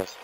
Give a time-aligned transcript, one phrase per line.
[0.00, 0.16] Press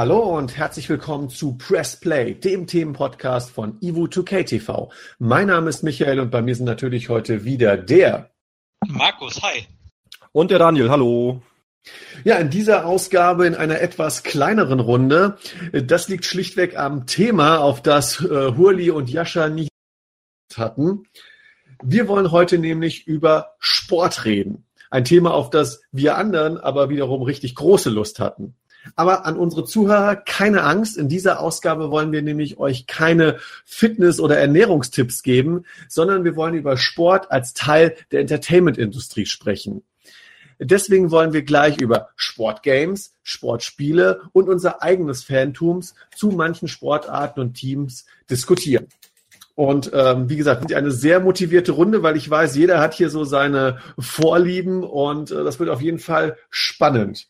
[0.00, 4.90] Hallo und herzlich willkommen zu Press Play, dem Themenpodcast von Ivu2K TV.
[5.18, 8.30] Mein Name ist Michael und bei mir sind natürlich heute wieder der
[8.88, 9.66] Markus, hi.
[10.32, 11.42] Und der Daniel, hallo.
[12.24, 15.36] Ja, in dieser Ausgabe in einer etwas kleineren Runde.
[15.70, 19.70] Das liegt schlichtweg am Thema, auf das äh, Hurli und Jascha nicht
[20.54, 21.02] hatten.
[21.82, 24.64] Wir wollen heute nämlich über Sport reden.
[24.88, 28.56] Ein Thema, auf das wir anderen aber wiederum richtig große Lust hatten.
[28.96, 30.96] Aber an unsere Zuhörer keine Angst.
[30.96, 36.54] In dieser Ausgabe wollen wir nämlich euch keine Fitness- oder Ernährungstipps geben, sondern wir wollen
[36.54, 39.82] über Sport als Teil der Entertainment-Industrie sprechen.
[40.62, 47.54] Deswegen wollen wir gleich über Sportgames, Sportspiele und unser eigenes Phantoms zu manchen Sportarten und
[47.54, 48.86] Teams diskutieren.
[49.54, 53.24] Und ähm, wie gesagt, eine sehr motivierte Runde, weil ich weiß, jeder hat hier so
[53.24, 57.28] seine Vorlieben und äh, das wird auf jeden Fall spannend.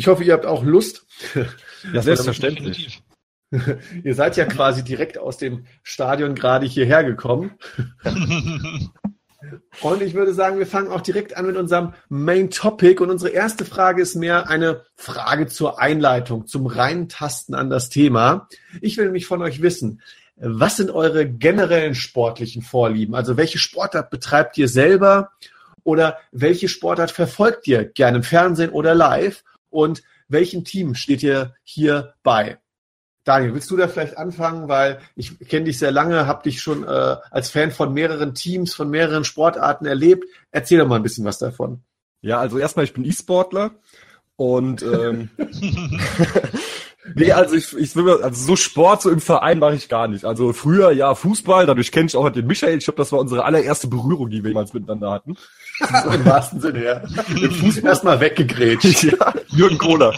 [0.00, 1.06] Ich hoffe, ihr habt auch Lust.
[1.94, 3.02] Ja, selbstverständlich.
[4.04, 7.52] ihr seid ja quasi direkt aus dem Stadion gerade hierher gekommen.
[9.80, 13.02] Und ich würde sagen, wir fangen auch direkt an mit unserem Main Topic.
[13.02, 18.46] Und unsere erste Frage ist mehr eine Frage zur Einleitung, zum Reintasten an das Thema.
[18.82, 20.02] Ich will nämlich von euch wissen,
[20.36, 23.14] was sind eure generellen sportlichen Vorlieben?
[23.14, 25.30] Also welche Sportart betreibt ihr selber?
[25.82, 29.42] Oder welche Sportart verfolgt ihr gerne im Fernsehen oder live?
[29.70, 32.58] Und welchem Team steht ihr hier bei?
[33.24, 36.84] Daniel, willst du da vielleicht anfangen, weil ich kenne dich sehr lange, habe dich schon
[36.84, 40.24] äh, als Fan von mehreren Teams, von mehreren Sportarten erlebt.
[40.50, 41.82] Erzähl doch mal ein bisschen was davon.
[42.22, 43.72] Ja, also erstmal, ich bin E-Sportler
[44.36, 45.30] und ähm,
[47.14, 50.24] nee, also ich, ich will also so Sport so im Verein mache ich gar nicht.
[50.24, 52.78] Also früher ja Fußball, dadurch kenne ich auch den Michael.
[52.78, 55.36] Ich glaube, das war unsere allererste Berührung, die wir jemals miteinander hatten.
[56.14, 56.98] Im wahrsten Sinne, ja.
[57.28, 59.02] Den Fuß erstmal weggegrätscht.
[59.04, 60.14] ja, Jürgen Kohler.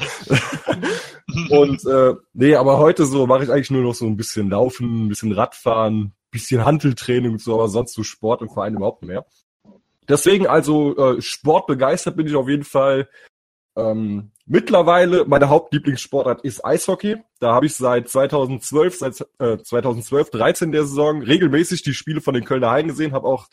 [1.50, 5.06] und äh, nee, aber heute so mache ich eigentlich nur noch so ein bisschen Laufen,
[5.06, 9.10] ein bisschen Radfahren, bisschen Handeltraining und so, aber sonst so Sport im Verein überhaupt nicht
[9.10, 9.24] mehr.
[10.08, 13.08] Deswegen also äh, sportbegeistert bin ich auf jeden Fall.
[13.76, 17.16] Ähm, mittlerweile meine Hauptlieblingssportart ist Eishockey.
[17.40, 22.34] Da habe ich seit 2012, seit äh, 2012, 13 der Saison regelmäßig die Spiele von
[22.34, 23.48] den Kölner Haien gesehen, habe auch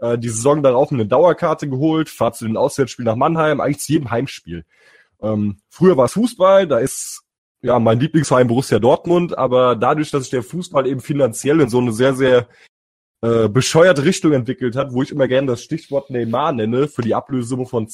[0.00, 3.92] äh, die Saison darauf eine Dauerkarte geholt, fahre zu den Auswärtsspielen nach Mannheim, eigentlich zu
[3.92, 4.64] jedem Heimspiel.
[5.20, 7.22] Ähm, früher war es Fußball, da ist
[7.60, 11.78] ja mein Lieblingsverein Borussia Dortmund, aber dadurch, dass sich der Fußball eben finanziell in so
[11.78, 12.48] eine sehr, sehr
[13.20, 17.16] äh, bescheuerte Richtung entwickelt hat, wo ich immer gerne das Stichwort Neymar nenne, für die
[17.16, 17.88] Ablösesumme von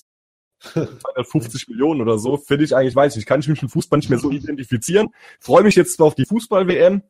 [0.60, 4.10] 250 Millionen oder so, finde ich eigentlich, weiß ich, kann ich mich mit Fußball nicht
[4.10, 5.09] mehr so identifizieren.
[5.41, 7.03] Freue mich jetzt auf die Fußball-WM,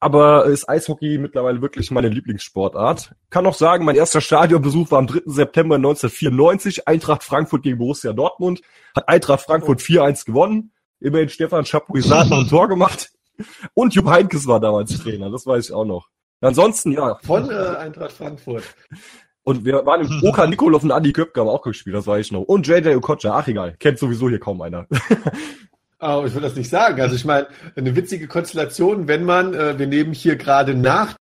[0.00, 3.14] aber ist Eishockey mittlerweile wirklich meine Lieblingssportart.
[3.30, 5.22] Kann auch sagen, mein erster Stadionbesuch war am 3.
[5.26, 8.62] September 1994, Eintracht Frankfurt gegen Borussia Dortmund.
[8.96, 10.72] Hat Eintracht Frankfurt 4-1 gewonnen.
[11.00, 13.10] Immerhin Stefan Chapuisat noch ein Tor gemacht.
[13.74, 16.08] Und Jupp Heynckes war damals Trainer, das weiß ich auch noch.
[16.40, 17.18] Ansonsten, ja.
[17.22, 18.64] Von äh, Eintracht Frankfurt.
[19.44, 22.32] Und wir waren im Oka Nikolov und Andi Köpke haben auch gespielt, das weiß ich
[22.32, 22.42] noch.
[22.42, 24.86] Und JJ Okocha, ach egal, kennt sowieso hier kaum einer.
[26.00, 27.00] Oh, ich will das nicht sagen.
[27.00, 31.16] Also ich meine, eine witzige Konstellation, wenn man, äh, wir nehmen hier gerade nach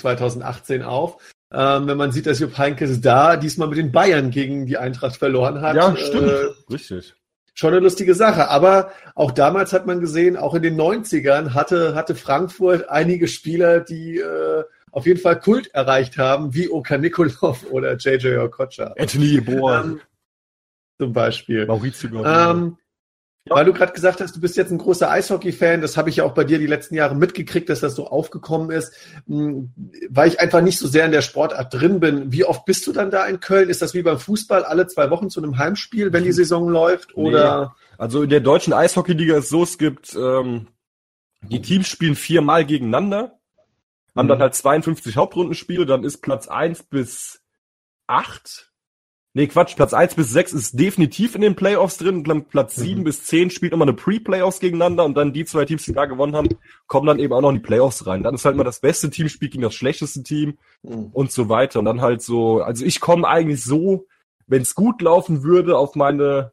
[0.00, 1.22] 2018 auf,
[1.52, 5.16] ähm, wenn man sieht, dass Jupp Heynckes da diesmal mit den Bayern gegen die Eintracht
[5.16, 5.76] verloren hat.
[5.76, 6.28] Ja, stimmt.
[6.28, 7.14] Äh, Richtig.
[7.54, 8.48] Schon eine lustige Sache.
[8.48, 13.80] Aber auch damals hat man gesehen, auch in den 90ern hatte, hatte Frankfurt einige Spieler,
[13.80, 18.94] die äh, auf jeden Fall Kult erreicht haben, wie Oka Nikolov oder JJ Okocha.
[18.96, 19.82] Anthony Boer.
[19.84, 20.00] Ähm,
[20.98, 21.66] zum Beispiel.
[21.66, 22.76] Maurizio Ähm,
[23.48, 23.56] ja.
[23.56, 26.24] Weil du gerade gesagt hast, du bist jetzt ein großer Eishockey-Fan, das habe ich ja
[26.24, 28.92] auch bei dir die letzten Jahre mitgekriegt, dass das so aufgekommen ist,
[29.26, 29.72] hm,
[30.10, 32.30] weil ich einfach nicht so sehr in der Sportart drin bin.
[32.30, 33.68] Wie oft bist du dann da in Köln?
[33.68, 37.16] Ist das wie beim Fußball alle zwei Wochen zu einem Heimspiel, wenn die Saison läuft?
[37.16, 37.74] Oder?
[37.74, 37.96] Nee.
[37.98, 40.68] Also in der deutschen Eishockeyliga ist so, es gibt ähm,
[41.42, 43.40] Die Teams spielen viermal gegeneinander,
[44.14, 47.42] haben dann halt 52 Hauptrundenspiele, dann ist Platz eins bis
[48.06, 48.72] acht
[49.34, 52.22] Nee, Quatsch, Platz eins bis sechs ist definitiv in den Playoffs drin.
[52.22, 53.04] Dann Platz sieben mhm.
[53.04, 56.36] bis zehn spielt immer eine Pre-Playoffs gegeneinander und dann die zwei Teams, die da gewonnen
[56.36, 56.48] haben,
[56.86, 58.22] kommen dann eben auch noch in die Playoffs rein.
[58.22, 61.06] Dann ist halt mal das beste Team spielt gegen das schlechteste Team mhm.
[61.12, 61.78] und so weiter.
[61.78, 64.06] Und dann halt so, also ich komme eigentlich so,
[64.46, 66.52] wenn es gut laufen würde, auf meine,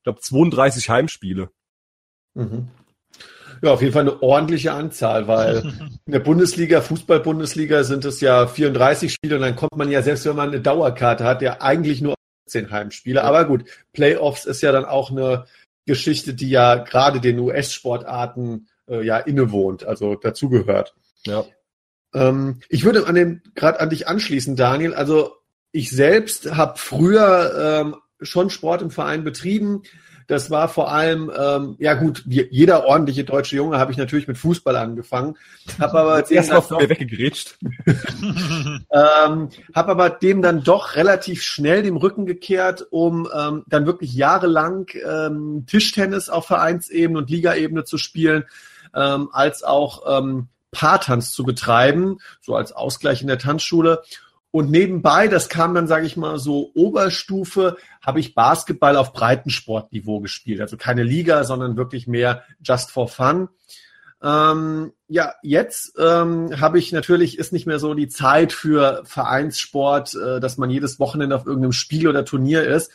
[0.00, 1.50] ich glaube, 32 Heimspiele.
[2.34, 2.68] Mhm.
[3.62, 5.58] Ja, auf jeden Fall eine ordentliche Anzahl, weil
[6.06, 10.24] in der Bundesliga, Fußball-Bundesliga sind es ja 34 Spiele und dann kommt man ja, selbst
[10.26, 12.14] wenn man eine Dauerkarte hat, ja eigentlich nur
[12.46, 13.22] 10 Heimspiele.
[13.22, 15.46] Aber gut, Playoffs ist ja dann auch eine
[15.86, 20.94] Geschichte, die ja gerade den US-Sportarten äh, ja innewohnt, also dazugehört.
[21.26, 21.44] Ja.
[22.14, 24.94] Ähm, ich würde an den gerade an dich anschließen, Daniel.
[24.94, 25.36] Also
[25.72, 29.82] ich selbst habe früher ähm, schon Sport im Verein betrieben.
[30.30, 34.38] Das war vor allem, ähm, ja gut, jeder ordentliche deutsche Junge habe ich natürlich mit
[34.38, 35.36] Fußball angefangen.
[35.80, 37.58] Habe aber erst mal von mir weggegrätscht.
[37.84, 44.14] ähm, habe aber dem dann doch relativ schnell dem Rücken gekehrt, um ähm, dann wirklich
[44.14, 48.44] jahrelang ähm, Tischtennis auf Vereinsebene und Ligaebene zu spielen,
[48.94, 54.04] ähm, als auch ähm, Paartanz zu betreiben, so als Ausgleich in der Tanzschule.
[54.52, 60.20] Und nebenbei, das kam dann, sage ich mal, so Oberstufe, habe ich Basketball auf Breitensportniveau
[60.20, 60.60] gespielt.
[60.60, 63.48] Also keine Liga, sondern wirklich mehr just for fun.
[64.22, 70.14] Ähm, ja, jetzt ähm, habe ich natürlich, ist nicht mehr so die Zeit für Vereinssport,
[70.14, 72.90] äh, dass man jedes Wochenende auf irgendeinem Spiel oder Turnier ist.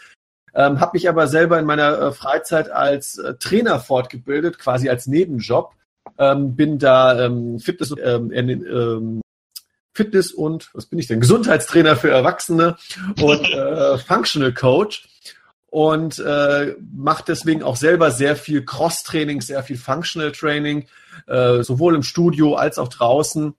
[0.53, 5.07] Ähm, habe mich aber selber in meiner äh, Freizeit als äh, Trainer fortgebildet, quasi als
[5.07, 5.73] Nebenjob.
[6.17, 9.21] Ähm, bin da ähm, Fitness, ähm, ähm,
[9.95, 12.77] Fitness und, was bin ich denn, Gesundheitstrainer für Erwachsene
[13.21, 15.07] und äh, Functional Coach
[15.67, 20.87] und äh, macht deswegen auch selber sehr viel Cross-Training, sehr viel Functional Training,
[21.27, 23.55] äh, sowohl im Studio als auch draußen,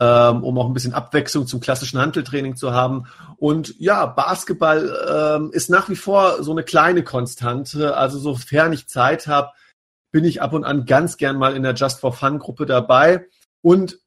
[0.00, 3.06] ähm, um auch ein bisschen Abwechslung zum klassischen Handeltraining zu haben.
[3.36, 7.96] Und ja, Basketball ähm, ist nach wie vor so eine kleine Konstante.
[7.96, 9.50] Also sofern ich Zeit habe,
[10.10, 13.26] bin ich ab und an ganz gern mal in der Just for Fun Gruppe dabei.
[13.62, 13.98] Und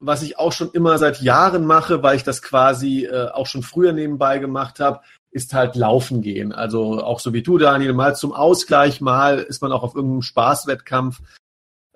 [0.00, 3.62] was ich auch schon immer seit Jahren mache, weil ich das quasi äh, auch schon
[3.62, 5.00] früher nebenbei gemacht habe,
[5.30, 6.52] ist halt laufen gehen.
[6.52, 10.22] Also auch so wie du, Daniel, mal zum Ausgleich, mal ist man auch auf irgendeinem
[10.22, 11.20] Spaßwettkampf.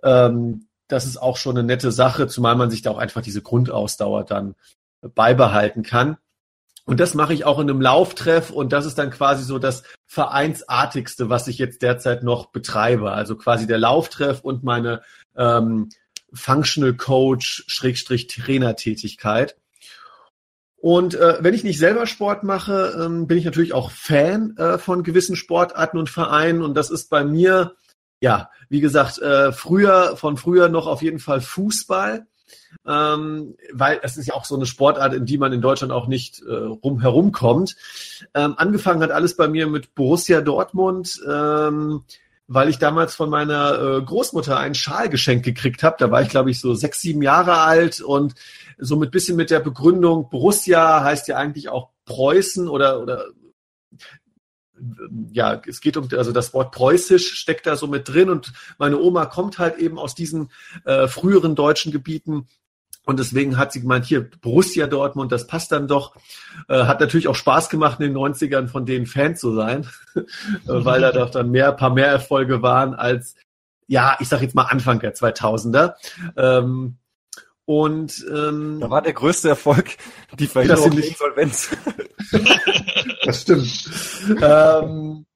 [0.03, 3.41] Ähm, das ist auch schon eine nette Sache, zumal man sich da auch einfach diese
[3.41, 4.55] Grundausdauer dann
[5.15, 6.19] beibehalten kann.
[6.85, 9.85] Und das mache ich auch in einem Lauftreff und das ist dann quasi so das
[10.07, 13.13] Vereinsartigste, was ich jetzt derzeit noch betreibe.
[13.13, 15.03] Also quasi der Lauftreff und meine
[15.37, 15.91] ähm,
[16.33, 19.57] Functional Coach, Schrägstrich Trainertätigkeit.
[20.83, 24.79] Und äh, wenn ich nicht selber Sport mache, ähm, bin ich natürlich auch Fan äh,
[24.79, 26.61] von gewissen Sportarten und Vereinen.
[26.61, 27.77] Und das ist bei mir,
[28.21, 32.27] ja, wie gesagt, äh, früher, von früher noch auf jeden Fall Fußball.
[32.85, 36.09] Ähm, weil es ist ja auch so eine Sportart, in die man in Deutschland auch
[36.09, 37.77] nicht äh, rum herumkommt.
[38.35, 41.21] Ähm, angefangen hat alles bei mir mit Borussia Dortmund.
[41.29, 42.03] Ähm,
[42.49, 45.97] weil ich damals von meiner äh, Großmutter einen Schal geschenkt gekriegt habe.
[45.99, 48.35] Da war ich, glaube ich, so sechs, sieben Jahre alt und
[48.79, 53.27] so mit bisschen mit der Begründung, Borussia heißt ja eigentlich auch Preußen oder, oder
[55.33, 58.99] ja, es geht um, also das Wort preußisch steckt da so mit drin und meine
[58.99, 60.51] Oma kommt halt eben aus diesen
[60.85, 62.49] äh, früheren deutschen Gebieten
[63.05, 66.15] und deswegen hat sie gemeint, hier Borussia Dortmund, das passt dann doch.
[66.69, 69.89] Äh, hat natürlich auch Spaß gemacht, in den 90ern von denen Fan zu sein,
[70.65, 73.35] weil da doch dann mehr, paar mehr Erfolge waren als,
[73.89, 75.95] ja, ich sag jetzt mal Anfang der 2000er.
[76.37, 76.99] Ähm,
[77.65, 79.97] und ähm, da war der größte Erfolg
[80.39, 81.71] die Verhinderung der Insolvenz.
[83.25, 83.91] das stimmt.
[84.43, 85.27] ähm,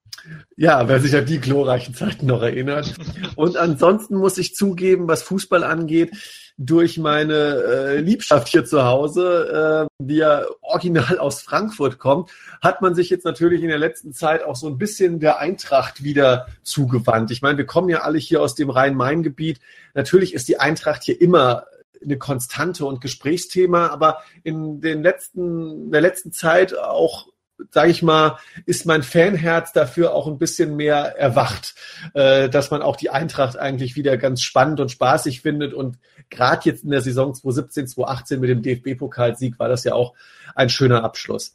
[0.57, 2.95] ja, wer sich an die glorreichen Zeiten noch erinnert.
[3.37, 6.13] Und ansonsten muss ich zugeben, was Fußball angeht,
[6.59, 12.31] durch meine äh, Liebschaft hier zu Hause, äh, die ja original aus Frankfurt kommt,
[12.63, 16.03] hat man sich jetzt natürlich in der letzten Zeit auch so ein bisschen der Eintracht
[16.03, 17.31] wieder zugewandt.
[17.31, 19.61] Ich meine, wir kommen ja alle hier aus dem Rhein-Main-Gebiet.
[19.95, 21.67] Natürlich ist die Eintracht hier immer
[22.03, 27.27] eine Konstante und Gesprächsthema, aber in den letzten, der letzten Zeit auch
[27.71, 31.75] sage ich mal, ist mein Fanherz dafür auch ein bisschen mehr erwacht,
[32.15, 35.75] äh, dass man auch die Eintracht eigentlich wieder ganz spannend und spaßig findet.
[35.75, 35.99] Und
[36.31, 40.15] gerade jetzt in der Saison 2017, 2018 mit dem DFB-Pokalsieg war das ja auch
[40.55, 41.53] ein schöner Abschluss.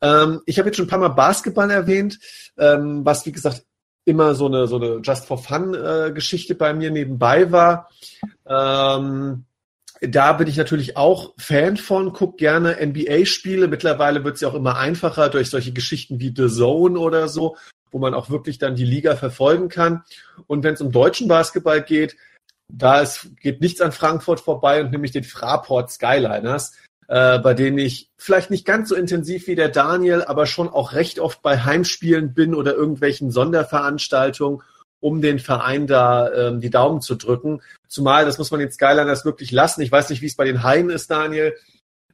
[0.00, 2.18] Ähm, ich habe jetzt schon ein paar Mal Basketball erwähnt,
[2.58, 3.64] ähm, was wie gesagt
[4.04, 7.88] immer so eine so eine Just for Fun äh, Geschichte bei mir nebenbei war.
[8.46, 9.44] Ähm,
[10.00, 13.68] da bin ich natürlich auch Fan von, guck gerne NBA-Spiele.
[13.68, 17.56] Mittlerweile wird es ja auch immer einfacher durch solche Geschichten wie The Zone oder so,
[17.90, 20.02] wo man auch wirklich dann die Liga verfolgen kann.
[20.46, 22.16] Und wenn es um deutschen Basketball geht,
[22.68, 26.72] da ist, geht nichts an Frankfurt vorbei und nämlich den Fraport Skyliners,
[27.08, 30.92] äh, bei denen ich vielleicht nicht ganz so intensiv wie der Daniel, aber schon auch
[30.92, 34.62] recht oft bei Heimspielen bin oder irgendwelchen Sonderveranstaltungen,
[35.04, 37.60] um den Verein da ähm, die Daumen zu drücken.
[37.88, 39.82] Zumal, das muss man den Skyliners wirklich lassen.
[39.82, 41.54] Ich weiß nicht, wie es bei den Haien ist, Daniel.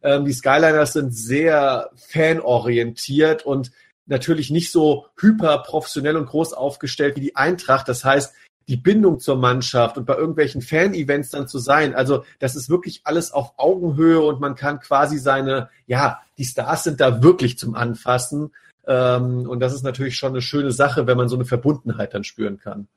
[0.02, 3.70] Ähm, die Skyliners sind sehr fanorientiert und
[4.06, 7.88] natürlich nicht so hyper professionell und groß aufgestellt wie die Eintracht.
[7.88, 8.34] Das heißt,
[8.66, 11.94] die Bindung zur Mannschaft und bei irgendwelchen Fan-Events dann zu sein.
[11.94, 16.82] Also das ist wirklich alles auf Augenhöhe und man kann quasi seine, ja, die Stars
[16.82, 18.50] sind da wirklich zum Anfassen.
[18.90, 22.24] Ähm, und das ist natürlich schon eine schöne Sache, wenn man so eine Verbundenheit dann
[22.24, 22.88] spüren kann.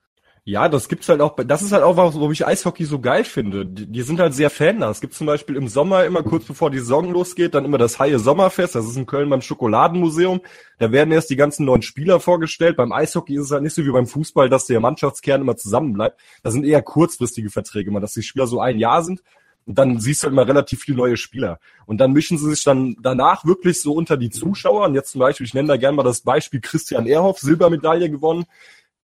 [0.46, 3.24] Ja, das gibt's halt auch, das ist halt auch was, wo ich Eishockey so geil
[3.24, 3.66] finde.
[3.66, 4.90] Die, die sind halt sehr Fan da.
[4.90, 8.00] Es gibt zum Beispiel im Sommer immer kurz bevor die Saison losgeht, dann immer das
[8.00, 8.76] Haie Sommerfest.
[8.76, 10.42] Das ist in Köln beim Schokoladenmuseum.
[10.80, 12.76] Da werden erst die ganzen neuen Spieler vorgestellt.
[12.76, 16.20] Beim Eishockey ist es halt nicht so wie beim Fußball, dass der Mannschaftskern immer zusammenbleibt.
[16.42, 19.22] Da sind eher kurzfristige Verträge immer, dass die Spieler so ein Jahr sind.
[19.66, 21.60] Und dann siehst du immer relativ viele neue Spieler.
[21.86, 24.86] Und dann mischen sie sich dann danach wirklich so unter die Zuschauer.
[24.86, 28.46] Und jetzt zum Beispiel, ich nenne da gerne mal das Beispiel Christian Ehrhoff, Silbermedaille gewonnen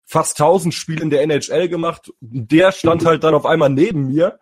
[0.09, 2.11] fast 1000 Spiele in der NHL gemacht.
[2.19, 4.39] Der stand halt dann auf einmal neben mir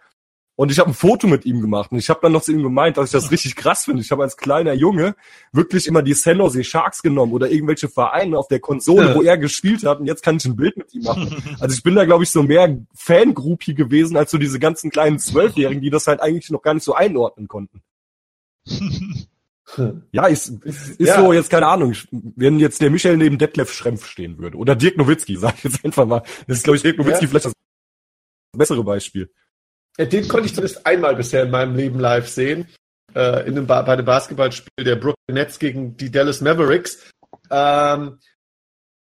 [0.58, 2.64] und ich habe ein Foto mit ihm gemacht und ich habe dann noch zu ihm
[2.64, 4.02] gemeint, dass ich das richtig krass finde.
[4.02, 5.16] Ich habe als kleiner Junge
[5.52, 9.38] wirklich immer die San Jose Sharks genommen oder irgendwelche Vereine auf der Konsole, wo er
[9.38, 11.28] gespielt hat und jetzt kann ich ein Bild mit ihm machen.
[11.60, 15.20] Also ich bin da glaube ich so mehr Fangroupie gewesen als so diese ganzen kleinen
[15.20, 17.82] Zwölfjährigen, die das halt eigentlich noch gar nicht so einordnen konnten.
[20.14, 21.20] Ja, ist, ist, ja.
[21.20, 24.96] so jetzt keine Ahnung, wenn jetzt der Michel neben Detlef Schrempf stehen würde oder Dirk
[24.96, 26.24] Nowitzki, sag ich jetzt einfach mal.
[26.48, 27.30] Das ist glaube ich Dirk Nowitzki ja.
[27.30, 27.54] vielleicht das
[28.56, 29.30] bessere Beispiel.
[29.98, 32.68] Ja, den konnte ich zumindest einmal bisher in meinem Leben live sehen,
[33.16, 37.12] äh, in einem ba bei dem Basketballspiel der Brooklyn Nets gegen die Dallas Mavericks.
[37.50, 38.20] Ähm,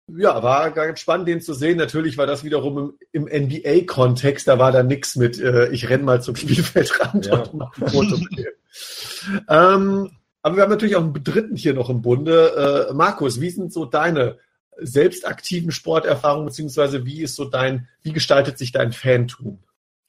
[0.07, 1.77] ja, war ganz spannend, den zu sehen.
[1.77, 6.03] Natürlich war das wiederum im, im NBA-Kontext, da war da nix mit, äh, ich renn
[6.03, 7.39] mal zum Spielfeldrand ja.
[7.39, 9.41] und mach ein Foto mit dem.
[9.49, 12.89] ähm, aber wir haben natürlich auch einen dritten hier noch im Bunde.
[12.89, 14.37] Äh, Markus, wie sind so deine
[14.77, 19.63] selbstaktiven Sporterfahrungen, beziehungsweise wie ist so dein, wie gestaltet sich dein Fantum?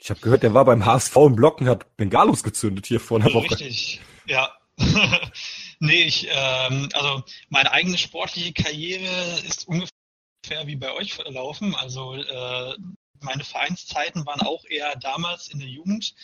[0.05, 3.33] Ich habe gehört, der war beim HSV im Blocken, hat Bengalos gezündet hier vor einer
[3.33, 3.53] Woche.
[3.53, 4.53] Richtig, ja.
[5.79, 11.75] nee, ich, ähm, also meine eigene sportliche Karriere ist ungefähr wie bei euch verlaufen.
[11.75, 12.75] Also äh,
[13.21, 16.15] meine Vereinszeiten waren auch eher damals in der Jugend.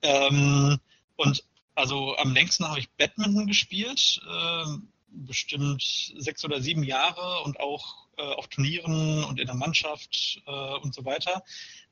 [0.00, 0.78] Ähm,
[1.16, 4.64] und also am längsten habe ich Badminton gespielt, äh,
[5.10, 10.78] bestimmt sechs oder sieben Jahre und auch äh, auf Turnieren und in der Mannschaft äh,
[10.78, 11.42] und so weiter.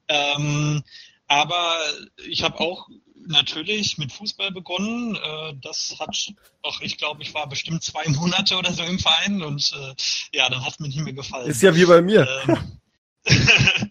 [0.09, 0.83] Ähm,
[1.27, 1.79] aber
[2.27, 2.89] ich habe auch
[3.27, 5.17] natürlich mit Fußball begonnen.
[5.17, 9.43] Äh, das hat, auch ich glaube, ich war bestimmt zwei Monate oder so im Verein
[9.43, 9.95] und äh,
[10.37, 11.51] ja, dann hat es mir nicht mehr gefallen.
[11.51, 12.29] Ist ja wie bei mir.
[12.47, 12.81] Ähm,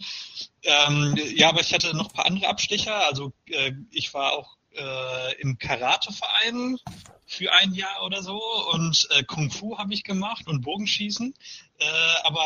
[0.63, 3.07] ähm, ja, aber ich hatte noch ein paar andere Abstecher.
[3.07, 6.77] Also äh, ich war auch äh, im Karateverein
[7.25, 8.41] für ein Jahr oder so
[8.73, 11.33] und äh, Kung Fu habe ich gemacht und Bogenschießen,
[11.79, 11.85] äh,
[12.23, 12.45] aber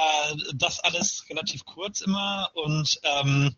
[0.54, 3.56] das alles relativ kurz immer und ähm,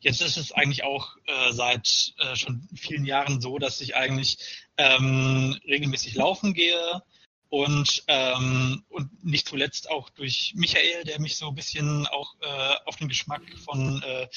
[0.00, 4.38] jetzt ist es eigentlich auch äh, seit äh, schon vielen Jahren so, dass ich eigentlich
[4.76, 7.02] ähm, regelmäßig laufen gehe
[7.48, 12.74] und, ähm, und nicht zuletzt auch durch Michael, der mich so ein bisschen auch äh,
[12.84, 14.28] auf den Geschmack von äh,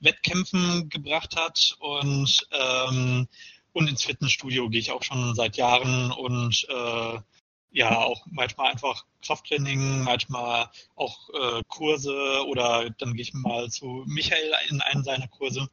[0.00, 3.28] Wettkämpfen gebracht hat und, ähm,
[3.72, 7.18] und ins Fitnessstudio gehe ich auch schon seit Jahren und äh,
[7.74, 14.04] ja, auch manchmal einfach Krafttraining, manchmal auch äh, Kurse oder dann gehe ich mal zu
[14.06, 15.68] Michael in einen seiner Kurse.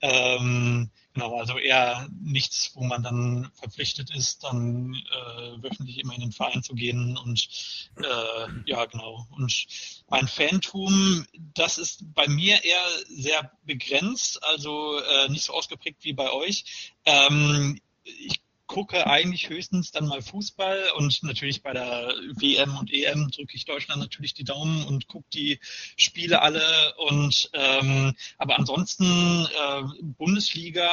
[0.00, 6.20] Ähm, genau, also eher nichts, wo man dann verpflichtet ist, dann äh, wöchentlich immer in
[6.20, 7.48] den Verein zu gehen und
[7.96, 9.26] äh, ja, genau.
[9.30, 9.66] Und
[10.08, 16.12] mein Fantum, das ist bei mir eher sehr begrenzt, also äh, nicht so ausgeprägt wie
[16.12, 16.94] bei euch.
[17.04, 18.40] Ähm, ich
[18.70, 23.64] gucke eigentlich höchstens dann mal Fußball und natürlich bei der WM und EM drücke ich
[23.64, 25.58] Deutschland natürlich die Daumen und gucke die
[25.96, 29.04] Spiele alle und ähm, aber ansonsten
[29.46, 30.88] äh, Bundesliga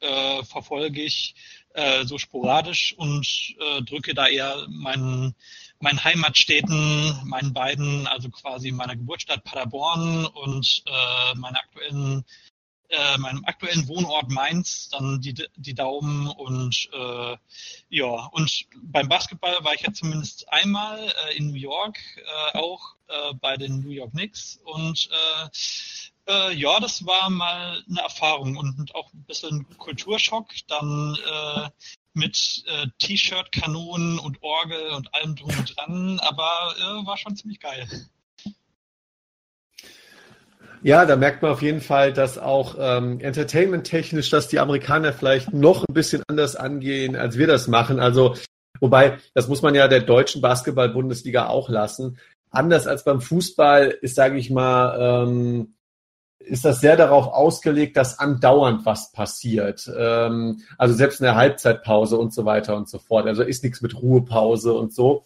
[0.00, 1.34] äh, verfolge ich
[1.74, 5.34] äh, so sporadisch und äh, drücke da eher meinen
[5.80, 12.24] meinen Heimatstädten, meinen beiden, also quasi meiner Geburtsstadt Paderborn und äh, meiner aktuellen
[12.88, 17.36] äh, meinem aktuellen Wohnort Mainz dann die, die Daumen und äh,
[17.88, 20.98] ja, und beim Basketball war ich ja zumindest einmal
[21.28, 25.48] äh, in New York, äh, auch äh, bei den New York Knicks und äh,
[26.26, 31.68] äh, ja, das war mal eine Erfahrung und auch ein bisschen Kulturschock, dann äh,
[32.14, 37.36] mit äh, T-Shirt, Kanonen und Orgel und allem drum und dran, aber äh, war schon
[37.36, 37.88] ziemlich geil.
[40.84, 45.50] Ja, da merkt man auf jeden Fall, dass auch ähm, entertainment-technisch, dass die Amerikaner vielleicht
[45.50, 48.00] noch ein bisschen anders angehen, als wir das machen.
[48.00, 48.34] Also,
[48.80, 52.18] wobei, das muss man ja der deutschen Basketball-Bundesliga auch lassen.
[52.50, 55.74] Anders als beim Fußball ist, sage ich mal, ähm,
[56.38, 59.90] ist das sehr darauf ausgelegt, dass andauernd was passiert.
[59.96, 63.26] Ähm, also selbst in der Halbzeitpause und so weiter und so fort.
[63.26, 65.24] Also ist nichts mit Ruhepause und so.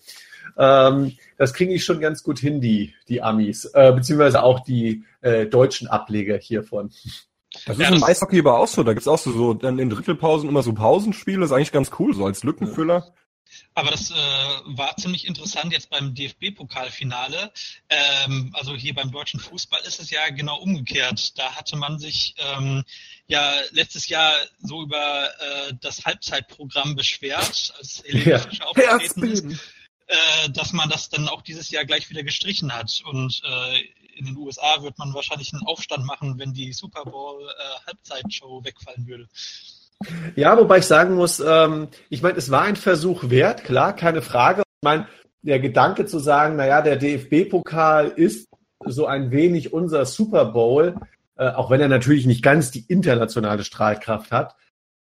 [0.58, 5.04] Ähm, das kriege ich schon ganz gut hin, die, die Amis, äh, beziehungsweise auch die
[5.20, 6.90] äh, deutschen Ableger hiervon.
[7.66, 8.82] Das ist ja, im Eishockey aber auch so.
[8.82, 11.40] Da gibt's auch so, so dann in Drittelpausen immer so Pausenspiele.
[11.40, 13.14] Das ist eigentlich ganz cool, so als Lückenfüller.
[13.74, 17.50] Aber das äh, war ziemlich interessant jetzt beim DFB-Pokalfinale.
[17.88, 21.38] Ähm, also hier beim deutschen Fußball ist es ja genau umgekehrt.
[21.38, 22.84] Da hatte man sich ähm,
[23.26, 28.38] ja letztes Jahr so über äh, das Halbzeitprogramm beschwert, als Helene ja.
[28.38, 29.60] Fischer aufgetreten ist,
[30.08, 33.02] äh, dass man das dann auch dieses Jahr gleich wieder gestrichen hat.
[33.04, 33.80] Und äh,
[34.16, 39.06] in den USA wird man wahrscheinlich einen Aufstand machen, wenn die Super Bowl äh, wegfallen
[39.06, 39.28] würde.
[40.34, 44.22] Ja, wobei ich sagen muss, ähm, ich meine, es war ein Versuch wert, klar, keine
[44.22, 44.62] Frage.
[44.62, 45.08] Ich meine,
[45.42, 48.48] der Gedanke zu sagen, naja, der DFB-Pokal ist
[48.84, 50.96] so ein wenig unser Super Bowl,
[51.36, 54.56] äh, auch wenn er natürlich nicht ganz die internationale Strahlkraft hat,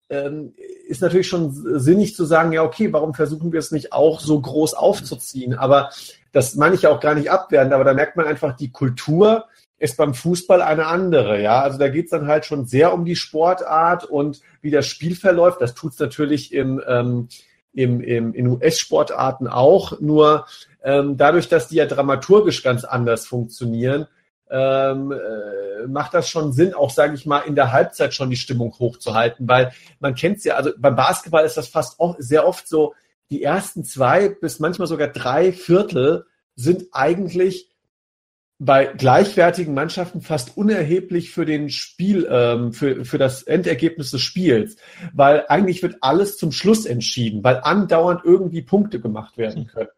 [0.09, 0.53] ähm,
[0.87, 4.39] ist natürlich schon sinnig zu sagen, ja, okay, warum versuchen wir es nicht auch so
[4.39, 5.53] groß aufzuziehen?
[5.53, 5.89] Aber
[6.31, 9.45] das meine ich ja auch gar nicht abwertend, aber da merkt man einfach die Kultur,
[9.77, 11.41] ist beim Fußball eine andere.
[11.41, 15.15] Ja, also da geht's dann halt schon sehr um die Sportart und wie das Spiel
[15.15, 15.61] verläuft.
[15.61, 17.27] Das tut's natürlich im, ähm,
[17.73, 19.99] im, im, in US-Sportarten auch.
[19.99, 20.45] Nur
[20.83, 24.07] ähm, dadurch, dass die ja dramaturgisch ganz anders funktionieren,
[24.49, 28.35] ähm, äh, macht das schon Sinn, auch sage ich mal in der Halbzeit schon die
[28.35, 30.55] Stimmung hochzuhalten, weil man kennt's ja.
[30.55, 32.93] Also beim Basketball ist das fast auch sehr oft so.
[33.31, 36.25] Die ersten zwei bis manchmal sogar drei Viertel
[36.55, 37.69] sind eigentlich
[38.57, 44.77] bei gleichwertigen Mannschaften fast unerheblich für den Spiel, ähm, für, für das Endergebnis des Spiels,
[45.13, 49.89] weil eigentlich wird alles zum Schluss entschieden, weil andauernd irgendwie Punkte gemacht werden können.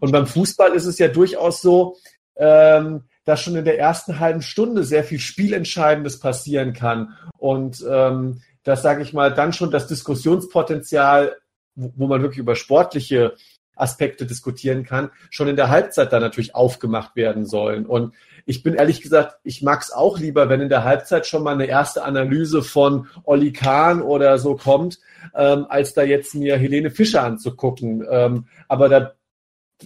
[0.00, 1.96] Und beim Fußball ist es ja durchaus so,
[2.36, 8.40] ähm, dass schon in der ersten halben Stunde sehr viel Spielentscheidendes passieren kann und ähm,
[8.64, 11.36] das sage ich mal dann schon das Diskussionspotenzial,
[11.74, 13.34] wo, wo man wirklich über sportliche
[13.76, 17.84] Aspekte diskutieren kann, schon in der Halbzeit dann natürlich aufgemacht werden sollen.
[17.84, 18.14] Und
[18.46, 21.52] ich bin ehrlich gesagt, ich mag es auch lieber, wenn in der Halbzeit schon mal
[21.52, 24.98] eine erste Analyse von Olli Kahn oder so kommt,
[25.34, 28.06] ähm, als da jetzt mir Helene Fischer anzugucken.
[28.10, 29.12] Ähm, aber da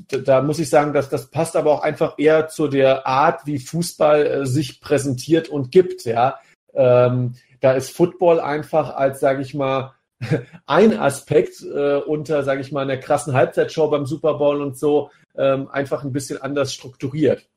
[0.06, 3.58] da muss ich sagen, dass das passt aber auch einfach eher zu der Art, wie
[3.58, 6.04] Fußball äh, sich präsentiert und gibt.
[6.04, 6.40] Ja,
[6.74, 9.94] ähm, da ist Football einfach als, sage ich mal,
[10.66, 15.10] ein Aspekt äh, unter, sage ich mal, einer krassen Halbzeitshow beim Super Bowl und so
[15.34, 17.48] ähm, einfach ein bisschen anders strukturiert.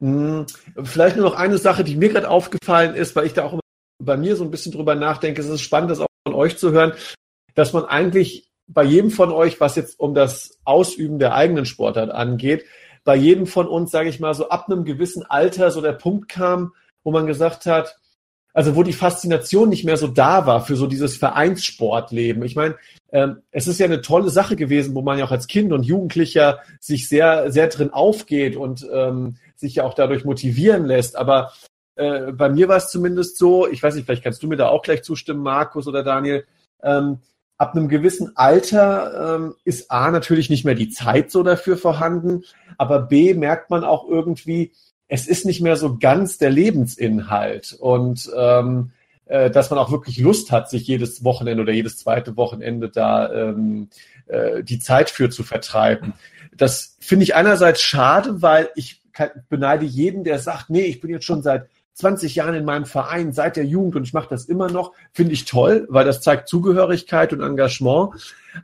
[0.00, 0.46] Hm,
[0.84, 3.58] vielleicht nur noch eine Sache, die mir gerade aufgefallen ist, weil ich da auch
[4.02, 5.40] bei mir so ein bisschen drüber nachdenke.
[5.40, 6.92] Es ist spannend, das auch von euch zu hören,
[7.54, 12.10] dass man eigentlich bei jedem von euch, was jetzt um das Ausüben der eigenen Sportart
[12.10, 12.64] angeht,
[13.04, 16.28] bei jedem von uns, sage ich mal, so ab einem gewissen Alter so der Punkt
[16.28, 17.96] kam, wo man gesagt hat,
[18.52, 22.42] also wo die Faszination nicht mehr so da war für so dieses Vereinssportleben.
[22.42, 22.76] Ich meine,
[23.12, 25.84] ähm, es ist ja eine tolle Sache gewesen, wo man ja auch als Kind und
[25.84, 31.16] Jugendlicher sich sehr, sehr drin aufgeht und ähm, sich ja auch dadurch motivieren lässt.
[31.16, 31.52] Aber
[31.94, 34.68] äh, bei mir war es zumindest so, ich weiß nicht, vielleicht kannst du mir da
[34.68, 36.44] auch gleich zustimmen, Markus oder Daniel,
[36.82, 37.18] ähm,
[37.58, 42.44] ab einem gewissen Alter ähm, ist A natürlich nicht mehr die Zeit so dafür vorhanden,
[42.78, 44.72] aber B merkt man auch irgendwie,
[45.08, 48.92] es ist nicht mehr so ganz der Lebensinhalt und ähm,
[49.26, 53.32] äh, dass man auch wirklich Lust hat, sich jedes Wochenende oder jedes zweite Wochenende da
[53.32, 53.88] ähm,
[54.26, 56.14] äh, die Zeit für zu vertreiben.
[56.56, 59.02] Das finde ich einerseits schade, weil ich
[59.48, 63.32] beneide jeden, der sagt, nee, ich bin jetzt schon seit 20 Jahren in meinem Verein,
[63.32, 66.48] seit der Jugend und ich mache das immer noch, finde ich toll, weil das zeigt
[66.48, 68.12] Zugehörigkeit und Engagement.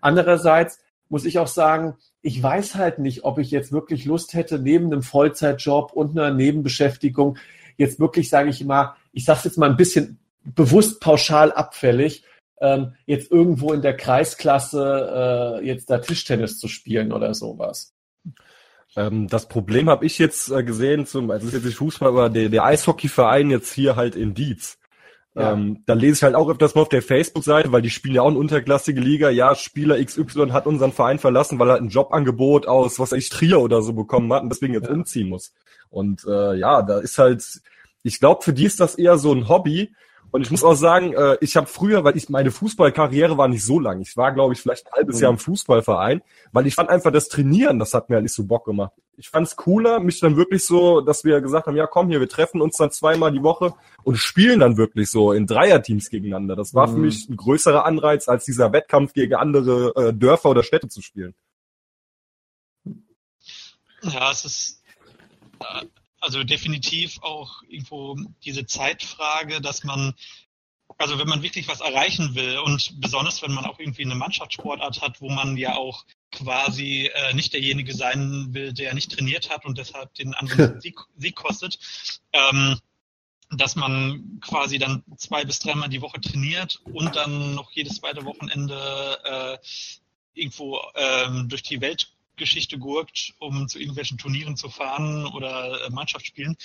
[0.00, 4.58] Andererseits muss ich auch sagen, ich weiß halt nicht, ob ich jetzt wirklich Lust hätte,
[4.60, 7.36] neben einem Vollzeitjob und einer Nebenbeschäftigung
[7.76, 12.24] jetzt wirklich, sage ich mal, ich sage jetzt mal ein bisschen bewusst pauschal abfällig,
[12.60, 17.93] ähm, jetzt irgendwo in der Kreisklasse äh, jetzt da Tischtennis zu spielen oder sowas.
[18.96, 22.30] Ähm, das Problem habe ich jetzt äh, gesehen, zum, also ist jetzt nicht Fußball, aber
[22.30, 24.78] der, der Eishockeyverein jetzt hier halt in Dietz.
[25.34, 25.52] Ja.
[25.52, 28.22] Ähm, da lese ich halt auch öfters mal auf der Facebook-Seite, weil die spielen ja
[28.22, 29.30] auch eine unterklassige Liga.
[29.30, 33.60] Ja, Spieler XY hat unseren Verein verlassen, weil er ein Jobangebot aus, was ich, Trier
[33.60, 34.94] oder so bekommen hat und deswegen jetzt ja.
[34.94, 35.52] umziehen muss.
[35.90, 37.44] Und äh, ja, da ist halt,
[38.04, 39.92] ich glaube, für die ist das eher so ein Hobby
[40.34, 43.64] Und ich muss auch sagen, äh, ich habe früher, weil ich meine Fußballkarriere war nicht
[43.64, 44.00] so lang.
[44.00, 47.28] Ich war, glaube ich, vielleicht ein halbes Jahr im Fußballverein, weil ich fand einfach das
[47.28, 48.90] Trainieren, das hat mir halt nicht so Bock gemacht.
[49.16, 52.28] Ich fand's cooler, mich dann wirklich so, dass wir gesagt haben, ja komm hier, wir
[52.28, 56.56] treffen uns dann zweimal die Woche und spielen dann wirklich so in Dreierteams gegeneinander.
[56.56, 56.92] Das war mhm.
[56.92, 61.00] für mich ein größerer Anreiz, als dieser Wettkampf gegen andere äh, Dörfer oder Städte zu
[61.00, 61.36] spielen.
[64.02, 64.82] Ja, es ist
[65.60, 65.86] äh,
[66.24, 70.14] also definitiv auch irgendwo diese Zeitfrage, dass man,
[70.96, 75.02] also wenn man wirklich was erreichen will und besonders wenn man auch irgendwie eine Mannschaftssportart
[75.02, 79.66] hat, wo man ja auch quasi äh, nicht derjenige sein will, der nicht trainiert hat
[79.66, 81.78] und deshalb den anderen Sieg, Sieg kostet,
[82.32, 82.80] ähm,
[83.50, 88.24] dass man quasi dann zwei bis dreimal die Woche trainiert und dann noch jedes zweite
[88.24, 89.58] Wochenende äh,
[90.32, 95.90] irgendwo ähm, durch die Welt Geschichte gurkt, um zu irgendwelchen Turnieren zu fahren oder äh,
[95.90, 96.56] Mannschaftsspielen,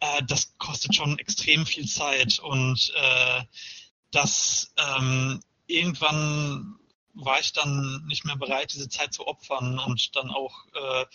[0.00, 3.42] äh, das kostet schon extrem viel Zeit und äh,
[4.10, 6.78] das ähm, irgendwann
[7.14, 11.06] war ich dann nicht mehr bereit, diese Zeit zu opfern und dann auch, äh,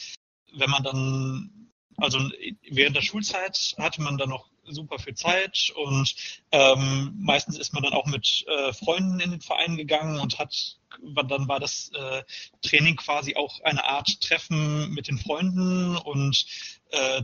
[0.53, 1.70] wenn man dann,
[2.01, 2.19] also
[2.69, 6.15] während der Schulzeit hatte man dann noch super viel Zeit und
[6.51, 10.77] ähm, meistens ist man dann auch mit äh, Freunden in den Verein gegangen und hat
[11.27, 12.23] dann war das äh,
[12.61, 16.45] Training quasi auch eine Art Treffen mit den Freunden und
[16.89, 17.23] äh,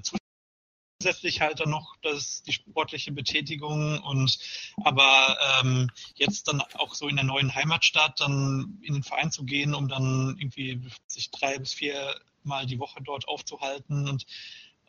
[0.99, 4.39] zusätzlich halt dann noch das die sportliche Betätigung und
[4.83, 9.43] aber ähm, jetzt dann auch so in der neuen Heimatstadt dann in den Verein zu
[9.43, 14.25] gehen, um dann irgendwie sich drei bis vier Mal die Woche dort aufzuhalten und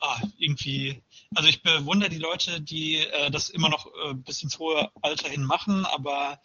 [0.01, 1.03] ah, irgendwie,
[1.35, 5.29] also ich bewundere die Leute, die äh, das immer noch äh, bis ins hohe Alter
[5.29, 6.41] hin machen, aber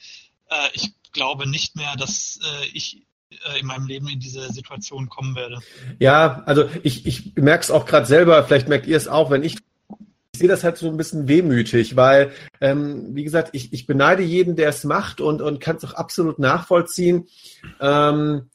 [0.50, 5.10] äh, ich glaube nicht mehr, dass äh, ich äh, in meinem Leben in diese Situation
[5.10, 5.60] kommen werde.
[6.00, 9.44] Ja, also ich, ich merke es auch gerade selber, vielleicht merkt ihr es auch, wenn
[9.44, 9.58] ich
[10.36, 14.24] ich sehe das halt so ein bisschen wehmütig, weil, ähm, wie gesagt, ich, ich beneide
[14.24, 17.28] jeden, der es macht und, und kann es auch absolut nachvollziehen.
[17.80, 18.50] Ähm,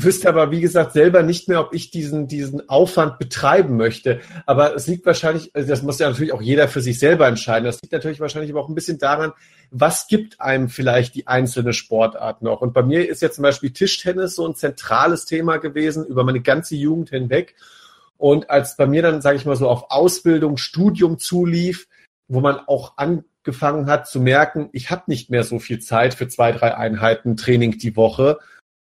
[0.00, 4.20] wüsste aber, wie gesagt, selber nicht mehr, ob ich diesen, diesen Aufwand betreiben möchte.
[4.46, 7.64] Aber es liegt wahrscheinlich, also das muss ja natürlich auch jeder für sich selber entscheiden.
[7.64, 9.32] Das liegt natürlich wahrscheinlich aber auch ein bisschen daran,
[9.70, 12.60] was gibt einem vielleicht die einzelne Sportart noch.
[12.60, 16.40] Und bei mir ist ja zum Beispiel Tischtennis so ein zentrales Thema gewesen über meine
[16.42, 17.56] ganze Jugend hinweg.
[18.18, 21.88] Und als bei mir dann, sage ich mal so, auf Ausbildung, Studium zulief,
[22.28, 26.28] wo man auch angefangen hat zu merken, ich habe nicht mehr so viel Zeit für
[26.28, 28.38] zwei, drei Einheiten Training die Woche,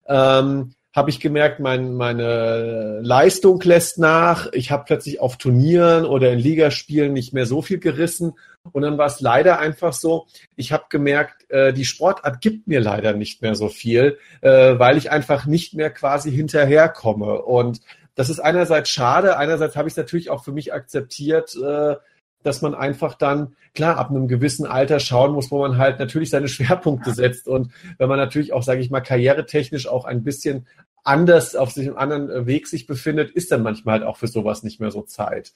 [0.06, 4.50] ähm, habe ich gemerkt, mein, meine Leistung lässt nach.
[4.52, 8.32] Ich habe plötzlich auf Turnieren oder in Ligaspielen nicht mehr so viel gerissen.
[8.72, 12.80] Und dann war es leider einfach so, ich habe gemerkt, äh, die Sportart gibt mir
[12.80, 17.42] leider nicht mehr so viel, äh, weil ich einfach nicht mehr quasi hinterherkomme.
[17.42, 17.82] Und
[18.14, 21.96] das ist einerseits schade, einerseits habe ich es natürlich auch für mich akzeptiert, äh,
[22.46, 26.30] dass man einfach dann, klar, ab einem gewissen Alter schauen muss, wo man halt natürlich
[26.30, 27.48] seine Schwerpunkte setzt.
[27.48, 30.66] Und wenn man natürlich auch, sage ich mal, karrieretechnisch auch ein bisschen
[31.02, 34.62] anders auf sich einem anderen Weg sich befindet, ist dann manchmal halt auch für sowas
[34.62, 35.52] nicht mehr so Zeit.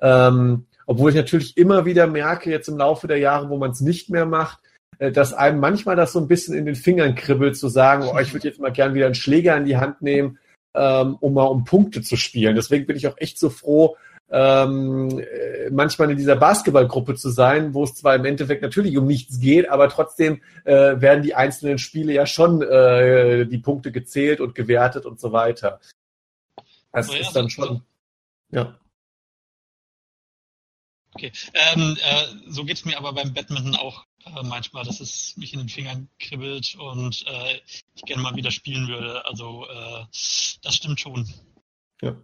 [0.00, 3.80] Ähm, obwohl ich natürlich immer wieder merke, jetzt im Laufe der Jahre, wo man es
[3.80, 4.60] nicht mehr macht,
[4.98, 8.18] äh, dass einem manchmal das so ein bisschen in den Fingern kribbelt, zu sagen, oh,
[8.18, 10.38] ich würde jetzt mal gern wieder einen Schläger in die Hand nehmen,
[10.74, 12.56] ähm, um mal um Punkte zu spielen.
[12.56, 13.96] Deswegen bin ich auch echt so froh,
[14.36, 19.06] ähm, äh, manchmal in dieser Basketballgruppe zu sein, wo es zwar im Endeffekt natürlich um
[19.06, 24.40] nichts geht, aber trotzdem äh, werden die einzelnen Spiele ja schon äh, die Punkte gezählt
[24.40, 25.78] und gewertet und so weiter.
[26.90, 27.82] Das oh ja, ist dann schon,
[28.50, 28.76] ja.
[31.12, 35.52] Okay, ähm, äh, so geht's mir aber beim Badminton auch äh, manchmal, dass es mich
[35.52, 37.60] in den Fingern kribbelt und äh,
[37.94, 39.24] ich gerne mal wieder spielen würde.
[39.26, 41.32] Also äh, das stimmt schon.
[42.02, 42.16] Ja.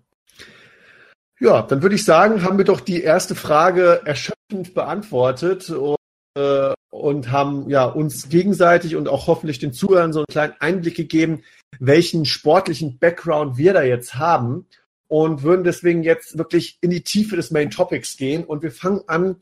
[1.40, 5.96] Ja, dann würde ich sagen, haben wir doch die erste Frage erschöpfend beantwortet und,
[6.36, 10.96] äh, und haben ja uns gegenseitig und auch hoffentlich den Zuhörern so einen kleinen Einblick
[10.96, 11.42] gegeben,
[11.78, 14.66] welchen sportlichen Background wir da jetzt haben
[15.08, 19.00] und würden deswegen jetzt wirklich in die Tiefe des Main Topics gehen und wir fangen
[19.06, 19.36] an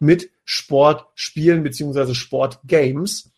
[0.00, 3.30] mit Sportspielen beziehungsweise Sportgames.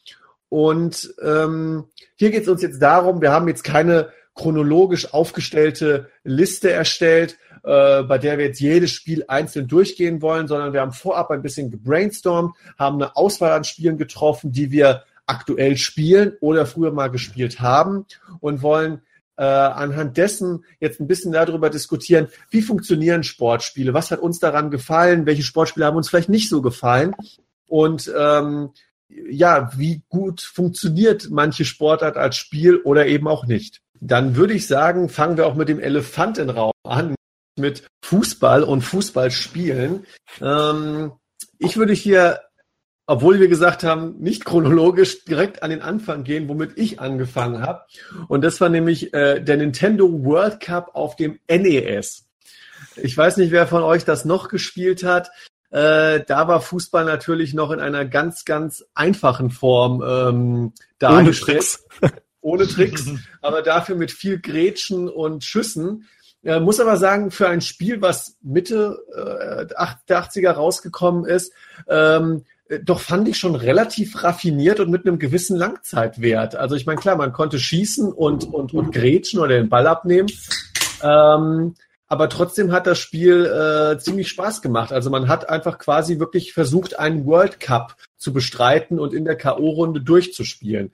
[0.48, 6.70] Und ähm, hier geht es uns jetzt darum, wir haben jetzt keine chronologisch aufgestellte Liste
[6.70, 11.30] erstellt, äh, bei der wir jetzt jedes Spiel einzeln durchgehen wollen, sondern wir haben vorab
[11.30, 16.92] ein bisschen gebrainstormt, haben eine Auswahl an Spielen getroffen, die wir aktuell spielen oder früher
[16.92, 18.06] mal gespielt haben
[18.40, 19.02] und wollen
[19.36, 24.70] äh, anhand dessen jetzt ein bisschen darüber diskutieren, wie funktionieren Sportspiele, was hat uns daran
[24.70, 27.14] gefallen, welche Sportspiele haben uns vielleicht nicht so gefallen
[27.66, 28.70] und ähm,
[29.08, 33.82] ja, wie gut funktioniert manche Sportart als Spiel oder eben auch nicht.
[34.00, 37.14] Dann würde ich sagen, fangen wir auch mit dem Elefant im Raum an,
[37.58, 40.06] mit Fußball und Fußballspielen.
[40.40, 41.12] Ähm,
[41.58, 42.40] ich würde hier
[43.06, 47.82] obwohl wir gesagt haben, nicht chronologisch direkt an den Anfang gehen, womit ich angefangen habe.
[48.26, 52.26] Und das war nämlich äh, der Nintendo World Cup auf dem NES.
[52.96, 55.30] Ich weiß nicht, wer von euch das noch gespielt hat.
[55.70, 61.78] Äh, da war Fußball natürlich noch in einer ganz, ganz einfachen Form ähm, dargestellt.
[62.02, 62.22] Ohne Tricks.
[62.46, 63.06] Ohne Tricks,
[63.42, 66.06] aber dafür mit viel Grätschen und Schüssen.
[66.44, 71.52] Äh, muss aber sagen, für ein Spiel, was Mitte äh, der 80er rausgekommen ist,
[71.88, 72.44] ähm,
[72.84, 76.56] doch fand ich schon relativ raffiniert und mit einem gewissen Langzeitwert.
[76.56, 80.28] Also ich meine, klar, man konnte schießen und, und, und grätschen oder den Ball abnehmen.
[81.02, 81.74] Ähm,
[82.08, 84.92] aber trotzdem hat das Spiel äh, ziemlich Spaß gemacht.
[84.92, 89.36] Also man hat einfach quasi wirklich versucht, einen World Cup zu bestreiten und in der
[89.36, 90.92] K.O.-Runde durchzuspielen.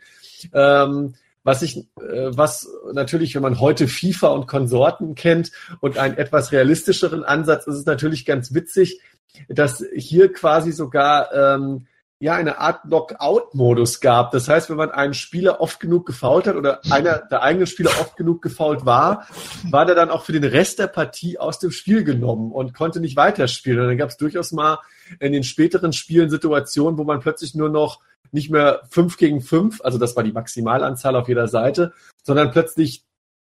[0.52, 6.16] Ähm, was ich, äh, was natürlich, wenn man heute FIFA und Konsorten kennt und einen
[6.16, 9.00] etwas realistischeren Ansatz, ist es natürlich ganz witzig,
[9.48, 11.86] dass hier quasi sogar ähm,
[12.22, 14.30] ja eine Art Knockout-Modus gab.
[14.30, 17.90] Das heißt, wenn man einen Spieler oft genug gefault hat oder einer der eigenen Spieler
[18.00, 19.26] oft genug gefault war,
[19.68, 23.00] war der dann auch für den Rest der Partie aus dem Spiel genommen und konnte
[23.00, 23.80] nicht weiterspielen.
[23.80, 24.78] Und dann gab es durchaus mal
[25.18, 27.98] in den späteren Spielen Situationen, wo man plötzlich nur noch
[28.32, 31.92] nicht mehr fünf gegen fünf, also das war die Maximalanzahl auf jeder Seite,
[32.22, 33.04] sondern plötzlich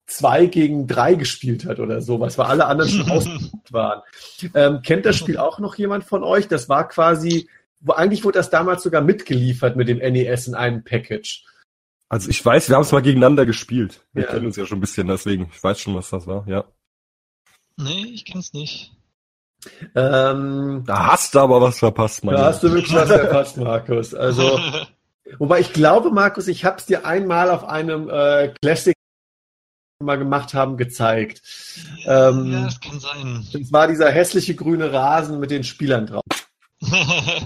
[0.07, 4.03] zwei gegen drei gespielt hat oder sowas, weil alle anderen schon ausgebucht waren.
[4.55, 6.47] Ähm, kennt das Spiel auch noch jemand von euch?
[6.49, 7.49] Das war quasi
[7.85, 11.45] wo eigentlich wurde das damals sogar mitgeliefert mit dem NES in einem Package.
[12.09, 14.07] Also ich weiß, wir haben es mal gegeneinander gespielt.
[14.13, 14.31] Wir ja.
[14.31, 16.65] kennen uns ja schon ein bisschen, deswegen, ich weiß schon, was das war, ja.
[17.77, 18.93] Nee, ich kenn's nicht.
[19.95, 22.35] Ähm, da hast du aber was verpasst, Mann.
[22.35, 24.15] Da hast du wirklich was verpasst, Markus.
[24.15, 24.59] Also,
[25.39, 28.95] wobei ich glaube, Markus, ich hab's dir einmal auf einem äh, Classic
[30.01, 31.43] mal gemacht haben, gezeigt.
[32.05, 33.47] Ja, ähm, ja, das kann sein.
[33.53, 36.23] Das war dieser hässliche grüne Rasen mit den Spielern drauf.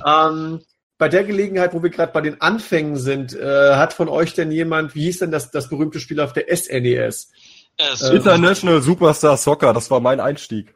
[0.07, 0.61] ähm,
[0.99, 4.51] bei der Gelegenheit, wo wir gerade bei den Anfängen sind, äh, hat von euch denn
[4.51, 7.31] jemand, wie hieß denn das, das berühmte Spiel auf der SNES?
[7.79, 10.75] Äh, International Superstar Soccer, das war mein Einstieg.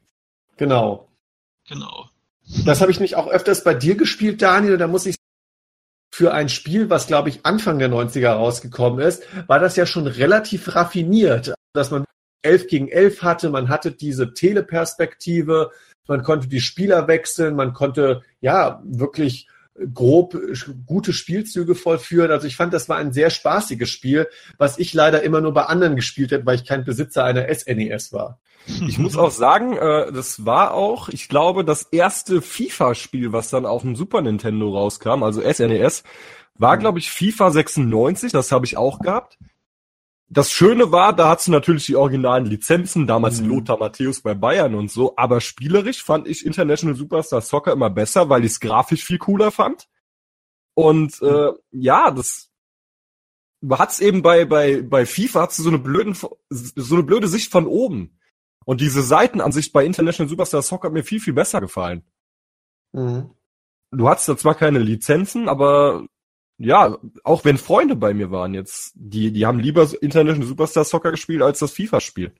[0.56, 1.08] Genau.
[1.72, 2.10] Genau.
[2.66, 4.76] Das habe ich nicht auch öfters bei dir gespielt, Daniel.
[4.76, 5.16] Da muss ich
[6.14, 10.06] für ein Spiel, was glaube ich Anfang der 90er rausgekommen ist, war das ja schon
[10.06, 12.04] relativ raffiniert, dass man
[12.42, 15.70] 11 gegen 11 hatte, man hatte diese Teleperspektive,
[16.06, 19.48] man konnte die Spieler wechseln, man konnte ja wirklich
[19.92, 20.36] grob
[20.86, 22.30] gute Spielzüge vollführen.
[22.30, 25.64] Also ich fand, das war ein sehr spaßiges Spiel, was ich leider immer nur bei
[25.64, 28.38] anderen gespielt habe, weil ich kein Besitzer einer SNES e war.
[28.86, 33.66] Ich muss auch sagen, äh, das war auch, ich glaube, das erste FIFA-Spiel, was dann
[33.66, 36.02] auf dem Super Nintendo rauskam, also SNES, e
[36.58, 39.38] war, glaube ich, FIFA 96, das habe ich auch gehabt
[40.32, 43.50] das Schöne war, da hast du natürlich die originalen Lizenzen, damals mhm.
[43.50, 48.30] Lothar Matthäus bei Bayern und so, aber spielerisch fand ich International Superstar Soccer immer besser,
[48.30, 49.88] weil ich es grafisch viel cooler fand.
[50.72, 52.50] Und äh, ja, das
[53.68, 56.14] hat's eben bei bei bei FIFA hat's so eine blöden
[56.48, 58.18] so eine blöde Sicht von oben.
[58.64, 62.04] Und diese Seitenansicht bei International Superstar Soccer hat mir viel viel besser gefallen.
[62.92, 63.30] Mhm.
[63.90, 66.06] Du hattest da zwar keine Lizenzen, aber
[66.58, 71.10] ja, auch wenn Freunde bei mir waren jetzt, die, die haben lieber International Superstar Soccer
[71.10, 72.34] gespielt als das FIFA-Spiel.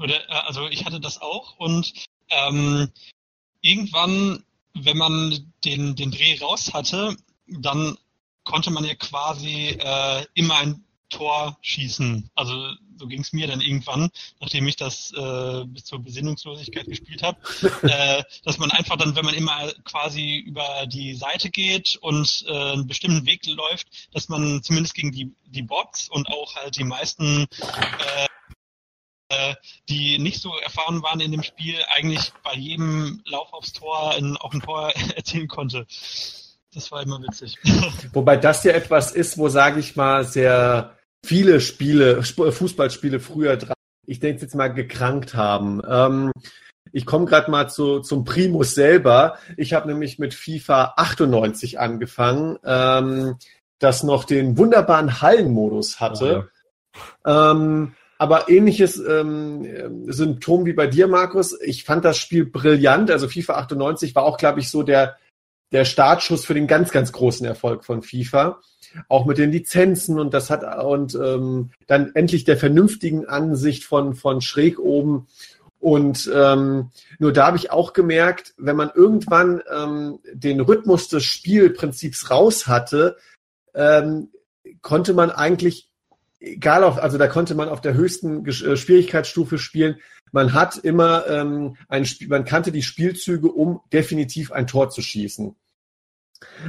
[0.00, 1.92] Äh, also ich hatte das auch und
[2.30, 2.90] ähm,
[3.60, 7.96] irgendwann, wenn man den, den Dreh raus hatte, dann
[8.44, 12.30] konnte man ja quasi äh, immer ein Tor schießen.
[12.34, 17.22] Also so ging es mir dann irgendwann, nachdem ich das äh, bis zur Besinnungslosigkeit gespielt
[17.22, 17.38] habe,
[17.82, 22.72] äh, dass man einfach dann, wenn man immer quasi über die Seite geht und äh,
[22.72, 26.84] einen bestimmten Weg läuft, dass man zumindest gegen die, die Bots und auch halt die
[26.84, 28.26] meisten äh,
[29.28, 29.54] äh
[29.88, 34.36] die nicht so erfahren waren in dem Spiel, eigentlich bei jedem Lauf aufs Tor in,
[34.36, 35.86] auch ein Tor erzielen konnte.
[36.74, 37.56] Das war immer witzig.
[38.12, 43.74] Wobei das ja etwas ist, wo, sage ich mal, sehr viele Spiele, Fußballspiele früher dran,
[44.06, 45.82] ich denke jetzt mal gekrankt haben.
[45.88, 46.32] Ähm,
[46.92, 49.38] ich komme gerade mal zu, zum Primus selber.
[49.56, 53.36] Ich habe nämlich mit FIFA 98 angefangen, ähm,
[53.78, 56.48] das noch den wunderbaren Hallenmodus hatte.
[56.94, 57.50] Oh, ja.
[57.52, 61.58] ähm, aber ähnliches ähm, Symptom wie bei dir, Markus.
[61.60, 63.10] Ich fand das Spiel brillant.
[63.10, 65.16] Also FIFA 98 war auch, glaube ich, so der,
[65.70, 68.60] der Startschuss für den ganz, ganz großen Erfolg von FIFA
[69.08, 74.14] auch mit den Lizenzen und das hat und ähm, dann endlich der vernünftigen Ansicht von
[74.14, 75.26] von schräg oben
[75.80, 81.24] und ähm, nur da habe ich auch gemerkt, wenn man irgendwann ähm, den Rhythmus des
[81.24, 83.16] Spielprinzips raus hatte,
[83.74, 84.28] ähm,
[84.82, 85.88] konnte man eigentlich
[86.40, 89.96] egal auf, also da konnte man auf der höchsten äh, Schwierigkeitsstufe spielen.
[90.32, 95.00] Man hat immer ähm, ein Spiel, man kannte die Spielzüge, um definitiv ein Tor zu
[95.00, 95.54] schießen.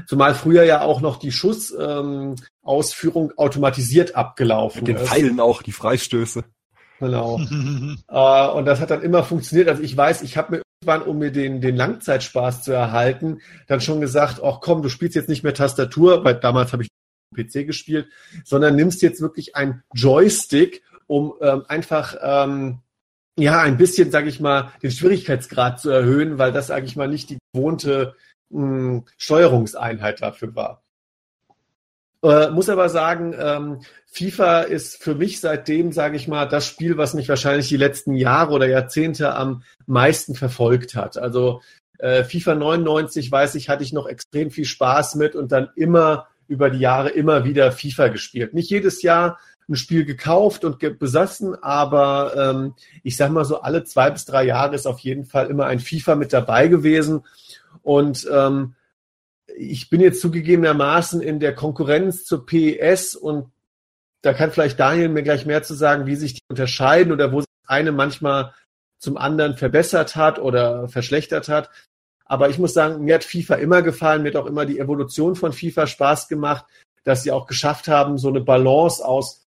[0.08, 5.10] Zumal früher ja auch noch die Schussausführung ähm, automatisiert abgelaufen Mit den ist.
[5.10, 6.44] Pfeilen auch, die Freistöße.
[7.00, 7.40] Genau.
[8.10, 9.70] äh, und das hat dann immer funktioniert.
[9.70, 13.82] Also ich weiß, ich habe mir irgendwann, um mir den, den Langzeitspaß zu erhalten, dann
[13.82, 16.90] schon gesagt, ach komm, du spielst jetzt nicht mehr Tastatur, weil damals habe ich
[17.36, 18.08] PC gespielt,
[18.44, 22.80] sondern nimmst jetzt wirklich ein Joystick, um ähm, einfach ähm,
[23.38, 27.08] ja ein bisschen, sage ich mal, den Schwierigkeitsgrad zu erhöhen, weil das, sage ich mal,
[27.08, 28.16] nicht die gewohnte
[28.50, 30.84] mh, Steuerungseinheit dafür war.
[32.22, 36.98] Äh, muss aber sagen, ähm, FIFA ist für mich seitdem, sage ich mal, das Spiel,
[36.98, 41.18] was mich wahrscheinlich die letzten Jahre oder Jahrzehnte am meisten verfolgt hat.
[41.18, 41.62] Also
[41.98, 46.28] äh, FIFA 99, weiß ich, hatte ich noch extrem viel Spaß mit und dann immer
[46.48, 48.54] über die Jahre immer wieder FIFA gespielt.
[48.54, 49.38] Nicht jedes Jahr
[49.70, 54.26] ein Spiel gekauft und ge besessen, aber ähm, ich sag mal so, alle zwei bis
[54.26, 57.22] drei Jahre ist auf jeden Fall immer ein FIFA mit dabei gewesen.
[57.82, 58.76] Und ähm,
[59.58, 63.52] ich bin jetzt zugegebenermaßen in der Konkurrenz zur PES und
[64.22, 67.42] da kann vielleicht Daniel mir gleich mehr zu sagen, wie sich die unterscheiden oder wo
[67.42, 68.54] sich eine manchmal
[69.00, 71.70] zum anderen verbessert hat oder verschlechtert hat.
[72.26, 75.36] Aber ich muss sagen, mir hat FIFA immer gefallen, mir hat auch immer die Evolution
[75.36, 76.66] von FIFA Spaß gemacht,
[77.04, 79.48] dass sie auch geschafft haben, so eine Balance aus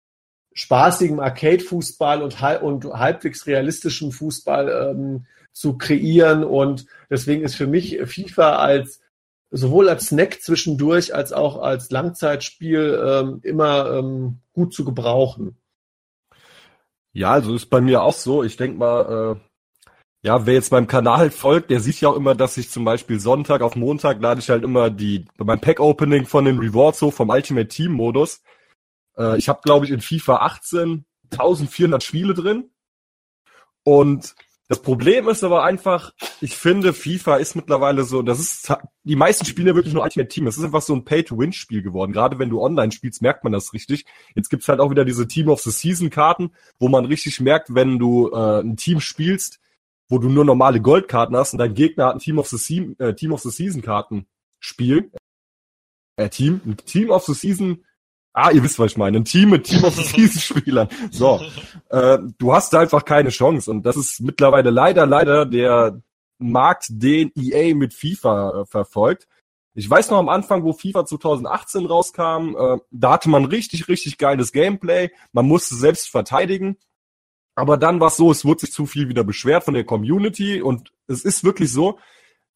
[0.55, 6.45] spaßigem Arcade-Fußball und, halb, und halbwegs realistischem Fußball ähm, zu kreieren.
[6.45, 9.01] Und deswegen ist für mich FIFA als
[9.51, 15.57] sowohl als Snack zwischendurch als auch als Langzeitspiel ähm, immer ähm, gut zu gebrauchen.
[17.13, 18.45] Ja, also ist bei mir auch so.
[18.45, 19.41] Ich denke mal, äh,
[20.23, 23.19] ja, wer jetzt beim Kanal folgt, der sieht ja auch immer, dass ich zum Beispiel
[23.19, 27.31] Sonntag auf Montag lade ich halt immer die beim Pack-Opening von den Rewards hoch vom
[27.31, 28.43] Ultimate Team Modus.
[29.17, 32.71] Äh, ich habe, glaube ich, in FIFA 18 1400 Spiele drin.
[33.83, 34.35] Und
[34.71, 39.45] das Problem ist aber einfach, ich finde, FIFA ist mittlerweile so, das ist, die meisten
[39.45, 40.47] spielen ja wirklich nur Ultimate Team.
[40.47, 42.13] Es ist einfach so ein Pay-to-Win-Spiel geworden.
[42.13, 44.05] Gerade wenn du online spielst, merkt man das richtig.
[44.37, 47.99] Jetzt gibt's halt auch wieder diese Team of the Season-Karten, wo man richtig merkt, wenn
[47.99, 49.59] du äh, ein Team spielst,
[50.09, 52.95] wo du nur normale Goldkarten hast und dein Gegner hat ein Team of the, Se
[53.01, 54.27] äh, the Season-Karten
[54.61, 55.11] Spiel.
[56.15, 57.85] Äh, Team, ein Team of the Season
[58.33, 59.19] Ah, ihr wisst, was ich meine.
[59.19, 60.88] Ein Team mit Team of the Season Spielern.
[61.11, 61.40] So.
[61.88, 63.71] Äh, du hast da einfach keine Chance.
[63.71, 66.01] Und das ist mittlerweile leider, leider der
[66.38, 69.27] Markt, den EA mit FIFA äh, verfolgt.
[69.75, 74.19] Ich weiß noch am Anfang, wo FIFA 2018 rauskam, äh, da hatte man richtig, richtig
[74.19, 75.11] geiles Gameplay.
[75.33, 76.77] Man musste selbst verteidigen.
[77.57, 80.62] Aber dann war es so, es wurde sich zu viel wieder beschwert von der Community.
[80.62, 81.99] Und es ist wirklich so,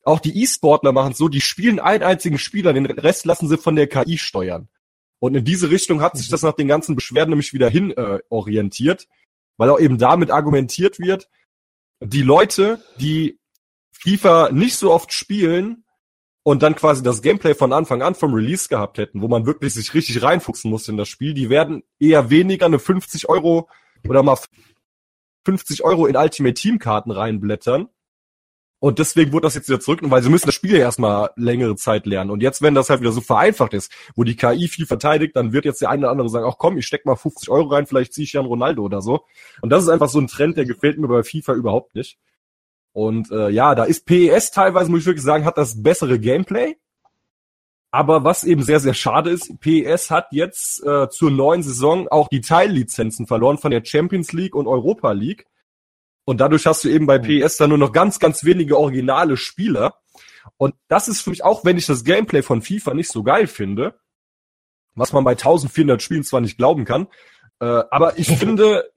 [0.05, 3.59] auch die E-Sportler machen es so, die spielen einen einzigen Spieler, den Rest lassen sie
[3.59, 4.69] von der KI steuern.
[5.25, 8.19] Und in diese Richtung hat sich das nach den ganzen Beschwerden nämlich wieder hin äh,
[8.29, 9.09] orientiert,
[9.57, 11.31] weil auch eben damit argumentiert wird,
[12.01, 13.39] die Leute, die
[13.93, 15.87] FIFA nicht so oft spielen
[16.43, 19.73] und dann quasi das Gameplay von Anfang an vom Release gehabt hätten, wo man wirklich
[19.73, 23.71] sich richtig reinfuchsen muss in das Spiel, die werden eher weniger eine 50 Euro
[24.07, 24.37] oder mal
[25.47, 27.89] 50 Euro in Ultimate Team Karten reinblättern,
[28.85, 31.75] und deswegen wurde das jetzt wieder zurück, weil sie müssen das Spiel ja erstmal längere
[31.75, 32.31] Zeit lernen.
[32.31, 35.55] Und jetzt, wenn das halt wieder so vereinfacht ist, wo die KI viel verteidigt, dann
[35.55, 37.87] wird jetzt der eine oder andere sagen, ach komm, ich steck mal 50 Euro rein,
[37.87, 39.25] vielleicht ziehe ich ja einen Ronaldo oder so.
[39.63, 42.19] Und das ist einfach so ein Trend, der gefällt mir bei FIFA überhaupt nicht.
[42.93, 46.77] Und äh, ja, da ist PES teilweise, muss ich wirklich sagen, hat das bessere Gameplay.
[47.91, 52.29] Aber was eben sehr, sehr schade ist, PES hat jetzt äh, zur neuen Saison auch
[52.29, 55.47] die Teillizenzen verloren von der Champions League und Europa League.
[56.25, 57.43] Und dadurch hast du eben bei mhm.
[57.43, 59.95] PS dann nur noch ganz, ganz wenige originale Spieler.
[60.57, 63.47] Und das ist für mich auch, wenn ich das Gameplay von FIFA nicht so geil
[63.47, 63.99] finde,
[64.95, 67.09] was man bei 1400 Spielen zwar nicht glauben kann,
[67.61, 68.91] äh, aber ich finde,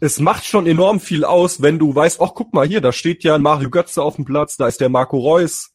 [0.00, 3.24] es macht schon enorm viel aus, wenn du weißt, ach guck mal hier, da steht
[3.24, 5.72] ja ein Mario Götze auf dem Platz, da ist der Marco Reus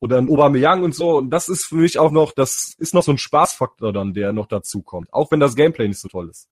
[0.00, 1.16] oder ein Aubameyang und so.
[1.18, 4.32] Und das ist für mich auch noch, das ist noch so ein Spaßfaktor dann, der
[4.32, 6.48] noch dazu kommt, auch wenn das Gameplay nicht so toll ist.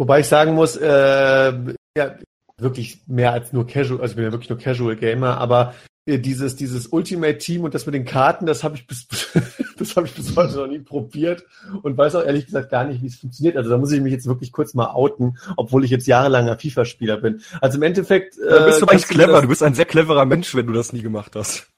[0.00, 1.52] Wobei ich sagen muss, äh,
[1.94, 2.14] ja,
[2.56, 5.74] wirklich mehr als nur Casual, also ich bin ja wirklich nur Casual Gamer, aber
[6.06, 9.06] äh, dieses, dieses Ultimate Team und das mit den Karten, das habe ich bis,
[9.78, 11.44] das habe ich bis heute noch nie probiert
[11.82, 13.58] und weiß auch ehrlich gesagt gar nicht, wie es funktioniert.
[13.58, 17.18] Also da muss ich mich jetzt wirklich kurz mal outen, obwohl ich jetzt jahrelanger FIFA-Spieler
[17.18, 17.42] bin.
[17.60, 18.38] Also im Endeffekt.
[18.38, 20.94] Äh, da bist du eigentlich clever, du bist ein sehr cleverer Mensch, wenn du das
[20.94, 21.68] nie gemacht hast.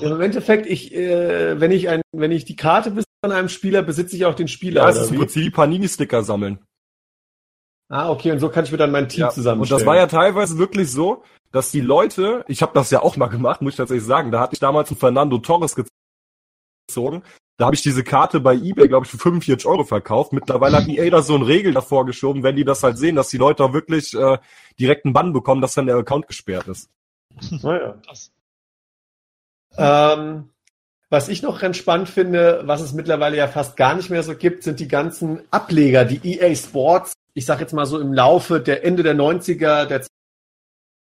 [0.00, 3.82] Im Endeffekt, ich, äh, wenn ich ein, wenn ich die Karte besitze von einem Spieler,
[3.82, 4.82] besitze ich auch den Spieler.
[4.82, 6.58] Ja, es ist im Prinzip die Panini-Sticker sammeln.
[7.92, 9.60] Ah, okay, und so kann ich mir dann mein Team ja, zusammenstellen.
[9.60, 13.18] Und das war ja teilweise wirklich so, dass die Leute, ich habe das ja auch
[13.18, 15.76] mal gemacht, muss ich tatsächlich sagen, da hatte ich damals einen Fernando Torres
[16.88, 17.22] gezogen.
[17.58, 20.32] Da habe ich diese Karte bei eBay, glaube ich, für 45 Euro verkauft.
[20.32, 23.28] Mittlerweile hat EA da so eine Regel davor geschoben, wenn die das halt sehen, dass
[23.28, 24.38] die Leute auch wirklich äh,
[24.80, 26.88] direkt einen Bann bekommen, dass dann der Account gesperrt ist.
[27.62, 27.96] Naja.
[29.76, 30.48] Ähm,
[31.10, 34.34] was ich noch ganz spannend finde, was es mittlerweile ja fast gar nicht mehr so
[34.34, 38.60] gibt, sind die ganzen Ableger, die EA Sports, ich sag jetzt mal so im Laufe
[38.60, 40.06] der Ende der 90er, der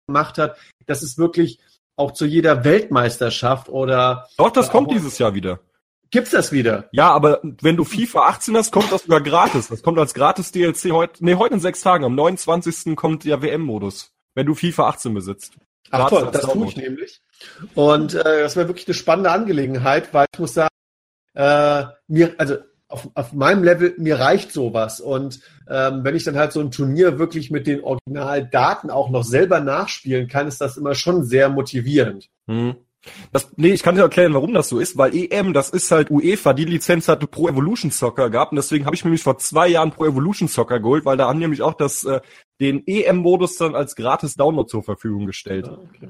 [0.06, 0.56] gemacht hat.
[0.86, 1.58] Das ist wirklich
[1.96, 4.28] auch zu jeder Weltmeisterschaft oder.
[4.36, 5.60] Doch, das kommt dieses Jahr wieder.
[6.10, 6.88] Gibt's das wieder?
[6.92, 9.68] Ja, aber wenn du FIFA 18 hast, kommt das sogar gratis.
[9.68, 12.04] Das kommt als gratis DLC heute, nee, heute in sechs Tagen.
[12.04, 12.94] Am 29.
[12.94, 15.54] kommt der WM-Modus, wenn du FIFA 18 besitzt.
[15.90, 17.20] Ach toll, das tue ich nämlich.
[17.74, 20.68] Und äh, das wäre wirklich eine spannende Angelegenheit, weil ich muss sagen,
[21.34, 22.58] äh, mir, also
[22.94, 25.00] auf, auf meinem Level, mir reicht sowas.
[25.00, 29.24] Und ähm, wenn ich dann halt so ein Turnier wirklich mit den Originaldaten auch noch
[29.24, 32.30] selber nachspielen kann, ist das immer schon sehr motivierend.
[32.46, 32.76] Hm.
[33.32, 36.10] Das, nee, ich kann dir erklären, warum das so ist, weil EM, das ist halt
[36.10, 39.36] UEFA, die Lizenz hatte Pro Evolution Soccer gehabt und deswegen habe ich mir nämlich vor
[39.38, 42.20] zwei Jahren Pro Evolution Soccer geholt, weil da haben nämlich auch das, äh,
[42.60, 45.68] den EM-Modus dann als gratis Download zur Verfügung gestellt.
[45.68, 46.08] Okay.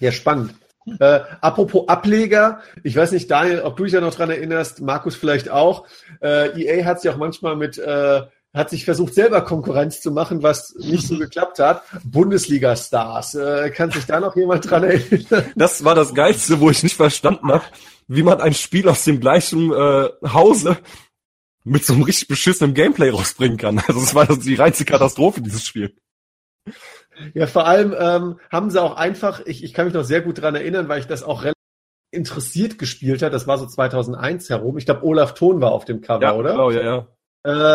[0.00, 0.54] Ja, spannend.
[1.00, 5.16] Äh, apropos Ableger, ich weiß nicht, Daniel, ob du dich da noch dran erinnerst, Markus
[5.16, 5.86] vielleicht auch.
[6.22, 8.22] Äh, EA hat sich auch manchmal mit, äh,
[8.54, 11.82] hat sich versucht, selber Konkurrenz zu machen, was nicht so geklappt hat.
[12.04, 13.34] Bundesliga-Stars.
[13.34, 15.52] Äh, kann sich da noch jemand dran erinnern?
[15.56, 17.64] Das war das Geilste, wo ich nicht verstanden habe,
[18.08, 20.78] wie man ein Spiel aus dem gleichen äh, Hause
[21.64, 23.82] mit so einem richtig beschissenen Gameplay rausbringen kann.
[23.88, 25.94] Also es war die reinste Katastrophe, dieses Spiel.
[27.34, 30.40] Ja, vor allem ähm, haben sie auch einfach, ich, ich kann mich noch sehr gut
[30.40, 31.56] dran erinnern, weil ich das auch relativ
[32.10, 33.32] interessiert gespielt habe.
[33.32, 34.78] Das war so 2001 herum.
[34.78, 36.50] Ich glaube, Olaf Thon war auf dem Cover, ja, oder?
[36.52, 37.06] Genau, ja, ja.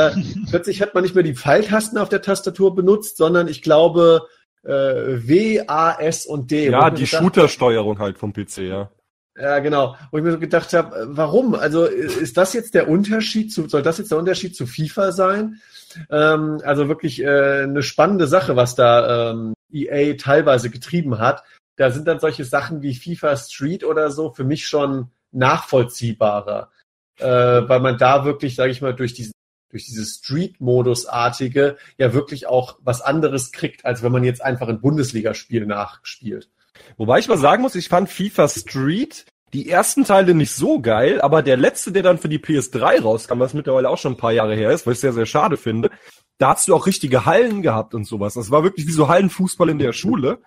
[0.10, 0.16] Äh,
[0.50, 4.28] plötzlich hat man nicht mehr die Pfeiltasten auf der Tastatur benutzt, sondern ich glaube
[4.64, 6.70] äh, W, A, S und D.
[6.70, 8.92] Ja, die Shooter-Steuerung halt vom PC, ja.
[9.39, 9.96] Ja, genau.
[10.12, 11.56] Wo ich mir so gedacht habe, äh, warum?
[11.56, 15.62] Also ist das jetzt der Unterschied zu, soll das jetzt der Unterschied zu FIFA sein?
[16.10, 21.44] Ähm, also wirklich äh, eine spannende Sache, was da ähm, EA teilweise getrieben hat.
[21.78, 26.70] Da sind dann solche Sachen wie FIFA Street oder so für mich schon nachvollziehbarer,
[27.18, 29.32] äh, weil man da wirklich, sage ich mal, durch diesen
[29.72, 34.82] durch dieses Street-Modus-artige ja wirklich auch was anderes kriegt, als wenn man jetzt einfach ein
[34.82, 36.50] Bundesligaspiel nachspielt.
[36.98, 41.20] Wobei ich mal sagen muss, ich fand FIFA Street die ersten Teile nicht so geil,
[41.22, 44.32] aber der letzte, der dann für die PS3 rauskam, was mittlerweile auch schon ein paar
[44.32, 45.89] Jahre her ist, was ich sehr, sehr schade finde,
[46.38, 48.34] da hast du auch richtige Hallen gehabt und sowas.
[48.34, 50.39] Das war wirklich wie so Hallenfußball in der Schule.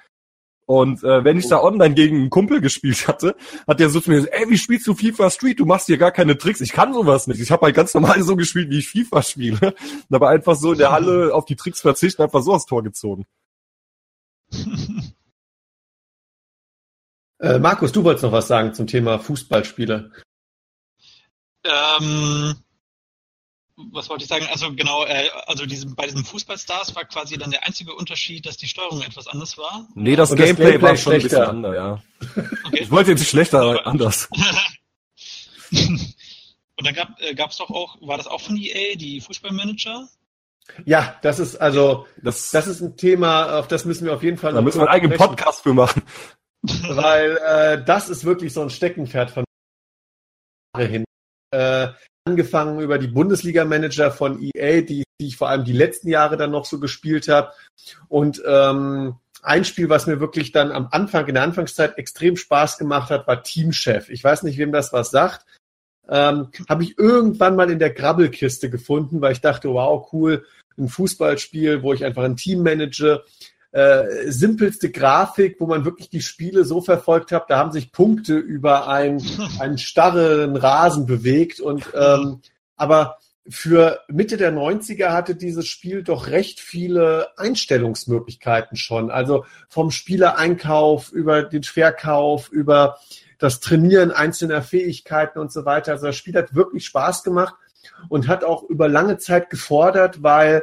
[0.67, 3.37] Und äh, wenn ich da online gegen einen Kumpel gespielt hatte,
[3.67, 5.61] hat der so zu mir gesagt, ey, wie spielst du FIFA Street?
[5.61, 6.63] Du machst hier gar keine Tricks.
[6.63, 7.41] Ich kann sowas nicht.
[7.41, 9.75] Ich habe halt ganz normal so gespielt, wie ich FIFA spiele.
[10.09, 12.83] Und aber einfach so in der Halle auf die Tricks verzichten, einfach so aufs Tor
[12.83, 13.27] gezogen.
[17.45, 20.11] Äh, Markus, du wolltest noch was sagen zum Thema Fußballspiele.
[21.65, 22.55] Ähm,
[23.93, 24.47] was wollte ich sagen?
[24.51, 28.57] Also genau, äh, also diesem, bei diesen Fußballstars war quasi dann der einzige Unterschied, dass
[28.57, 29.87] die Steuerung etwas anders war.
[29.95, 31.51] Nee, das, Gameplay, das Gameplay, war schon schlechter.
[31.51, 32.03] ein bisschen anders, ja.
[32.65, 32.79] Okay.
[32.81, 34.29] Ich wollte jetzt schlechter, aber anders.
[36.77, 40.09] Und dann gab äh, gab's doch auch, war das auch von EA, die Fußballmanager?
[40.87, 44.39] Ja, das ist also, das, das ist ein Thema, auf das müssen wir auf jeden
[44.39, 44.55] Fall.
[44.55, 46.03] Da müssen wir einen eigenen Podcast für machen.
[46.89, 49.45] Weil äh, das ist wirklich so ein Steckenpferd von
[50.79, 51.05] hin.
[51.51, 51.89] Äh,
[52.27, 56.51] angefangen über die Bundesliga-Manager von EA, die, die ich vor allem die letzten Jahre dann
[56.51, 57.53] noch so gespielt habe.
[58.09, 62.79] Und ähm, ein Spiel, was mir wirklich dann am Anfang, in der Anfangszeit extrem Spaß
[62.79, 64.09] gemacht hat, war Teamchef.
[64.09, 65.45] Ich weiß nicht, wem das was sagt.
[66.09, 70.47] Ähm, habe ich irgendwann mal in der Grabbelkiste gefunden, weil ich dachte, wow, cool,
[70.79, 73.23] ein Fußballspiel, wo ich einfach ein Team manage
[73.75, 78.37] äh, simpelste Grafik, wo man wirklich die Spiele so verfolgt hat, da haben sich Punkte
[78.37, 79.21] über ein,
[79.59, 82.41] einen starren Rasen bewegt und ähm,
[82.77, 83.19] aber
[83.49, 89.11] für Mitte der 90er hatte dieses Spiel doch recht viele Einstellungsmöglichkeiten schon.
[89.11, 92.99] Also vom Spielereinkauf über den Verkauf, über
[93.39, 95.93] das Trainieren einzelner Fähigkeiten und so weiter.
[95.93, 97.57] Also das Spiel hat wirklich Spaß gemacht
[98.09, 100.63] und hat auch über lange Zeit gefordert, weil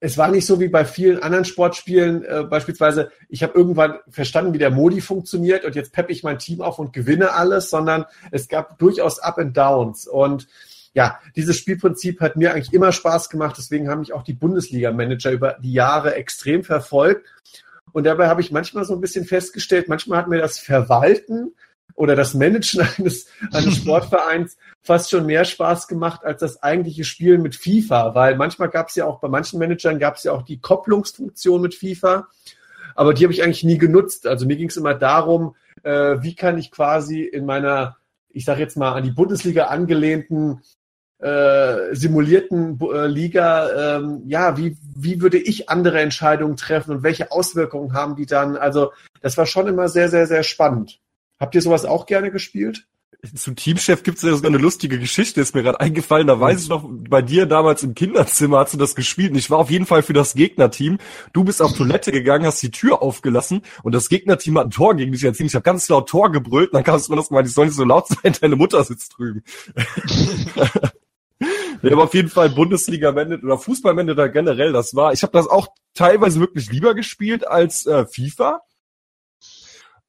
[0.00, 4.52] es war nicht so wie bei vielen anderen Sportspielen, äh, beispielsweise, ich habe irgendwann verstanden,
[4.52, 8.04] wie der Modi funktioniert und jetzt peppe ich mein Team auf und gewinne alles, sondern
[8.30, 10.06] es gab durchaus Up and Downs.
[10.06, 10.46] Und
[10.92, 15.30] ja, dieses Spielprinzip hat mir eigentlich immer Spaß gemacht, deswegen haben mich auch die Bundesliga-Manager
[15.32, 17.26] über die Jahre extrem verfolgt.
[17.92, 21.54] Und dabei habe ich manchmal so ein bisschen festgestellt, manchmal hat mir das Verwalten
[21.94, 27.42] oder das Managen eines, eines Sportvereins fast schon mehr Spaß gemacht als das eigentliche Spielen
[27.42, 30.42] mit FIFA, weil manchmal gab es ja auch bei manchen Managern gab es ja auch
[30.42, 32.28] die Kopplungsfunktion mit FIFA,
[32.94, 34.26] aber die habe ich eigentlich nie genutzt.
[34.26, 37.96] Also mir ging es immer darum, äh, wie kann ich quasi in meiner,
[38.30, 40.60] ich sage jetzt mal an die Bundesliga angelehnten
[41.18, 47.32] äh, simulierten äh, Liga, ähm, ja, wie, wie würde ich andere Entscheidungen treffen und welche
[47.32, 48.56] Auswirkungen haben die dann?
[48.56, 51.00] Also das war schon immer sehr, sehr, sehr spannend.
[51.38, 52.86] Habt ihr sowas auch gerne gespielt?
[53.34, 56.26] Zum Teamchef gibt's ja sogar eine lustige Geschichte, ist mir gerade eingefallen.
[56.26, 59.32] Da weiß ich noch, bei dir damals im Kinderzimmer hast du das gespielt.
[59.32, 60.98] Und ich war auf jeden Fall für das Gegnerteam.
[61.32, 64.94] Du bist auf Toilette gegangen, hast die Tür aufgelassen und das Gegnerteam hat ein Tor
[64.94, 65.48] gegen dich erzielt.
[65.48, 67.66] Ich habe ganz laut Tor gebrüllt und dann kamst du mir das mal, ich soll
[67.66, 69.42] nicht so laut sein, deine Mutter sitzt drüben.
[71.82, 75.68] Wir haben auf jeden Fall Bundesliga-Manager oder Fußball-Manager generell, das war, ich habe das auch
[75.92, 78.62] teilweise wirklich lieber gespielt als äh, FIFA.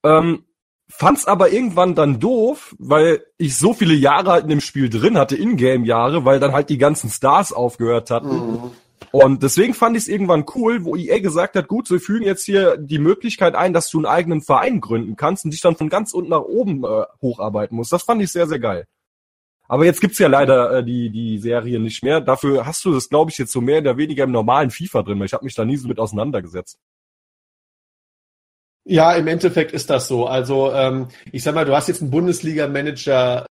[0.04, 0.46] Ähm,
[0.88, 5.18] fand's aber irgendwann dann doof, weil ich so viele Jahre halt in dem Spiel drin
[5.18, 8.36] hatte, Ingame-Jahre, weil dann halt die ganzen Stars aufgehört hatten.
[8.36, 8.72] Mhm.
[9.12, 12.44] Und deswegen fand ich es irgendwann cool, wo EA gesagt hat, gut, wir fügen jetzt
[12.44, 15.90] hier die Möglichkeit ein, dass du einen eigenen Verein gründen kannst und dich dann von
[15.90, 17.94] ganz unten nach oben äh, hocharbeiten musst.
[17.94, 18.88] Das fand ich sehr, sehr geil.
[19.68, 22.22] Aber jetzt gibt's ja leider äh, die, die Serie nicht mehr.
[22.22, 25.20] Dafür hast du das, glaube ich, jetzt so mehr oder weniger im normalen FIFA drin,
[25.20, 26.78] weil ich habe mich da nie so mit auseinandergesetzt.
[28.88, 30.28] Ja, im Endeffekt ist das so.
[30.28, 33.46] Also ähm, ich sag mal, du hast jetzt einen Bundesliga-Manager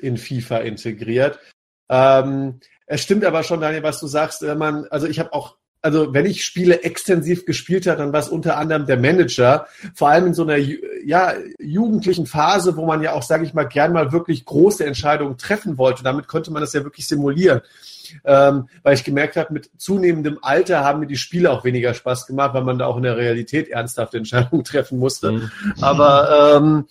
[0.00, 1.38] in FIFA integriert.
[1.88, 4.42] Ähm, es stimmt aber schon, Daniel, was du sagst.
[4.42, 8.20] Wenn man, also ich habe auch also wenn ich Spiele extensiv gespielt habe, dann war
[8.20, 13.02] es unter anderem der Manager, vor allem in so einer ja, jugendlichen Phase, wo man
[13.02, 16.02] ja auch, sage ich mal, gern mal wirklich große Entscheidungen treffen wollte.
[16.02, 17.60] Damit konnte man das ja wirklich simulieren.
[18.24, 22.26] Ähm, weil ich gemerkt habe, mit zunehmendem Alter haben mir die Spiele auch weniger Spaß
[22.26, 25.32] gemacht, weil man da auch in der Realität ernsthafte Entscheidungen treffen musste.
[25.32, 25.50] Mhm.
[25.82, 26.86] Aber, ähm,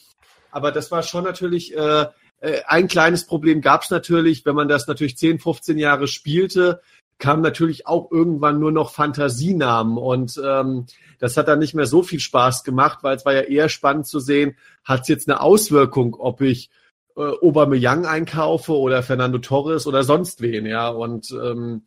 [0.51, 2.05] aber das war schon natürlich äh,
[2.41, 6.81] äh ein kleines Problem gab es natürlich, wenn man das natürlich 10, 15 Jahre spielte,
[7.19, 10.85] kam natürlich auch irgendwann nur noch Fantasienamen und ähm,
[11.19, 14.07] das hat dann nicht mehr so viel Spaß gemacht, weil es war ja eher spannend
[14.07, 16.69] zu sehen, hat es jetzt eine Auswirkung, ob ich
[17.15, 21.83] äh, Aubameyang einkaufe oder Fernando Torres oder sonst wen, ja und ähm,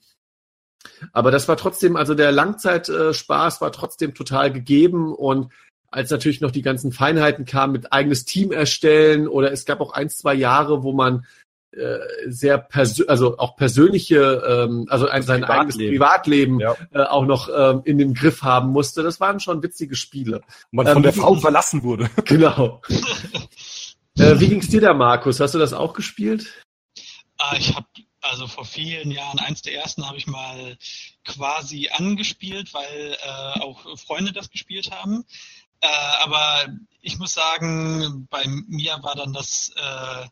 [1.12, 5.52] aber das war trotzdem, also der Langzeitspaß war trotzdem total gegeben und
[5.90, 9.92] als natürlich noch die ganzen Feinheiten kamen mit eigenes Team erstellen oder es gab auch
[9.92, 11.22] ein, zwei Jahre, wo man äh,
[12.26, 15.60] sehr persönlich, also auch persönliche, ähm, also ein, sein Privatleben.
[15.60, 16.76] eigenes Privatleben ja.
[16.92, 19.02] äh, auch noch ähm, in den Griff haben musste.
[19.02, 20.36] Das waren schon witzige Spiele.
[20.36, 22.10] Und man ähm, von der Frau verlassen wurde.
[22.24, 22.82] Genau.
[24.18, 25.38] äh, wie ging's dir da, Markus?
[25.40, 26.64] Hast du das auch gespielt?
[27.38, 27.86] Ah, ich habe
[28.22, 30.76] also vor vielen Jahren, eins der ersten habe ich mal
[31.24, 35.24] quasi angespielt, weil äh, auch Freunde das gespielt haben.
[35.80, 35.88] Äh,
[36.22, 36.66] aber
[37.00, 40.26] ich muss sagen, bei mir war dann das, äh,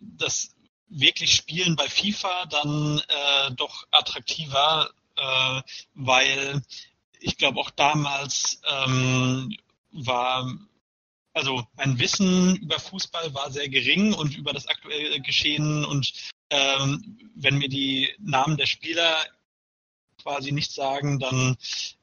[0.00, 0.54] das
[0.92, 5.62] wirklich Spielen bei FIFA dann äh, doch attraktiver, äh,
[5.94, 6.62] weil
[7.20, 9.56] ich glaube auch damals ähm,
[9.92, 10.52] war,
[11.32, 16.12] also mein Wissen über Fußball war sehr gering und über das aktuelle Geschehen und
[16.50, 19.16] ähm, wenn mir die Namen der Spieler
[20.22, 21.56] quasi nicht sagen, dann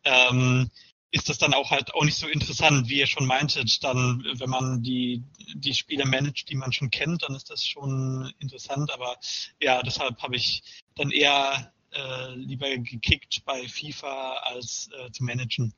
[0.03, 0.71] ähm,
[1.11, 3.83] ist das dann auch halt auch nicht so interessant, wie ihr schon meintet.
[3.83, 5.23] Dann, wenn man die,
[5.55, 8.93] die Spiele managt, die man schon kennt, dann ist das schon interessant.
[8.93, 9.17] Aber
[9.59, 10.61] ja, deshalb habe ich
[10.95, 15.73] dann eher äh, lieber gekickt bei FIFA als äh, zu managen.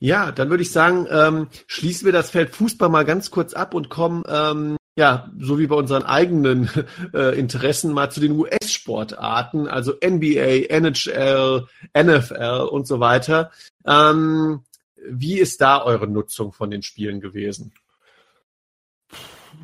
[0.00, 3.74] Ja, dann würde ich sagen, ähm, schließen wir das Feld Fußball mal ganz kurz ab
[3.74, 6.68] und kommen ähm, ja, so wie bei unseren eigenen
[7.14, 13.52] äh, Interessen mal zu den US-Sportarten, also NBA, NHL, NFL und so weiter.
[13.86, 14.64] Ähm,
[15.08, 17.72] wie ist da eure Nutzung von den Spielen gewesen?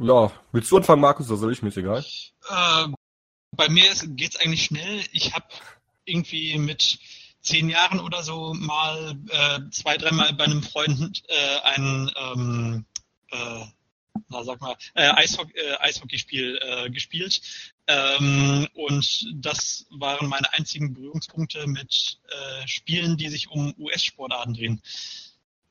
[0.01, 1.63] Ja, willst du anfangen, Markus, oder soll ich?
[1.63, 2.05] Mir ist egal.
[2.49, 2.87] Äh,
[3.57, 5.01] bei mir geht es eigentlich schnell.
[5.11, 5.47] Ich habe
[6.05, 7.01] irgendwie mit
[7.41, 12.85] zehn Jahren oder so mal äh, zwei, dreimal bei einem Freund äh, ein ähm,
[13.33, 13.65] äh,
[14.29, 17.41] na sag mal, äh, Eishockey, äh, Eishockeyspiel äh, gespielt.
[17.87, 24.83] Ähm, und das waren meine einzigen Berührungspunkte mit äh, Spielen, die sich um US-Sportarten drehen.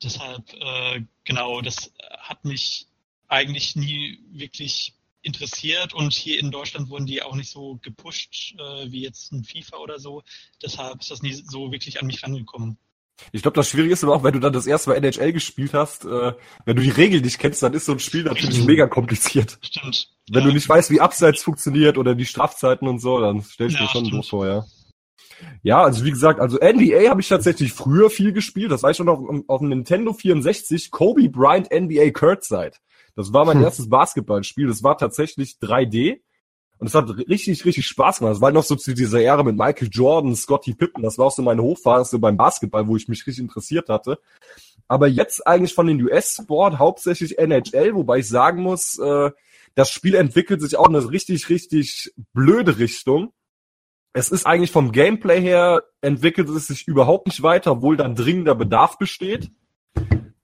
[0.02, 2.86] Deshalb, äh, genau, das hat mich
[3.28, 8.92] eigentlich nie wirklich interessiert und hier in Deutschland wurden die auch nicht so gepusht äh,
[8.92, 10.22] wie jetzt ein FIFA oder so.
[10.62, 12.76] Deshalb ist das nie so wirklich an mich rangekommen.
[13.32, 15.72] Ich glaube, das Schwierige ist aber auch, wenn du dann das erste Mal NHL gespielt
[15.72, 16.32] hast, äh,
[16.64, 19.58] wenn du die Regeln nicht kennst, dann ist so ein Spiel natürlich mega kompliziert.
[19.62, 20.08] Stimmt.
[20.30, 20.48] Wenn ja.
[20.48, 23.86] du nicht weißt, wie Abseits funktioniert oder die Strafzeiten und so, dann stellst du ja,
[23.86, 24.64] dir schon doof vor, ja.
[25.62, 28.70] Ja, also wie gesagt, also NBA habe ich tatsächlich früher viel gespielt.
[28.70, 32.72] Das war ich schon auf, auf dem Nintendo 64, Kobe Bryant NBA Kurtzside.
[33.16, 33.64] Das war mein hm.
[33.64, 34.66] erstes Basketballspiel.
[34.66, 36.20] Das war tatsächlich 3D.
[36.78, 38.34] Und es hat richtig, richtig Spaß gemacht.
[38.34, 41.02] Es war noch so zu dieser Ära mit Michael Jordan, Scotty Pippen.
[41.02, 44.18] Das war auch so meine Hochphase beim Basketball, wo ich mich richtig interessiert hatte.
[44.88, 49.30] Aber jetzt eigentlich von den US-Sport hauptsächlich NHL, wobei ich sagen muss, äh,
[49.74, 53.32] das Spiel entwickelt sich auch in eine richtig, richtig blöde Richtung.
[54.12, 58.54] Es ist eigentlich vom Gameplay her entwickelt es sich überhaupt nicht weiter, obwohl dann dringender
[58.54, 59.50] Bedarf besteht.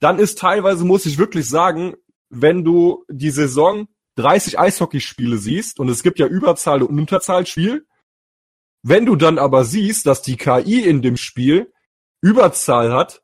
[0.00, 1.94] dann ist teilweise, muss ich wirklich sagen,
[2.30, 7.86] wenn du die Saison 30 Eishockeyspiele siehst und es gibt ja Überzahl und Unterzahlspiel,
[8.82, 11.72] wenn du dann aber siehst, dass die KI in dem Spiel
[12.22, 13.22] Überzahl hat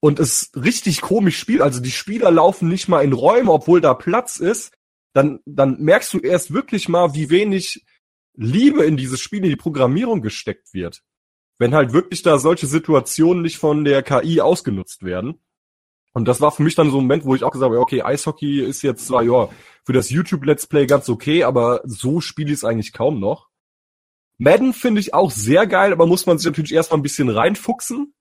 [0.00, 3.94] und es richtig komisch spielt, also die Spieler laufen nicht mal in Räume, obwohl da
[3.94, 4.72] Platz ist,
[5.12, 7.84] dann, dann merkst du erst wirklich mal, wie wenig
[8.34, 11.02] Liebe in dieses Spiel, in die Programmierung gesteckt wird.
[11.58, 15.40] Wenn halt wirklich da solche Situationen nicht von der KI ausgenutzt werden.
[16.16, 18.00] Und das war für mich dann so ein Moment, wo ich auch gesagt habe, okay,
[18.00, 19.50] Eishockey ist jetzt zwar, ja,
[19.84, 23.50] für das YouTube Let's Play ganz okay, aber so spiele ich es eigentlich kaum noch.
[24.38, 28.14] Madden finde ich auch sehr geil, aber muss man sich natürlich erstmal ein bisschen reinfuchsen,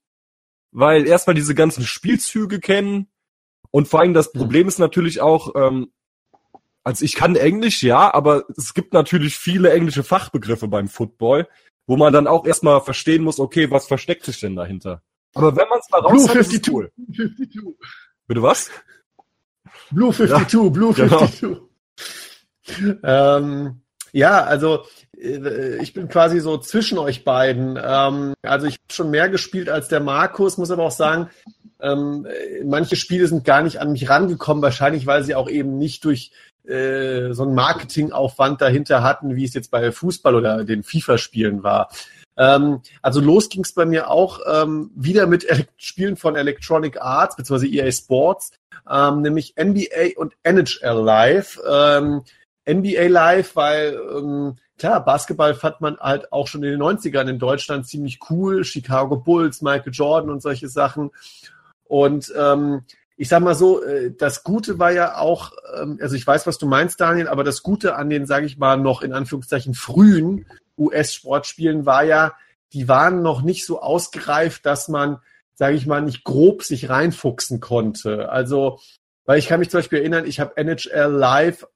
[0.72, 3.08] weil erstmal diese ganzen Spielzüge kennen
[3.72, 5.94] und vor allem das Problem ist natürlich auch, ähm,
[6.84, 11.48] also ich kann Englisch, ja, aber es gibt natürlich viele englische Fachbegriffe beim Football,
[11.88, 15.02] wo man dann auch erstmal verstehen muss, okay, was versteckt sich denn dahinter?
[15.36, 16.62] Aber wenn man es mal raus Blue hat, ist 52.
[16.62, 16.92] es cool.
[17.16, 17.62] 52.
[18.28, 18.72] Bitte was?
[19.92, 21.18] Blue 52, Blue genau.
[21.28, 21.58] 52.
[23.04, 23.82] Ähm,
[24.12, 24.86] ja, also
[25.18, 27.78] äh, ich bin quasi so zwischen euch beiden.
[27.82, 31.30] Ähm, also ich habe schon mehr gespielt als der Markus, muss aber auch sagen,
[31.80, 35.78] ähm, äh, manche Spiele sind gar nicht an mich rangekommen, wahrscheinlich weil sie auch eben
[35.78, 36.32] nicht durch
[36.64, 41.90] äh, so einen Marketingaufwand dahinter hatten, wie es jetzt bei Fußball oder den FIFA-Spielen war.
[42.38, 47.02] Ähm, also los ging es bei mir auch ähm, wieder mit Ele Spielen von Electronic
[47.02, 47.68] Arts bzw.
[47.68, 48.52] EA Sports,
[48.90, 51.60] ähm, nämlich NBA und NHL Live.
[51.68, 52.24] Ähm,
[52.68, 57.40] NBA Live, weil ähm, klar, Basketball fand man halt auch schon in den 90ern in
[57.40, 58.64] Deutschland ziemlich cool.
[58.64, 61.12] Chicago Bulls, Michael Jordan und solche Sachen.
[61.88, 62.82] Und ähm,
[63.18, 66.58] ich sag mal so, äh, das Gute war ja auch, ähm, also ich weiß, was
[66.58, 70.46] du meinst, Daniel, aber das Gute an den, sage ich mal, noch in Anführungszeichen frühen
[70.78, 72.36] US-Sportspielen war ja,
[72.74, 75.20] die waren noch nicht so ausgereift, dass man,
[75.54, 78.30] sage ich mal, nicht grob sich reinfuchsen konnte.
[78.30, 78.80] Also,
[79.26, 81.68] weil ich kann mich zum Beispiel erinnern, ich habe NHL Live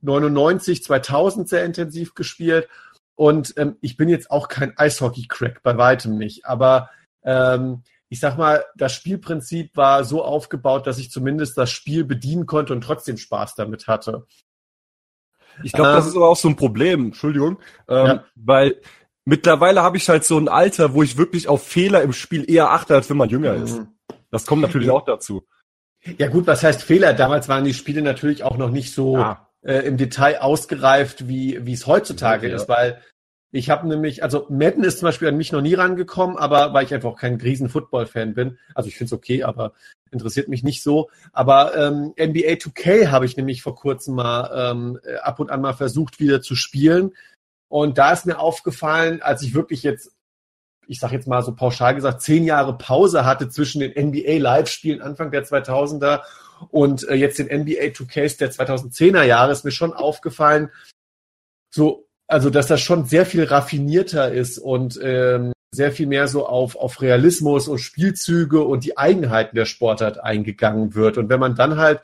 [0.00, 2.68] 99, 2000 sehr intensiv gespielt
[3.14, 6.90] und ähm, ich bin jetzt auch kein Eishockey-Crack, bei weitem nicht, aber
[7.24, 12.46] ähm, ich sag mal, das Spielprinzip war so aufgebaut, dass ich zumindest das Spiel bedienen
[12.46, 14.26] konnte und trotzdem Spaß damit hatte.
[15.62, 18.24] Ich glaube, das Ähm, ist aber auch so ein Problem, Entschuldigung, ähm, Ja.
[18.36, 18.76] weil
[19.24, 22.70] mittlerweile habe ich halt so ein Alter, wo ich wirklich auf Fehler im Spiel eher
[22.70, 23.78] achte, als wenn man jünger ist.
[23.78, 23.88] Mhm.
[24.30, 25.46] Das kommt natürlich auch dazu.
[26.18, 27.12] Ja gut, was heißt Fehler?
[27.12, 29.48] Damals waren die Spiele natürlich auch noch nicht so Ja.
[29.62, 32.56] äh, im Detail ausgereift, wie wie es heutzutage Ja.
[32.56, 33.00] ist, weil
[33.50, 36.84] ich habe nämlich, also Madden ist zum Beispiel an mich noch nie rangekommen, aber weil
[36.84, 38.58] ich einfach kein riesen Football-Fan bin.
[38.74, 39.72] Also ich finde es okay, aber
[40.10, 41.10] interessiert mich nicht so.
[41.32, 45.62] Aber ähm, NBA 2K habe ich nämlich vor kurzem mal ähm, äh, ab und an
[45.62, 47.14] mal versucht wieder zu spielen.
[47.68, 50.12] Und da ist mir aufgefallen, als ich wirklich jetzt,
[50.86, 55.00] ich sage jetzt mal so pauschal gesagt, zehn Jahre Pause hatte zwischen den NBA Live-Spielen
[55.00, 56.20] Anfang der 2000er
[56.70, 60.70] und äh, jetzt den NBA 2Ks der 2010er Jahre, ist mir schon aufgefallen,
[61.70, 66.46] so also dass das schon sehr viel raffinierter ist und ähm, sehr viel mehr so
[66.46, 71.18] auf, auf Realismus und Spielzüge und die Eigenheiten der Sportart eingegangen wird.
[71.18, 72.00] Und wenn man dann halt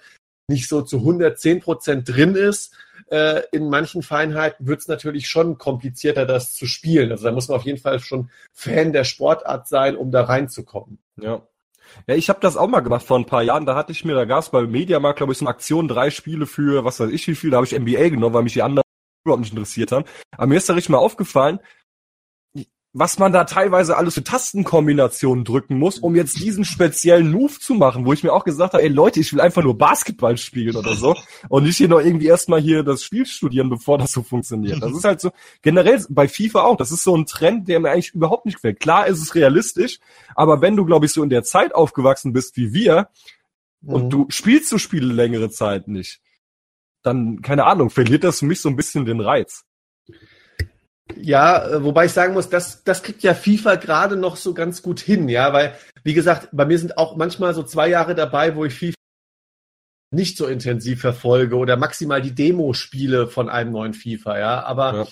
[0.49, 2.75] nicht so zu 110 Prozent drin ist,
[3.11, 7.11] äh, in manchen Feinheiten wird es natürlich schon komplizierter, das zu spielen.
[7.11, 10.99] Also da muss man auf jeden Fall schon Fan der Sportart sein, um da reinzukommen.
[11.21, 11.43] Ja.
[12.07, 13.67] Ja, ich habe das auch mal gemacht vor ein paar Jahren.
[13.67, 16.11] Da hatte ich mir, da gab es bei Mediamarkt, glaube ich, so eine Aktion, drei
[16.11, 17.51] Spiele für, was weiß ich wie viel.
[17.51, 18.84] Da habe ich NBA genommen, weil mich die anderen
[19.25, 20.05] überhaupt nicht interessiert haben.
[20.33, 21.59] Aber mir ist da richtig mal aufgefallen,
[22.97, 27.75] was man da teilweise alles für Tastenkombinationen drücken muss, um jetzt diesen speziellen Move zu
[27.75, 30.77] machen, wo ich mir auch gesagt habe, ey Leute, ich will einfach nur Basketball spielen
[30.77, 31.17] oder so
[31.49, 34.81] und nicht hier noch irgendwie erstmal hier das Spiel studieren, bevor das so funktioniert.
[34.81, 37.91] Das ist halt so, generell bei FIFA auch, das ist so ein Trend, der mir
[37.91, 38.79] eigentlich überhaupt nicht gefällt.
[38.79, 39.99] Klar ist es realistisch,
[40.37, 43.09] aber wenn du, glaube ich, so in der Zeit aufgewachsen bist wie wir
[43.85, 44.11] und Mhm.
[44.11, 46.21] du spielst so Spiele längere Zeit nicht,
[47.05, 49.65] dann, keine Ahnung, verliert das für mich so ein bisschen den Reiz.
[51.17, 54.83] Ja, äh, wobei ich sagen muss, das, das kriegt ja FIFA gerade noch so ganz
[54.83, 58.57] gut hin, ja, weil, wie gesagt, bei mir sind auch manchmal so zwei Jahre dabei,
[58.57, 58.95] wo ich FIFA
[60.11, 64.63] nicht so intensiv verfolge oder maximal die Demo-Spiele von einem neuen FIFA, ja.
[64.65, 65.09] Aber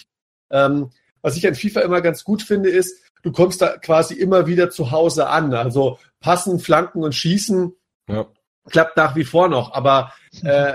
[0.51, 0.91] ähm,
[1.21, 4.71] was ich an FIFA immer ganz gut finde, ist, du kommst da quasi immer wieder
[4.71, 5.55] zu Hause an.
[5.55, 7.75] Also passen, flanken und schießen
[8.09, 8.27] Ja.
[8.71, 10.13] klappt nach wie vor noch, aber
[10.43, 10.75] äh,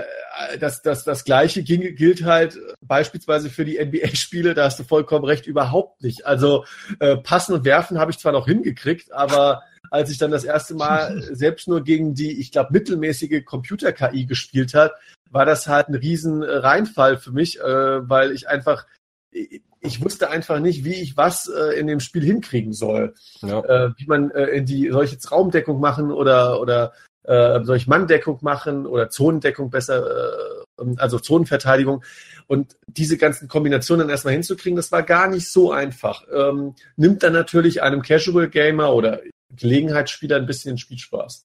[0.60, 5.24] das, das, das Gleiche ging, gilt halt beispielsweise für die NBA-Spiele, da hast du vollkommen
[5.24, 6.26] recht, überhaupt nicht.
[6.26, 6.64] Also
[7.00, 10.74] äh, passen und werfen habe ich zwar noch hingekriegt, aber als ich dann das erste
[10.74, 14.92] Mal selbst nur gegen die, ich glaube, mittelmäßige Computer-KI gespielt hat,
[15.30, 18.86] war das halt ein riesen äh, Reinfall für mich, äh, weil ich einfach,
[19.30, 23.60] ich, ich wusste einfach nicht, wie ich was äh, in dem Spiel hinkriegen soll Ja.
[23.60, 26.92] äh, wie man äh, in die soll ich jetzt Raumdeckung machen oder oder
[27.28, 32.02] äh, soll ich Manndeckung machen oder Zonendeckung besser, äh, also Zonenverteidigung.
[32.46, 36.24] Und diese ganzen Kombinationen erstmal hinzukriegen, das war gar nicht so einfach.
[36.32, 39.20] Ähm, nimmt dann natürlich einem Casual Gamer oder
[39.50, 41.44] Gelegenheitsspieler ein bisschen den Spielspaß.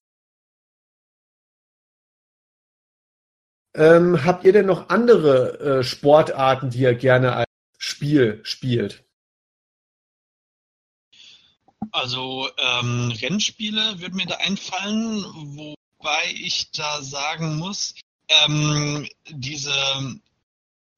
[3.76, 9.03] Ähm, habt ihr denn noch andere äh, Sportarten, die ihr gerne als Spiel spielt?
[11.92, 15.24] Also ähm, Rennspiele würden mir da einfallen,
[15.56, 17.94] wobei ich da sagen muss,
[18.28, 19.72] ähm, diese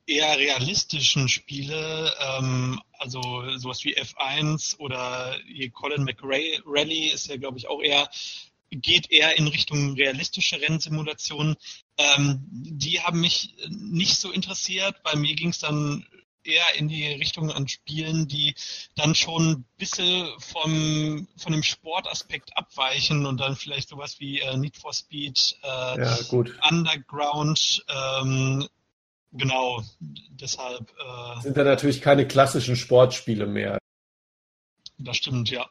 [0.07, 5.37] eher realistischen Spiele, ähm, also sowas wie F1 oder
[5.73, 8.09] Colin McRae Rally ist ja, glaube ich, auch eher,
[8.71, 11.57] geht eher in Richtung realistische Rennsimulationen.
[11.99, 15.03] Ähm, die haben mich nicht so interessiert.
[15.03, 16.07] Bei mir ging es dann
[16.47, 18.55] eher in die Richtung an Spielen, die
[18.95, 24.57] dann schon ein bisschen vom, von dem Sportaspekt abweichen und dann vielleicht sowas wie äh,
[24.57, 26.19] Need for Speed, äh, ja,
[26.69, 28.69] Underground, ähm,
[29.33, 30.91] genau, deshalb.
[30.91, 33.79] Äh, Sind da natürlich keine klassischen Sportspiele mehr.
[34.99, 35.67] Das stimmt, ja.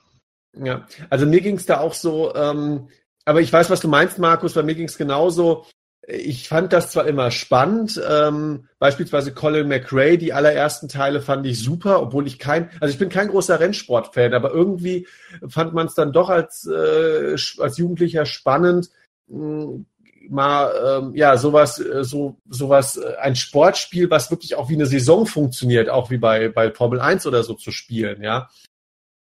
[0.58, 2.90] Ja, also mir ging es da auch so, ähm,
[3.26, 5.66] aber ich weiß, was du meinst, Markus, bei mir ging es genauso
[6.08, 11.64] ich fand das zwar immer spannend, ähm, beispielsweise Colin McRae, die allerersten Teile fand ich
[11.64, 15.08] super, obwohl ich kein, also ich bin kein großer Rennsportfan, aber irgendwie
[15.48, 18.90] fand man es dann doch als, äh, als Jugendlicher spannend,
[19.28, 19.86] mh, hm,
[20.30, 24.88] mal ähm, ja sowas, äh, so sowas, äh, ein Sportspiel, was wirklich auch wie eine
[24.88, 28.50] Saison funktioniert, auch wie bei bei Formel 1 oder so zu spielen, ja.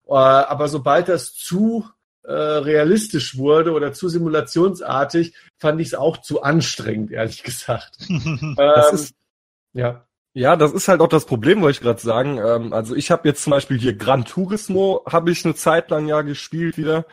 [0.07, 1.85] Äh, aber sobald das zu
[2.27, 7.97] äh, realistisch wurde oder zu simulationsartig, fand ich es auch zu anstrengend, ehrlich gesagt.
[8.09, 8.57] ähm,
[8.91, 9.13] ist,
[9.73, 10.05] ja.
[10.33, 12.37] Ja, das ist halt auch das Problem, wollte ich gerade sagen.
[12.37, 16.07] Ähm, also ich habe jetzt zum Beispiel hier Gran Turismo, habe ich eine Zeit lang
[16.07, 17.05] ja gespielt wieder.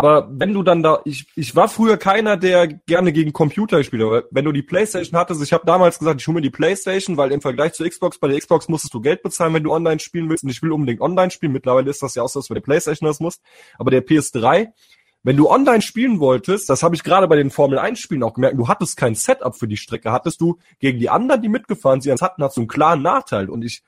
[0.00, 4.02] Aber wenn du dann da, ich, ich war früher keiner, der gerne gegen Computer gespielt
[4.02, 4.24] hat.
[4.30, 7.32] Wenn du die Playstation hattest, ich habe damals gesagt, ich hole mir die Playstation, weil
[7.32, 10.30] im Vergleich zur Xbox, bei der Xbox musstest du Geld bezahlen, wenn du online spielen
[10.30, 10.42] willst.
[10.42, 11.52] Und ich will unbedingt online spielen.
[11.52, 13.42] Mittlerweile ist das ja auch so, dass du bei der Playstation das musst.
[13.78, 14.68] Aber der PS3,
[15.22, 18.32] wenn du online spielen wolltest, das habe ich gerade bei den Formel 1 Spielen auch
[18.32, 22.00] gemerkt, du hattest kein Setup für die Strecke, hattest du gegen die anderen, die mitgefahren
[22.00, 23.50] sind, hatten, hast du einen klaren Nachteil.
[23.50, 23.82] Und ich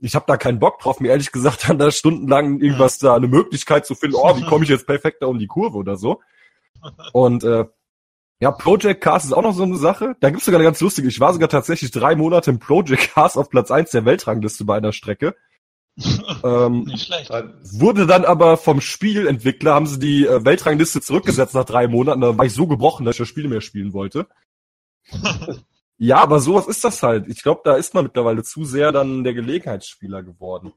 [0.00, 3.28] ich habe da keinen Bock drauf, mir ehrlich gesagt dann da stundenlang irgendwas da eine
[3.28, 6.20] Möglichkeit zu finden, oh, wie komme ich jetzt perfekt da um die Kurve oder so.
[7.12, 7.64] Und äh,
[8.40, 10.14] ja, Project Cars ist auch noch so eine Sache.
[10.20, 11.08] Da gibt's sogar eine ganz lustige.
[11.08, 14.76] Ich war sogar tatsächlich drei Monate im Project Cars auf Platz eins der Weltrangliste bei
[14.76, 15.34] einer Strecke.
[16.44, 17.30] ähm, Nicht schlecht.
[17.72, 22.20] Wurde dann aber vom Spielentwickler, haben sie die äh, Weltrangliste zurückgesetzt nach drei Monaten.
[22.20, 24.28] Da war ich so gebrochen, dass ich das Spiel mehr spielen wollte.
[25.98, 27.28] Ja, aber sowas ist das halt.
[27.28, 30.72] Ich glaube, da ist man mittlerweile zu sehr dann der Gelegenheitsspieler geworden.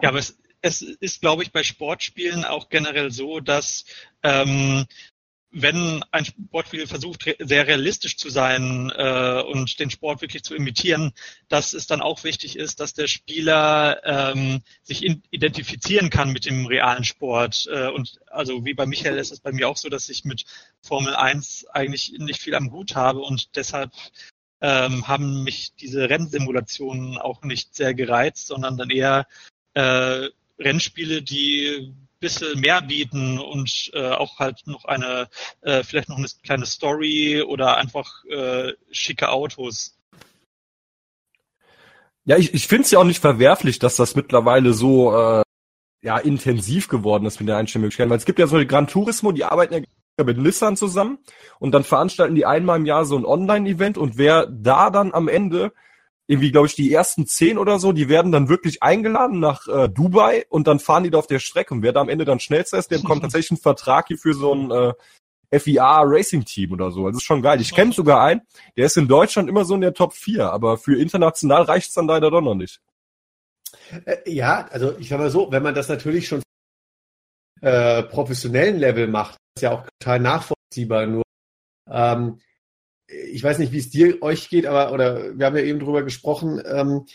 [0.00, 3.84] Ja, aber es, es ist, glaube ich, bei Sportspielen auch generell so, dass
[4.22, 4.86] ähm,
[5.50, 11.12] wenn ein Sportspiel versucht, sehr realistisch zu sein äh, und den Sport wirklich zu imitieren,
[11.48, 16.66] dass es dann auch wichtig ist, dass der Spieler ähm, sich identifizieren kann mit dem
[16.66, 17.68] realen Sport.
[17.72, 20.44] Äh, und also wie bei Michael ist es bei mir auch so, dass ich mit
[20.82, 23.92] Formel 1 eigentlich nicht viel am Hut habe und deshalb
[24.60, 29.26] ähm, haben mich diese Rennsimulationen auch nicht sehr gereizt, sondern dann eher
[29.74, 30.28] äh,
[30.58, 35.28] Rennspiele, die bisschen mehr bieten und äh, auch halt noch eine,
[35.62, 39.96] äh, vielleicht noch eine kleine Story oder einfach äh, schicke Autos.
[42.24, 45.42] Ja, ich, ich finde es ja auch nicht verwerflich, dass das mittlerweile so äh,
[46.02, 48.08] ja intensiv geworden ist mit der Einstellmöglichkeit.
[48.08, 49.74] Weil es gibt ja so die Gran Turismo, die arbeiten
[50.18, 51.18] ja mit Nissan zusammen
[51.58, 55.28] und dann veranstalten die einmal im Jahr so ein Online-Event und wer da dann am
[55.28, 55.72] Ende
[56.26, 59.88] irgendwie, glaube ich, die ersten zehn oder so, die werden dann wirklich eingeladen nach äh,
[59.88, 61.72] Dubai und dann fahren die da auf der Strecke.
[61.72, 64.34] Und wer da am Ende dann schnellster ist, der bekommt tatsächlich einen Vertrag hier für
[64.34, 67.06] so ein äh, FIA Racing Team oder so.
[67.06, 67.60] Also ist schon geil.
[67.60, 68.42] Ich kenne sogar einen,
[68.76, 72.08] der ist in Deutschland immer so in der Top 4, aber für international reicht's dann
[72.08, 72.80] leider doch noch nicht.
[74.04, 76.42] Äh, ja, also ich sag mal so, wenn man das natürlich schon
[77.60, 81.06] äh, professionellen Level macht, ist ja auch total nachvollziehbar.
[81.06, 81.22] Nur
[81.88, 82.40] ähm,
[83.08, 86.02] ich weiß nicht, wie es dir euch geht, aber oder wir haben ja eben drüber
[86.02, 86.60] gesprochen.
[86.64, 87.06] Ähm,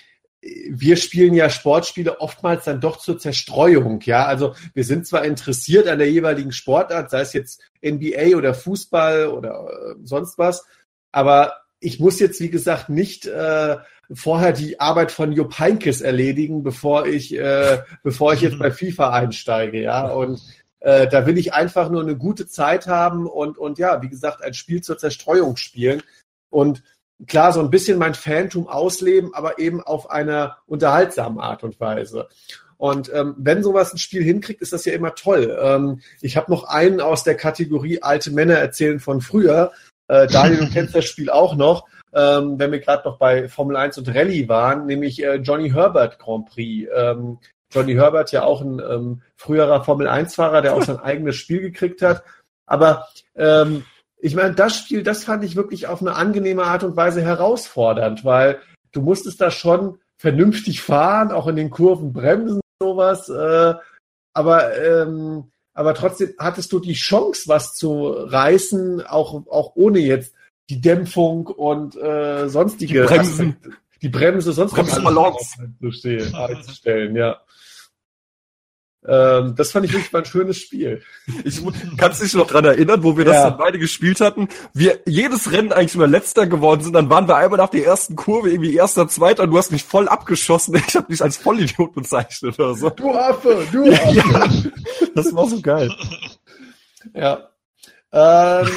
[0.42, 4.26] wir spielen ja Sportspiele oftmals dann doch zur Zerstreuung, ja.
[4.26, 9.28] Also wir sind zwar interessiert an der jeweiligen Sportart, sei es jetzt NBA oder Fußball
[9.28, 10.66] oder äh, sonst was,
[11.12, 13.78] aber ich muss jetzt, wie gesagt, nicht äh,
[14.14, 19.12] vorher die Arbeit von Jupp Heinkes erledigen, bevor ich, äh, bevor ich jetzt bei FIFA
[19.12, 20.08] einsteige, ja.
[20.08, 20.42] Und
[20.82, 24.44] äh, da will ich einfach nur eine gute Zeit haben und, und ja, wie gesagt,
[24.44, 26.04] ein Spiel zur Zerstreuung spielen.
[26.50, 26.84] Und
[27.28, 32.28] klar, so ein bisschen mein Phantom ausleben, aber eben auf einer unterhaltsamen Art und Weise.
[32.78, 35.56] Und ähm, wenn sowas ein Spiel hinkriegt, ist das ja immer toll.
[35.62, 39.72] Ähm, ich habe noch einen aus der Kategorie alte Männer erzählen von früher.
[40.08, 43.76] Äh, Daniel, du kennst das Spiel auch noch, ähm, wenn wir gerade noch bei Formel
[43.76, 46.90] 1 und Rallye waren, nämlich äh, Johnny Herbert Grand Prix.
[46.96, 47.38] Ähm,
[47.72, 52.02] Johnny Herbert ja auch ein ähm, früherer Formel 1-Fahrer, der auch sein eigenes Spiel gekriegt
[52.02, 52.24] hat.
[52.66, 53.86] Aber ähm,
[54.18, 58.24] ich meine, das Spiel, das fand ich wirklich auf eine angenehme Art und Weise herausfordernd,
[58.24, 58.60] weil
[58.92, 63.30] du musstest da schon vernünftig fahren, auch in den Kurven bremsen, sowas.
[63.30, 63.74] Äh,
[64.34, 70.34] aber ähm, aber trotzdem hattest du die Chance, was zu reißen, auch auch ohne jetzt
[70.70, 75.58] die Dämpfung und äh, sonstige die Bremsen, Aspekte, die Bremse, sonst Bremsballons
[76.34, 77.42] einzustellen, ja.
[79.08, 81.02] Ähm, das fand ich wirklich mal ein schönes Spiel.
[81.44, 81.60] Ich
[81.98, 83.50] kannst dich noch dran erinnern, wo wir das Ja.
[83.50, 84.48] dann beide gespielt hatten.
[84.76, 86.94] Wir jedes Rennen eigentlich immer letzter geworden sind.
[86.94, 89.84] Dann waren wir einmal nach der ersten Kurve irgendwie erster, zweiter und du hast mich
[89.84, 90.76] voll abgeschossen.
[90.88, 92.90] Ich habe dich als Vollidiot bezeichnet oder so.
[92.92, 94.14] Du Affe, du Affe.
[94.14, 94.50] Ja,
[95.16, 95.90] das war so geil.
[97.16, 97.50] Ja.
[98.14, 98.68] Ähm,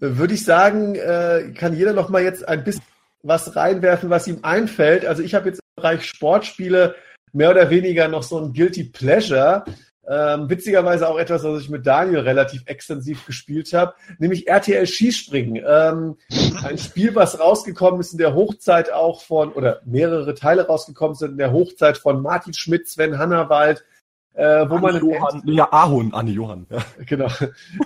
[0.00, 2.82] Würde ich sagen, äh, kann jeder noch mal jetzt ein bisschen
[3.22, 5.04] was reinwerfen, was ihm einfällt.
[5.04, 6.94] Also ich habe jetzt im Bereich Sportspiele
[7.32, 9.64] mehr oder weniger noch so ein Guilty Pleasure.
[10.10, 15.62] Ähm, witzigerweise auch etwas, was ich mit Daniel relativ extensiv gespielt habe, nämlich RTL Skispringen.
[15.66, 16.16] Ähm,
[16.64, 21.32] ein Spiel, was rausgekommen ist in der Hochzeit auch von, oder mehrere Teile rausgekommen sind
[21.32, 23.84] in der Hochzeit von Martin Schmidt, Sven Hannawald,
[24.32, 26.66] äh, wo man im Johann, ja, Ahorn, Anne Johann.
[26.70, 26.78] Ja.
[27.04, 27.28] genau.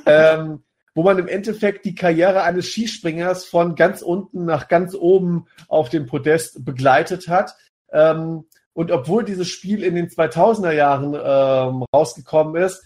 [0.07, 0.63] ähm,
[0.95, 5.89] wo man im Endeffekt die Karriere eines Skispringers von ganz unten nach ganz oben auf
[5.89, 7.57] dem Podest begleitet hat.
[7.91, 8.45] Ähm,
[8.75, 12.85] und obwohl dieses Spiel in den 2000er Jahren ähm, rausgekommen ist,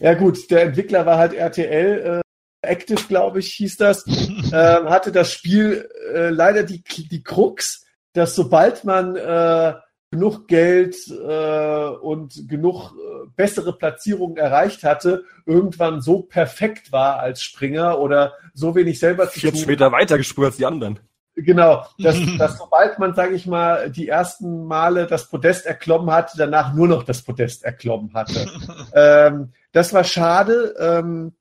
[0.00, 5.12] ja gut, der Entwickler war halt RTL, äh, Active, glaube ich, hieß das, ähm, hatte
[5.12, 9.74] das Spiel äh, leider die, die Krux, dass sobald man äh,
[10.10, 17.42] genug Geld äh, und genug äh, bessere Platzierungen erreicht hatte, irgendwann so perfekt war als
[17.42, 19.70] Springer oder so wenig selber zu 40 tun.
[19.70, 21.00] Meter weiter gesprungen als die anderen.
[21.36, 26.36] Genau, dass, dass sobald man, sage ich mal, die ersten Male das Podest erklommen hatte,
[26.38, 28.46] danach nur noch das Podest erklommen hatte.
[28.94, 31.34] ähm, das war schade, ähm,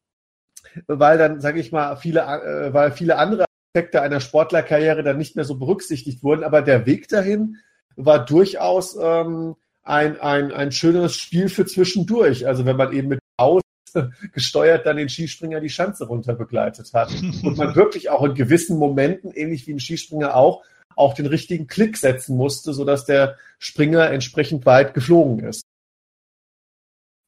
[0.87, 5.37] weil dann, sage ich mal, viele, äh, weil viele andere Aspekte einer Sportlerkarriere dann nicht
[5.37, 6.43] mehr so berücksichtigt wurden.
[6.43, 7.57] Aber der Weg dahin
[7.95, 12.45] war durchaus ähm, ein, ein, ein schönes Spiel für zwischendurch.
[12.45, 13.61] Also wenn man eben mit Aus
[14.33, 17.11] gesteuert dann den Skispringer die Schanze runter begleitet hat.
[17.43, 20.63] Und man wirklich auch in gewissen Momenten, ähnlich wie ein Skispringer auch,
[20.95, 25.63] auch den richtigen Klick setzen musste, sodass der Springer entsprechend weit geflogen ist.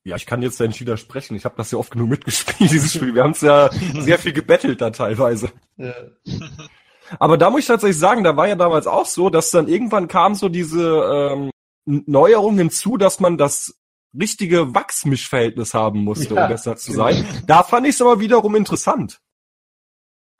[0.06, 1.36] Ja, ich kann jetzt ja nicht widersprechen.
[1.36, 3.14] Ich habe das ja oft genug mitgespielt, dieses Spiel.
[3.14, 5.50] Wir haben es ja sehr viel gebettelt da teilweise.
[5.76, 5.94] Ja.
[7.20, 10.08] Aber da muss ich tatsächlich sagen, da war ja damals auch so, dass dann irgendwann
[10.08, 11.52] kam so diese ähm,
[11.86, 13.76] Neuerung hinzu, dass man das
[14.18, 17.26] richtige Wachsmischverhältnis haben musste, Ja, um besser zu sein.
[17.46, 19.20] Da fand ich es aber wiederum interessant.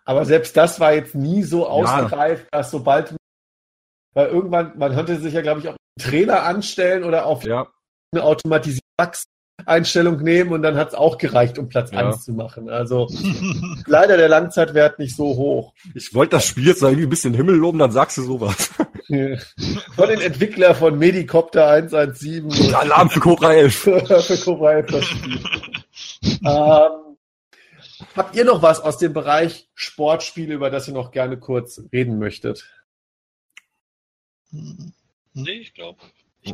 [0.06, 3.16] Aber selbst das war jetzt nie so ausgereift, dass sobald,
[4.14, 7.68] weil irgendwann, man konnte sich ja, glaube ich, auch einen Trainer anstellen oder auf Ja,
[8.14, 8.82] eine automatisierte
[9.66, 12.08] Einstellung nehmen und dann hat es auch gereicht, um Platz Ja.
[12.10, 12.70] 1 zu machen.
[12.70, 13.08] Also
[13.88, 15.74] leider der Langzeitwert nicht so hoch.
[15.96, 18.70] ich wollte das Spiel jetzt irgendwie ein bisschen Himmel loben, dann sagst du sowas.
[19.96, 23.74] Von den Entwickler von Medicopter 117 Alarm für Cobra 11.
[23.76, 25.40] für Cobra 11 das Spiel.
[26.46, 27.18] ähm,
[28.16, 32.20] habt ihr noch was aus dem Bereich Sportspiele, über das ihr noch gerne kurz reden
[32.20, 32.70] möchtet?
[34.52, 36.00] nee, ich glaube.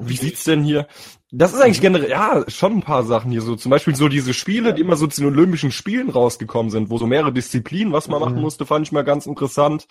[0.02, 0.88] Wie sieht's denn hier?
[1.32, 3.56] Das ist eigentlich generell, ja, schon ein paar Sachen hier so.
[3.56, 6.98] Zum Beispiel so diese Spiele, die immer so zu den Olympischen Spielen rausgekommen sind, wo
[6.98, 8.41] so mehrere Disziplinen, was man machen Mhm.
[8.41, 9.88] musste, fand ich mal ganz interessant.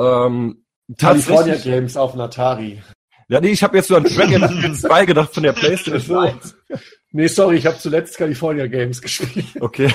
[0.00, 0.64] Ähm,
[0.98, 2.82] California Games auf Natari.
[3.28, 6.56] ja, nee, ich habe jetzt so an Dragon 2 gedacht von der PlayStation Ach 1.
[7.12, 9.46] Nee, sorry, ich habe zuletzt California Games gespielt.
[9.60, 9.88] Okay.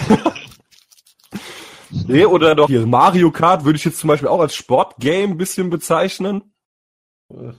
[2.08, 5.38] nee, oder doch hier Mario Kart würde ich jetzt zum Beispiel auch als Sportgame ein
[5.38, 6.54] bisschen bezeichnen.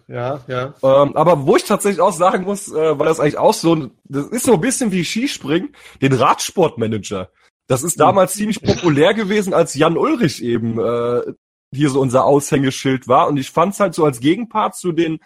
[0.09, 0.75] Ja, ja.
[0.83, 4.27] Ähm, aber wo ich tatsächlich auch sagen muss, äh, weil das eigentlich auch so, das
[4.29, 7.31] ist so ein bisschen wie Skispringen, den Radsportmanager.
[7.69, 11.23] Das ist damals ziemlich populär gewesen, als Jan Ulrich eben äh,
[11.73, 13.29] hier so unser Aushängeschild war.
[13.29, 15.21] Und ich fand's halt so als Gegenpart zu den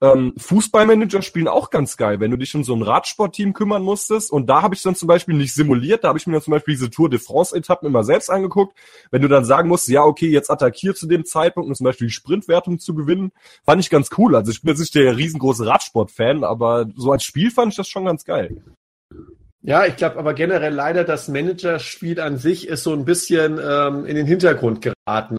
[0.00, 4.30] ähm, Fußballmanager-Spielen auch ganz geil, wenn du dich um so ein Radsportteam kümmern musstest.
[4.30, 6.52] Und da habe ich dann zum Beispiel nicht simuliert, da habe ich mir dann zum
[6.52, 8.76] Beispiel diese Tour de France-Etappen immer selbst angeguckt.
[9.10, 12.08] Wenn du dann sagen musst, ja, okay, jetzt attackier zu dem Zeitpunkt, um zum Beispiel
[12.08, 13.32] die Sprintwertung zu gewinnen,
[13.64, 14.36] fand ich ganz cool.
[14.36, 17.88] Also ich bin jetzt nicht der riesengroße Radsport-Fan, aber so als Spiel fand ich das
[17.88, 18.62] schon ganz geil.
[19.62, 24.06] Ja, ich glaube aber generell leider das Managerspiel an sich ist so ein bisschen ähm,
[24.06, 25.36] in den Hintergrund geraten.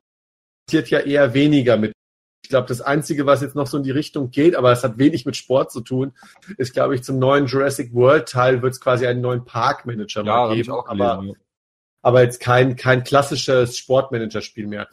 [0.67, 1.93] Passiert ja eher weniger mit
[2.41, 4.97] Ich glaube, das Einzige, was jetzt noch so in die Richtung geht, aber es hat
[4.97, 6.13] wenig mit Sport zu tun,
[6.57, 10.47] ist, glaube ich, zum neuen Jurassic World Teil wird es quasi einen neuen Parkmanager Ja,
[10.47, 10.71] mal geben.
[10.71, 11.23] auch aber,
[12.01, 14.87] aber jetzt kein, kein klassisches Sportmanager-Spiel mehr.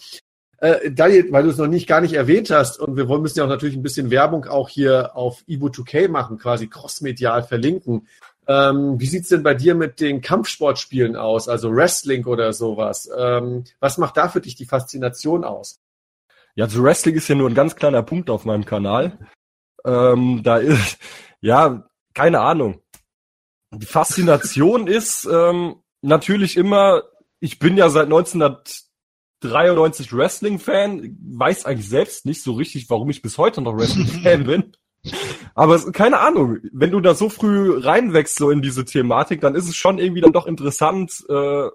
[0.59, 3.39] Äh, Daniel, weil du es noch nicht gar nicht erwähnt hast und wir wollen müssen
[3.39, 8.09] ja auch natürlich ein bisschen Werbung auch hier auf Evo 2K machen, quasi crossmedial verlinken.
[8.49, 13.11] Ähm, wie sieht's denn bei dir mit den Kampfsportspielen aus, also Wrestling oder sowas?
[13.17, 15.81] Ähm, was macht da für dich die Faszination aus?
[16.57, 19.19] Ja, also Wrestling ist ja nur ein ganz kleiner Punkt auf meinem Kanal.
[19.85, 20.99] Ähm, da ist,
[21.41, 22.81] ja, keine Ahnung.
[23.73, 27.03] Die Faszination ist ähm, natürlich immer,
[27.41, 33.37] ich bin ja seit 1993 Wrestling-Fan, weiß eigentlich selbst nicht so richtig, warum ich bis
[33.37, 34.73] heute noch Wrestling-Fan bin.
[35.55, 39.55] Aber es, keine Ahnung, wenn du da so früh reinwächst so in diese Thematik, dann
[39.55, 41.69] ist es schon irgendwie dann doch interessant, äh,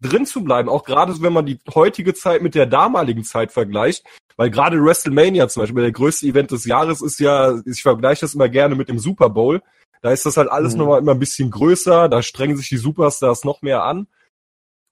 [0.00, 0.68] drin zu bleiben.
[0.68, 4.04] Auch gerade wenn man die heutige Zeit mit der damaligen Zeit vergleicht.
[4.36, 8.34] Weil gerade WrestleMania zum Beispiel, der größte Event des Jahres ist ja, ich vergleiche das
[8.34, 9.62] immer gerne mit dem Super Bowl.
[10.02, 10.78] Da ist das halt alles Mhm.
[10.78, 14.06] nochmal immer ein bisschen größer, da strengen sich die Superstars noch mehr an.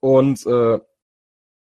[0.00, 0.78] Und äh,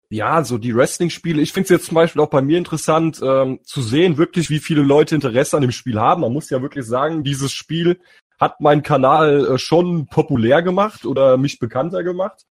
[0.10, 3.60] ja, so die Wrestling-Spiele, ich finde es jetzt zum Beispiel auch bei mir interessant, ähm,
[3.64, 6.22] zu sehen, wirklich, wie viele Leute Interesse an dem Spiel haben.
[6.22, 8.00] Man muss ja wirklich sagen, dieses Spiel
[8.40, 12.46] hat meinen Kanal äh, schon populär gemacht oder mich bekannter gemacht.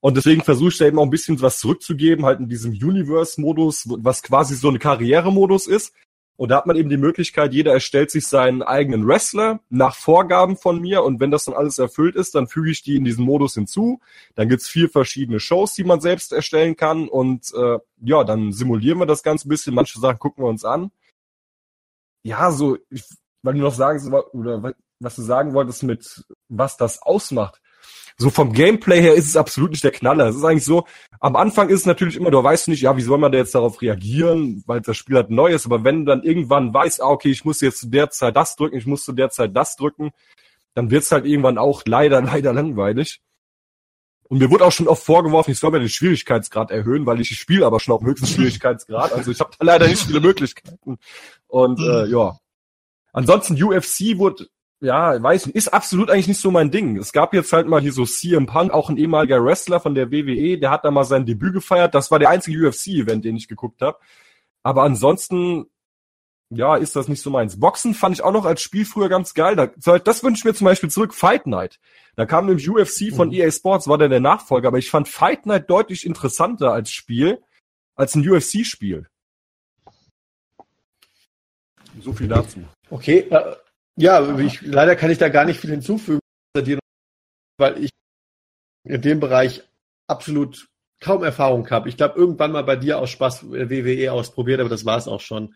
[0.00, 3.88] Und deswegen versuche ich da eben auch ein bisschen was zurückzugeben, halt in diesem Universe-Modus,
[3.98, 5.92] was quasi so eine Karrieremodus ist.
[6.36, 10.56] Und da hat man eben die Möglichkeit, jeder erstellt sich seinen eigenen Wrestler nach Vorgaben
[10.56, 11.02] von mir.
[11.02, 14.00] Und wenn das dann alles erfüllt ist, dann füge ich die in diesen Modus hinzu.
[14.36, 17.08] Dann gibt's vier verschiedene Shows, die man selbst erstellen kann.
[17.08, 19.74] Und äh, ja, dann simulieren wir das Ganze ein bisschen.
[19.74, 20.92] Manche Sachen gucken wir uns an.
[22.22, 23.02] Ja, so, ich,
[23.42, 24.00] weil du noch sagen,
[24.32, 27.60] oder was du sagen wolltest mit, was das ausmacht
[28.20, 30.26] so vom Gameplay her ist es absolut nicht der Knaller.
[30.26, 30.84] Es ist eigentlich so,
[31.20, 33.54] am Anfang ist es natürlich immer, du weißt nicht, ja, wie soll man da jetzt
[33.54, 37.10] darauf reagieren, weil das Spiel halt neu ist, aber wenn du dann irgendwann weißt, ah,
[37.10, 39.76] okay, ich muss jetzt zu der Zeit das drücken, ich muss zu der Zeit das
[39.76, 40.10] drücken,
[40.74, 43.20] dann wird's halt irgendwann auch leider, leider langweilig.
[44.24, 47.30] Und mir wurde auch schon oft vorgeworfen, ich soll mir den Schwierigkeitsgrad erhöhen, weil ich
[47.30, 49.12] spiele aber schon auf dem höchsten Schwierigkeitsgrad.
[49.12, 50.98] Also ich habe da leider nicht viele Möglichkeiten.
[51.46, 52.38] Und äh, ja.
[53.12, 54.48] Ansonsten UFC wurde
[54.80, 56.96] ja, weiß nicht, ist absolut eigentlich nicht so mein Ding.
[56.98, 60.12] Es gab jetzt halt mal hier so CM Punk, auch ein ehemaliger Wrestler von der
[60.12, 61.94] WWE, der hat da mal sein Debüt gefeiert.
[61.94, 63.98] Das war der einzige UFC-Event, den ich geguckt habe.
[64.62, 65.66] Aber ansonsten,
[66.50, 67.58] ja, ist das nicht so meins.
[67.58, 69.56] Boxen fand ich auch noch als Spiel früher ganz geil.
[69.56, 71.80] Da, das wünsche ich mir zum Beispiel zurück, Fight Night.
[72.14, 73.34] Da kam nämlich UFC von Mhm.
[73.34, 77.42] EA Sports, war der der Nachfolger, aber ich fand Fight Night deutlich interessanter als Spiel,
[77.96, 79.08] als ein UFC-Spiel.
[82.00, 82.60] So viel dazu.
[82.90, 83.56] Okay, äh,
[83.98, 86.20] ja, ich, leider kann ich da gar nicht viel hinzufügen,
[87.58, 87.90] weil ich
[88.84, 89.62] in dem Bereich
[90.06, 90.68] absolut
[91.00, 91.88] kaum Erfahrung habe.
[91.88, 95.20] Ich glaube, irgendwann mal bei dir aus Spaß WWE ausprobiert, aber das war es auch
[95.20, 95.54] schon.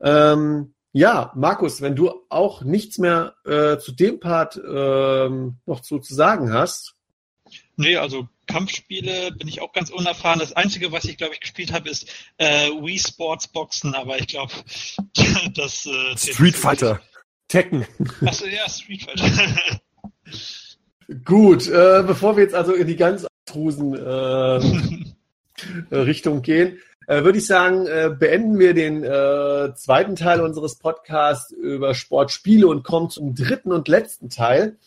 [0.00, 6.00] Ähm, ja, Markus, wenn du auch nichts mehr äh, zu dem Part ähm, noch zu,
[6.00, 6.96] zu sagen hast.
[7.76, 10.40] Nee, also Kampfspiele bin ich auch ganz unerfahren.
[10.40, 12.08] Das Einzige, was ich, glaube ich, gespielt habe, ist
[12.38, 14.52] äh, Wii Sports Boxen, aber ich glaube,
[15.54, 17.00] das äh, Street Fighter.
[17.52, 17.84] Tekken.
[18.24, 19.28] Achso, ja, Street Fighter.
[21.24, 24.60] Gut, äh, bevor wir jetzt also in die ganz abstrusen äh,
[25.94, 31.50] Richtung gehen, äh, würde ich sagen, äh, beenden wir den äh, zweiten Teil unseres Podcasts
[31.52, 34.78] über Sportspiele und kommen zum dritten und letzten Teil.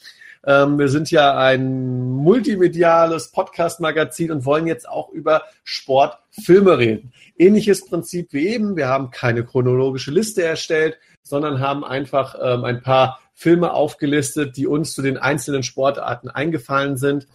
[0.43, 7.13] Ähm, wir sind ja ein multimediales Podcast-Magazin und wollen jetzt auch über Sportfilme reden.
[7.37, 8.75] Ähnliches Prinzip wie eben.
[8.75, 14.67] Wir haben keine chronologische Liste erstellt, sondern haben einfach ähm, ein paar Filme aufgelistet, die
[14.67, 17.27] uns zu den einzelnen Sportarten eingefallen sind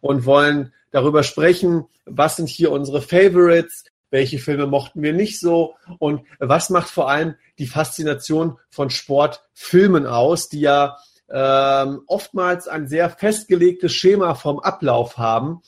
[0.00, 5.74] und wollen darüber sprechen, was sind hier unsere Favorites, welche Filme mochten wir nicht so
[5.98, 10.96] und was macht vor allem die Faszination von Sportfilmen aus, die ja
[11.30, 15.62] ähm, oftmals ein sehr festgelegtes Schema vom Ablauf haben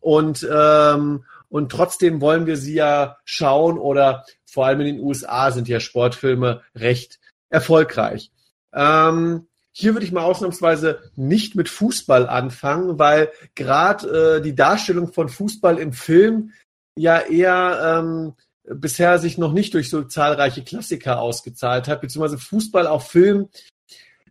[0.00, 5.50] und ähm, und trotzdem wollen wir sie ja schauen oder vor allem in den USA
[5.50, 7.20] sind ja Sportfilme recht
[7.50, 8.30] erfolgreich.
[8.72, 15.12] Ähm, hier würde ich mal ausnahmsweise nicht mit Fußball anfangen, weil gerade äh, die Darstellung
[15.12, 16.52] von Fußball im Film
[16.96, 18.34] ja eher ähm,
[18.64, 23.48] bisher sich noch nicht durch so zahlreiche Klassiker ausgezahlt hat, beziehungsweise Fußball auf Film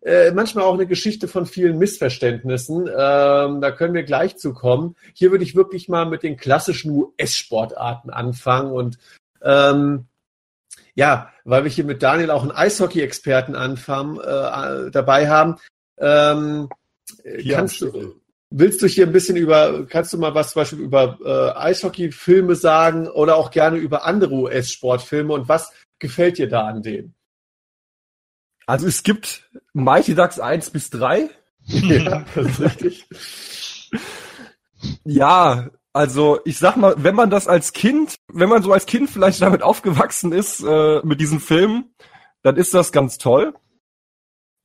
[0.01, 2.88] äh, manchmal auch eine Geschichte von vielen Missverständnissen.
[2.88, 4.95] Ähm, da können wir gleich zu kommen.
[5.13, 8.97] Hier würde ich wirklich mal mit den klassischen US-Sportarten anfangen und
[9.42, 10.06] ähm,
[10.96, 15.58] ja, weil wir hier mit Daniel auch einen Eishockey-Experten anfangen, äh, dabei haben.
[16.00, 16.70] Ähm,
[17.24, 18.20] Hier kannst du,
[18.50, 22.56] willst du hier ein bisschen über, kannst du mal was zum Beispiel über äh, Eishockey-Filme
[22.56, 27.14] sagen oder auch gerne über andere US-Sportfilme und was gefällt dir da an denen?
[28.66, 31.30] Also es gibt Mighty Ducks 1 bis 3.
[31.68, 33.08] ja, das ist richtig.
[35.04, 39.10] Ja, also ich sag mal, wenn man das als Kind, wenn man so als Kind
[39.10, 41.93] vielleicht damit aufgewachsen ist, äh, mit diesen Filmen,
[42.43, 43.54] dann ist das ganz toll.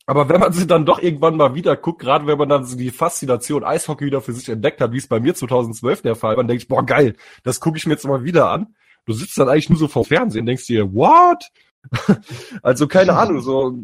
[0.06, 2.76] Aber wenn man sie dann doch irgendwann mal wieder guckt, gerade wenn man dann so
[2.76, 6.30] die Faszination Eishockey wieder für sich entdeckt hat, wie es bei mir 2012 der Fall
[6.30, 8.74] war, dann denke ich, boah, geil, das gucke ich mir jetzt mal wieder an.
[9.06, 11.50] Du sitzt dann eigentlich nur so vor Fernsehen, denkst dir, what?
[12.62, 13.78] also keine Ahnung, so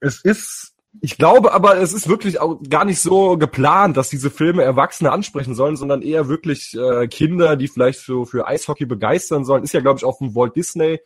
[0.00, 4.30] es ist, ich glaube aber, es ist wirklich auch gar nicht so geplant, dass diese
[4.30, 9.44] Filme Erwachsene ansprechen sollen, sondern eher wirklich äh, Kinder, die vielleicht so für Eishockey begeistern
[9.44, 9.64] sollen.
[9.64, 11.00] Ist ja, glaube ich, auch von Walt Disney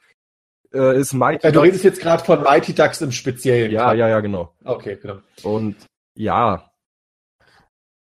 [0.73, 3.71] äh, ist Mighty ja, Du redest jetzt gerade von Mighty Ducks im Speziellen.
[3.73, 4.55] Ja, ja, ja, genau.
[4.65, 5.19] Okay, genau.
[5.43, 5.77] Und
[6.15, 6.71] ja,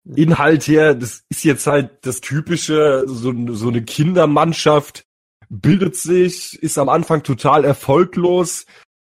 [0.04, 5.06] Inhalt her, das ist jetzt halt das typische, so, so eine Kindermannschaft
[5.48, 8.66] bildet sich, ist am Anfang total erfolglos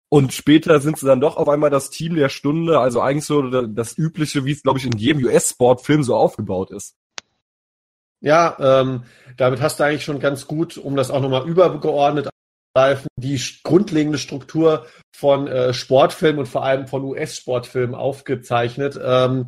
[0.10, 3.42] und später sind sie dann doch auf einmal das Team der Stunde, also eigentlich so
[3.68, 6.96] das übliche, wie es glaube ich in jedem US-Sportfilm so aufgebaut ist.
[8.20, 9.04] Ja, ähm,
[9.36, 12.30] damit hast du eigentlich schon ganz gut, um das auch nochmal übergeordnet
[13.16, 14.86] die grundlegende Struktur
[15.16, 19.00] von äh, Sportfilmen und vor allem von US-Sportfilmen aufgezeichnet.
[19.04, 19.48] Ähm,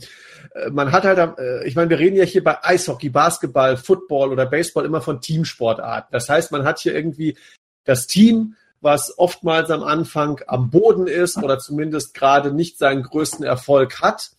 [0.56, 4.32] äh, man hat halt, äh, ich meine, wir reden ja hier bei Eishockey, Basketball, Football
[4.32, 6.10] oder Baseball immer von Teamsportarten.
[6.12, 7.38] Das heißt, man hat hier irgendwie
[7.84, 13.46] das Team, was oftmals am Anfang am Boden ist oder zumindest gerade nicht seinen größten
[13.46, 14.32] Erfolg hat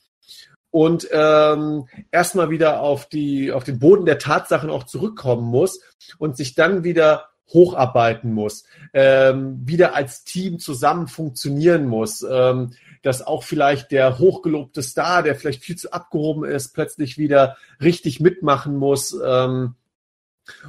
[0.71, 5.81] und ähm, erstmal wieder auf die auf den Boden der Tatsachen auch zurückkommen muss
[6.19, 8.65] und sich dann wieder hocharbeiten muss,
[8.95, 12.73] ähm, wieder als Team zusammen funktionieren muss, ähm,
[13.03, 18.21] dass auch vielleicht der hochgelobte Star, der vielleicht viel zu abgehoben ist, plötzlich wieder richtig
[18.21, 19.19] mitmachen muss.
[19.25, 19.75] Ähm,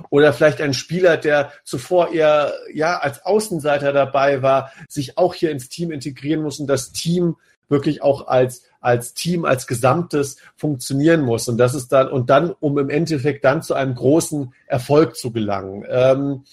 [0.10, 5.52] oder vielleicht ein Spieler, der zuvor eher ja als Außenseiter dabei war, sich auch hier
[5.52, 11.22] ins Team integrieren muss und das Team wirklich auch als als Team, als Gesamtes funktionieren
[11.22, 11.48] muss.
[11.48, 15.32] Und das ist dann, und dann, um im Endeffekt dann zu einem großen Erfolg zu
[15.32, 15.86] gelangen.
[15.88, 16.44] Ähm,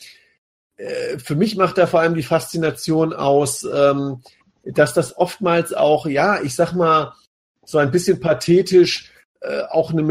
[0.76, 4.20] äh, für mich macht da vor allem die Faszination aus, ähm,
[4.64, 7.14] dass das oftmals auch, ja, ich sag mal,
[7.64, 9.10] so ein bisschen pathetisch
[9.40, 10.02] äh, auch eine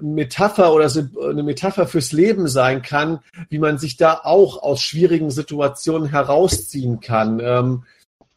[0.00, 0.90] Metapher oder
[1.30, 7.00] eine Metapher fürs Leben sein kann, wie man sich da auch aus schwierigen Situationen herausziehen
[7.00, 7.40] kann.
[7.40, 7.84] Ähm,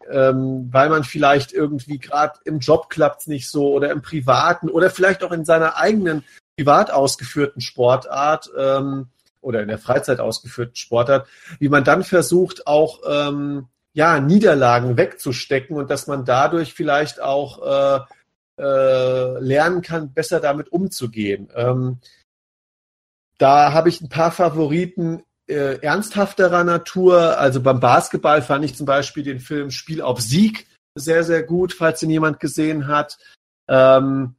[0.10, 4.89] ähm, weil man vielleicht irgendwie gerade im Job klappt nicht so oder im Privaten oder
[4.89, 6.24] vielleicht auch in seiner eigenen
[6.55, 9.08] privat ausgeführten Sportart ähm,
[9.41, 11.28] oder in der Freizeit ausgeführten Sportart,
[11.60, 17.99] wie man dann versucht, auch ähm, ja, Niederlagen wegzustecken und dass man dadurch vielleicht auch
[17.99, 17.99] äh,
[18.58, 21.49] äh, lernen kann, besser damit umzugehen.
[21.55, 21.99] Ähm,
[23.38, 27.38] da habe ich ein paar Favoriten äh, ernsthafterer Natur.
[27.38, 31.74] Also beim Basketball fand ich zum Beispiel den Film Spiel auf Sieg sehr, sehr gut,
[31.74, 33.18] falls ihn jemand gesehen hat.
[33.68, 34.36] Ähm,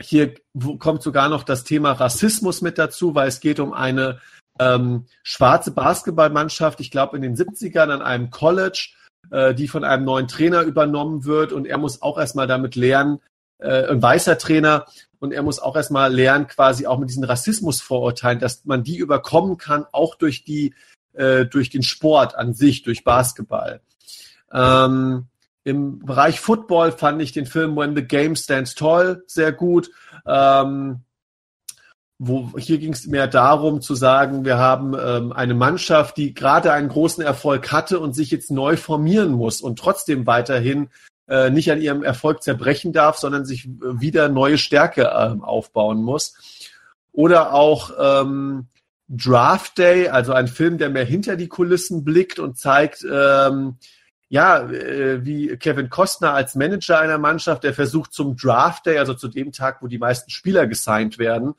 [0.00, 0.34] hier
[0.78, 4.20] kommt sogar noch das Thema Rassismus mit dazu, weil es geht um eine
[4.58, 8.90] ähm, schwarze Basketballmannschaft, ich glaube in den 70ern an einem College,
[9.30, 13.20] äh, die von einem neuen Trainer übernommen wird und er muss auch erstmal damit lernen,
[13.58, 14.86] äh, ein weißer Trainer,
[15.24, 19.56] und er muss auch erstmal lernen, quasi auch mit diesen Rassismusvorurteilen, dass man die überkommen
[19.56, 20.74] kann, auch durch die,
[21.14, 23.80] äh, durch den Sport an sich, durch Basketball.
[24.52, 25.26] Ähm,
[25.64, 29.90] Im Bereich Football fand ich den Film When the Game Stands Tall sehr gut.
[30.26, 31.00] Ähm,
[32.18, 36.70] wo hier ging es mehr darum zu sagen, wir haben ähm, eine Mannschaft, die gerade
[36.70, 40.90] einen großen Erfolg hatte und sich jetzt neu formieren muss und trotzdem weiterhin
[41.28, 46.34] äh, nicht an ihrem Erfolg zerbrechen darf, sondern sich wieder neue Stärke ähm, aufbauen muss.
[47.12, 48.66] Oder auch ähm,
[49.08, 53.76] Draft Day, also ein Film, der mehr hinter die Kulissen blickt und zeigt, ähm,
[54.28, 59.14] ja, äh, wie Kevin Costner als Manager einer Mannschaft, der versucht zum Draft Day, also
[59.14, 61.54] zu dem Tag, wo die meisten Spieler gesigned werden,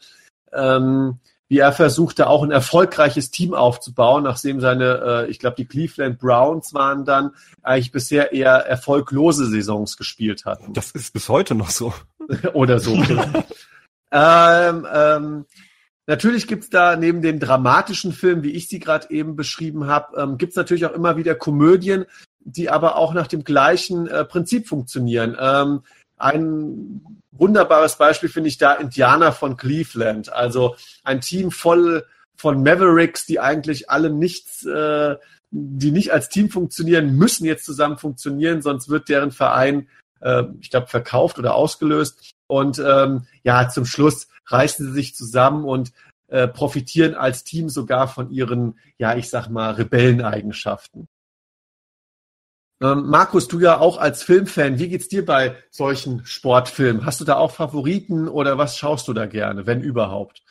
[0.52, 5.66] ähm, wie er versuchte, auch ein erfolgreiches Team aufzubauen, nachdem seine, äh, ich glaube, die
[5.66, 7.32] Cleveland Browns waren dann
[7.62, 10.74] eigentlich bisher eher erfolglose Saisons gespielt hatten.
[10.74, 11.94] Das ist bis heute noch so.
[12.54, 12.96] Oder so.
[14.12, 15.46] ähm, ähm,
[16.08, 20.38] natürlich gibt's da neben den dramatischen Filmen, wie ich sie gerade eben beschrieben habe, ähm,
[20.40, 22.06] gibt's natürlich auch immer wieder Komödien,
[22.40, 25.38] die aber auch nach dem gleichen äh, Prinzip funktionieren.
[25.40, 25.82] Ähm,
[26.18, 27.02] ein
[27.32, 30.32] wunderbares Beispiel finde ich da Indianer von Cleveland.
[30.32, 32.06] Also ein Team voll
[32.36, 35.16] von Mavericks, die eigentlich alle nichts, äh,
[35.52, 39.88] die nicht als Team funktionieren, müssen jetzt zusammen funktionieren, sonst wird deren Verein
[40.26, 42.34] äh, ich glaube, verkauft oder ausgelöst.
[42.48, 45.92] Und ähm, ja, zum Schluss reißen sie sich zusammen und
[46.28, 51.08] äh, profitieren als Team sogar von ihren, ja, ich sag mal, Rebelleneigenschaften.
[52.82, 57.06] Ähm, Markus, du ja auch als Filmfan, wie geht's dir bei solchen Sportfilmen?
[57.06, 60.44] Hast du da auch Favoriten oder was schaust du da gerne, wenn überhaupt?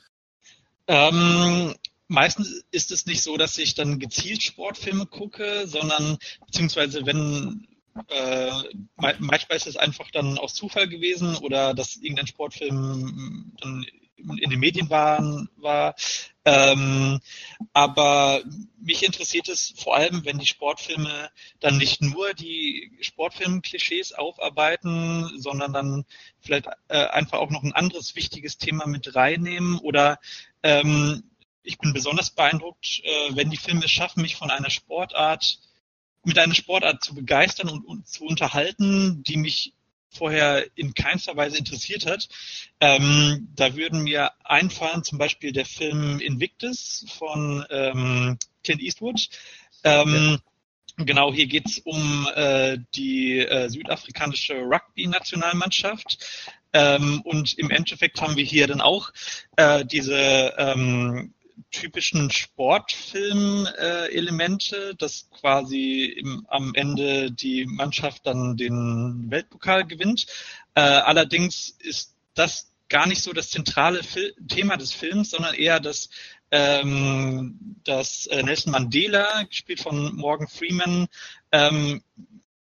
[0.86, 1.74] Ähm,
[2.09, 7.66] meistens ist es nicht so, dass ich dann gezielt Sportfilme gucke, sondern beziehungsweise wenn
[8.09, 8.51] äh,
[8.96, 13.86] manchmal ist es einfach dann aus Zufall gewesen oder dass irgendein Sportfilm dann
[14.16, 15.95] in den Medien waren, war.
[16.45, 17.20] Ähm,
[17.73, 18.43] aber
[18.78, 21.31] mich interessiert es vor allem, wenn die Sportfilme
[21.61, 26.05] dann nicht nur die Sportfilm-Klischees aufarbeiten, sondern dann
[26.41, 30.19] vielleicht äh, einfach auch noch ein anderes wichtiges Thema mit reinnehmen oder
[30.62, 31.31] ähm,
[31.62, 35.59] ich bin besonders beeindruckt, äh, wenn die Filme schaffen, mich von einer Sportart
[36.24, 39.73] mit einer Sportart zu begeistern und, und zu unterhalten, die mich
[40.16, 42.28] vorher in keinster Weise interessiert hat.
[42.81, 49.28] Ähm, da würden mir einfallen zum Beispiel der Film Invictus von ähm, Clint Eastwood.
[49.82, 50.39] Ähm, ja.
[50.97, 56.19] Genau, hier geht's um äh, die äh, südafrikanische Rugby-Nationalmannschaft.
[56.73, 59.11] Ähm, und im Endeffekt haben wir hier dann auch
[59.57, 61.34] äh, diese ähm,
[61.74, 70.26] typischen Sportfilm-Elemente, äh, dass quasi im, am Ende die Mannschaft dann den Weltpokal gewinnt.
[70.74, 75.78] Äh, allerdings ist das gar nicht so das zentrale Fil Thema des Films, sondern eher
[75.80, 76.10] das,
[76.51, 81.09] ähm, dass äh, Nelson Mandela, gespielt von Morgan Freeman,
[81.52, 82.02] ähm,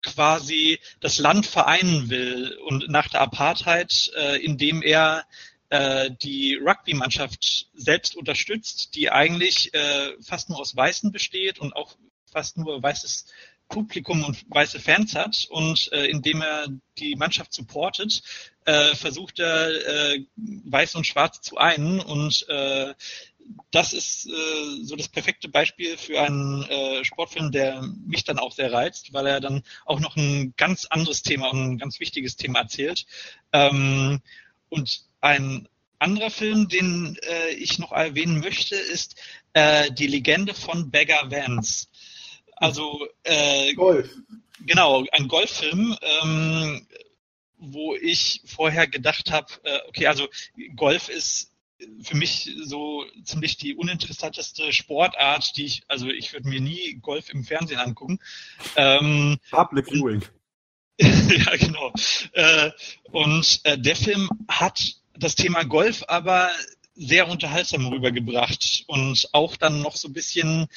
[0.01, 5.25] quasi das Land vereinen will und nach der Apartheid, äh, indem er
[5.73, 11.97] äh, die Rugby-Mannschaft selbst unterstützt, die eigentlich äh, fast nur aus Weißen besteht und auch
[12.31, 13.25] fast nur weißes
[13.69, 16.67] Publikum und weiße Fans hat und äh, indem er
[16.99, 18.21] die Mannschaft supportet,
[18.65, 22.93] äh, versucht er äh, Weiß und Schwarz zu einen und äh,
[23.71, 28.51] das ist äh, so das perfekte Beispiel für einen äh, Sportfilm, der mich dann auch
[28.51, 32.35] sehr reizt, weil er dann auch noch ein ganz anderes Thema und ein ganz wichtiges
[32.35, 33.07] Thema erzählt.
[33.51, 34.21] Ähm,
[34.69, 35.69] und ein
[35.99, 39.15] anderer Film, den äh, ich noch erwähnen möchte, ist
[39.53, 41.87] äh, Die Legende von Beggar Vance.
[42.57, 44.09] Also äh, Golf.
[44.65, 46.87] Genau, ein Golffilm, ähm,
[47.57, 50.27] wo ich vorher gedacht habe, äh, okay, also
[50.75, 51.51] Golf ist
[52.01, 57.29] für mich so ziemlich die uninteressanteste Sportart, die ich, also ich würde mir nie Golf
[57.29, 58.19] im Fernsehen angucken.
[58.75, 60.23] Ähm, Public Viewing.
[60.99, 61.91] ja, genau.
[62.33, 62.71] Äh,
[63.11, 64.79] und äh, der Film hat
[65.17, 66.49] das Thema Golf aber
[66.95, 70.67] sehr unterhaltsam rübergebracht und auch dann noch so ein bisschen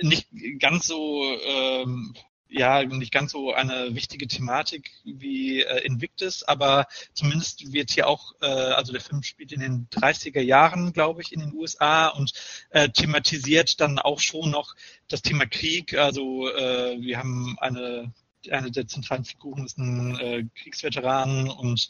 [0.00, 2.14] nicht ganz so ähm,
[2.48, 8.34] ja nicht ganz so eine wichtige Thematik wie äh, Invictus, aber zumindest wird hier auch,
[8.40, 12.32] äh, also der Film spielt in den 30er Jahren, glaube ich, in den USA und
[12.70, 14.74] äh, thematisiert dann auch schon noch
[15.08, 15.94] das Thema Krieg.
[15.98, 18.12] Also äh, wir haben eine
[18.50, 21.88] eine der zentralen Figuren ist ein äh, Kriegsveteran und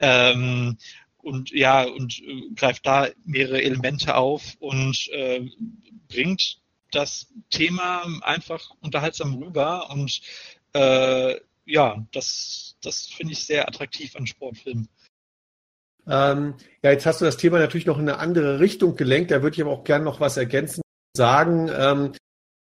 [0.00, 0.76] ähm,
[1.24, 5.48] und ja, und äh, greift da mehrere Elemente auf und äh,
[6.08, 6.58] bringt
[6.90, 10.20] das Thema einfach unterhaltsam rüber und
[10.74, 11.36] äh,
[11.66, 14.88] ja, das, das finde ich sehr attraktiv an Sportfilmen.
[16.06, 19.30] Ähm, ja, jetzt hast du das Thema natürlich noch in eine andere Richtung gelenkt.
[19.30, 20.82] Da würde ich aber auch gerne noch was ergänzen
[21.16, 21.70] sagen.
[21.74, 22.12] Ähm,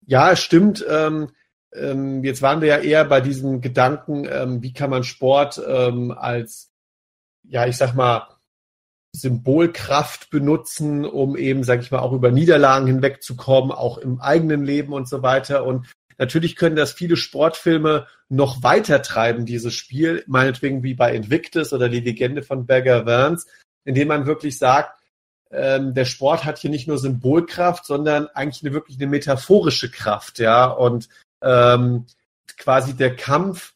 [0.05, 0.85] ja, es stimmt.
[0.87, 1.31] Ähm,
[1.73, 6.11] ähm, jetzt waren wir ja eher bei diesem Gedanken, ähm, wie kann man Sport ähm,
[6.11, 6.71] als,
[7.43, 8.27] ja, ich sag mal,
[9.15, 14.91] Symbolkraft benutzen, um eben, sag ich mal, auch über Niederlagen hinwegzukommen, auch im eigenen Leben
[14.91, 15.65] und so weiter.
[15.65, 15.85] Und
[16.17, 21.89] natürlich können das viele Sportfilme noch weiter treiben, dieses Spiel, meinetwegen wie bei Invictus oder
[21.89, 23.47] die Legende von Berger Vance,
[23.85, 24.99] indem man wirklich sagt,
[25.51, 30.39] ähm, der Sport hat hier nicht nur Symbolkraft, sondern eigentlich eine wirklich eine metaphorische Kraft,
[30.39, 30.65] ja.
[30.65, 31.07] Und
[31.43, 32.07] ähm,
[32.57, 33.73] quasi der Kampf,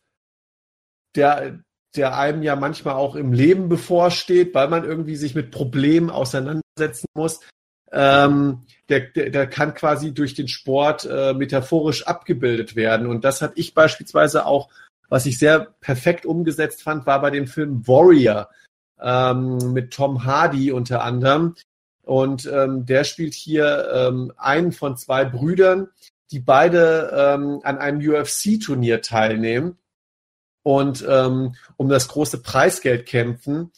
[1.16, 1.60] der,
[1.98, 7.08] der einem ja manchmal auch im Leben bevorsteht, weil man irgendwie sich mit Problemen auseinandersetzen
[7.16, 7.42] muss.
[7.92, 13.08] Ähm, der, der, der kann quasi durch den Sport äh, metaphorisch abgebildet werden.
[13.08, 14.70] Und das hatte ich beispielsweise auch,
[15.10, 18.50] was ich sehr perfekt umgesetzt fand, war bei dem Film Warrior
[19.02, 21.56] ähm, mit Tom Hardy unter anderem.
[22.04, 25.90] Und ähm, der spielt hier ähm, einen von zwei Brüdern,
[26.32, 29.78] die beide ähm, an einem UFC-Turnier teilnehmen
[30.68, 33.72] und ähm, um das große Preisgeld kämpfen.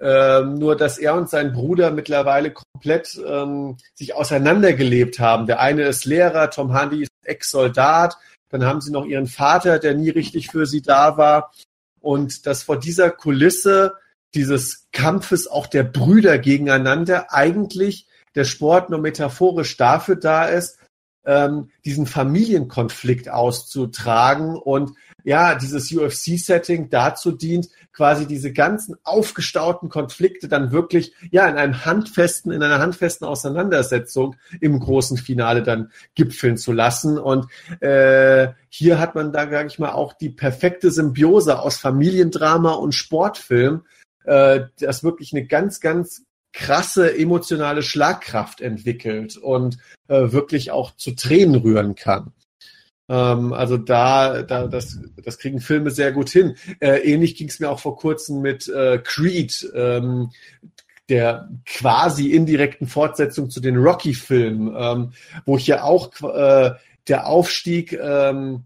[0.00, 5.46] Ähm, nur dass er und sein Bruder mittlerweile komplett ähm, sich auseinandergelebt haben.
[5.46, 8.16] Der eine ist Lehrer, Tom Hardy ist Ex-Soldat,
[8.48, 11.52] dann haben sie noch ihren Vater, der nie richtig für sie da war.
[12.00, 13.92] und dass vor dieser Kulisse
[14.34, 20.78] dieses Kampfes auch der Brüder gegeneinander eigentlich der Sport nur metaphorisch dafür da ist,
[21.26, 24.92] ähm, diesen Familienkonflikt auszutragen und
[25.24, 31.84] ja, dieses UFC-Setting dazu dient, quasi diese ganzen aufgestauten Konflikte dann wirklich ja in einem
[31.84, 37.18] handfesten, in einer handfesten Auseinandersetzung im großen Finale dann gipfeln zu lassen.
[37.18, 37.46] Und
[37.80, 42.94] äh, hier hat man da, sage ich mal, auch die perfekte Symbiose aus Familiendrama und
[42.94, 43.82] Sportfilm,
[44.24, 46.22] äh, das wirklich eine ganz, ganz
[46.52, 49.78] krasse emotionale Schlagkraft entwickelt und
[50.08, 52.32] äh, wirklich auch zu Tränen rühren kann.
[53.10, 56.54] Ähm, also da, da das, das kriegen Filme sehr gut hin.
[56.78, 60.30] Äh, ähnlich ging es mir auch vor kurzem mit äh, Creed, ähm,
[61.08, 65.12] der quasi indirekten Fortsetzung zu den Rocky-Filmen, ähm,
[65.44, 66.70] wo ich ja auch äh,
[67.08, 68.64] der Aufstieg ähm,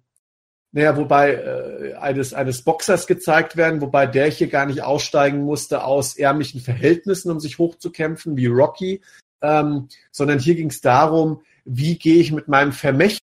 [0.73, 5.85] naja, wobei äh, eines, eines Boxers gezeigt werden, wobei der hier gar nicht aussteigen musste
[5.85, 9.01] aus ärmlichen Verhältnissen, um sich hochzukämpfen, wie Rocky,
[9.41, 13.24] ähm, sondern hier ging es darum, wie gehe ich mit meinem Vermächtnis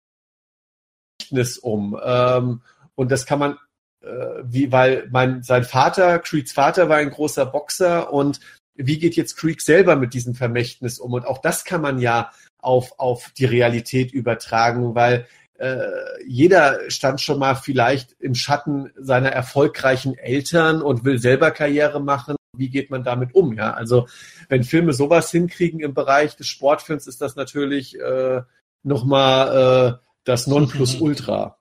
[1.59, 1.99] um.
[2.03, 2.63] Ähm,
[2.95, 3.59] und das kann man,
[4.03, 8.41] äh, wie, weil mein, sein Vater, Creeds Vater, war ein großer Boxer und
[8.77, 11.13] wie geht jetzt Creek selber mit diesem Vermächtnis um?
[11.13, 15.27] Und auch das kann man ja auf, auf die Realität übertragen, weil
[15.59, 15.87] äh,
[16.27, 22.37] jeder stand schon mal vielleicht im Schatten seiner erfolgreichen Eltern und will selber Karriere machen.
[22.57, 23.53] Wie geht man damit um?
[23.53, 24.09] Ja, also
[24.49, 28.43] wenn Filme sowas hinkriegen im Bereich des Sportfilms, ist das natürlich äh,
[28.83, 31.59] nochmal äh, das Nonplusultra.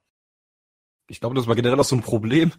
[1.10, 2.54] Ich glaube, das war generell auch so ein Problem,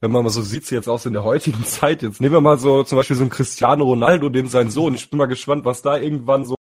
[0.00, 2.02] wenn man mal so sieht, jetzt aus in der heutigen Zeit.
[2.02, 4.94] Jetzt nehmen wir mal so zum Beispiel so einen Cristiano Ronaldo, dem sein Sohn.
[4.94, 6.54] Ich bin mal gespannt, was da irgendwann so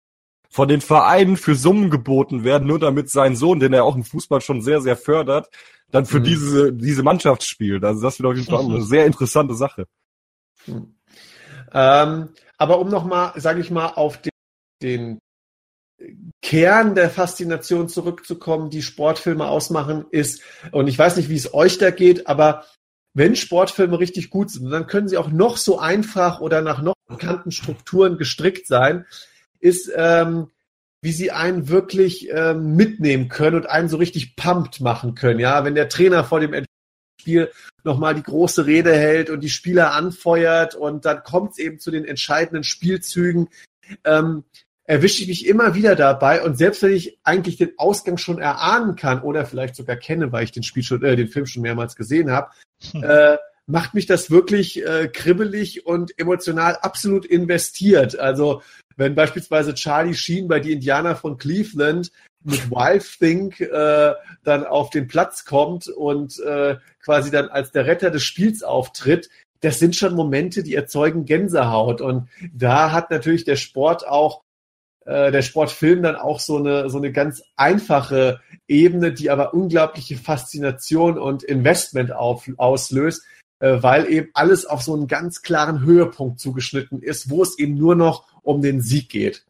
[0.50, 4.04] von den Vereinen für Summen geboten werden, nur damit sein Sohn, den er auch im
[4.04, 5.50] Fußball schon sehr, sehr fördert,
[5.92, 6.24] dann für mhm.
[6.24, 7.84] diese, diese Mannschaft spielt.
[7.84, 9.86] Also das wird auf jeden Fall eine sehr interessante Sache.
[10.66, 10.96] Mhm.
[11.72, 14.32] Ähm, aber um nochmal, sage ich mal, auf den,
[14.82, 15.20] den
[16.42, 21.78] Kern der Faszination zurückzukommen, die Sportfilme ausmachen, ist, und ich weiß nicht, wie es euch
[21.78, 22.66] da geht, aber
[23.14, 26.94] wenn Sportfilme richtig gut sind, dann können sie auch noch so einfach oder nach noch
[27.08, 29.06] bekannten Strukturen gestrickt sein
[29.60, 30.52] ist, ähm,
[31.02, 35.40] wie sie einen wirklich ähm, mitnehmen können und einen so richtig pumped machen können.
[35.40, 36.66] Ja, wenn der Trainer vor dem
[37.20, 37.52] Spiel
[37.84, 41.92] nochmal die große Rede hält und die Spieler anfeuert und dann kommt es eben zu
[41.92, 43.50] den entscheidenden Spielzügen,
[44.04, 44.44] ähm,
[44.90, 48.96] erwische ich mich immer wieder dabei und selbst wenn ich eigentlich den Ausgang schon erahnen
[48.96, 51.96] kann oder vielleicht sogar kenne, weil ich den Spiel schon, äh, den Film schon mehrmals
[51.96, 52.50] gesehen habe,
[52.92, 53.04] hm.
[53.04, 53.38] äh,
[53.68, 58.18] macht mich das wirklich äh, kribbelig und emotional absolut investiert.
[58.18, 58.64] Also
[58.98, 62.12] wenn beispielsweise Charlie Sheen bei die Indianer von Cleveland
[62.44, 67.86] mit Wild Think äh, dann auf den Platz kommt und äh, quasi dann als der
[67.86, 69.30] Retter des Spiels auftritt,
[69.62, 72.02] das sind schon Momente, die erzeugen Gänsehaut.
[72.02, 74.42] Und da hat natürlich der Sport auch,
[75.10, 80.18] äh, der Sportfilm dann auch so eine, so eine ganz einfache Ebene, die aber unglaubliche
[80.18, 83.24] Faszination und Investment auf, auslöst,
[83.58, 87.74] äh, weil eben alles auf so einen ganz klaren Höhepunkt zugeschnitten ist, wo es eben
[87.74, 89.46] nur noch um den Sieg geht.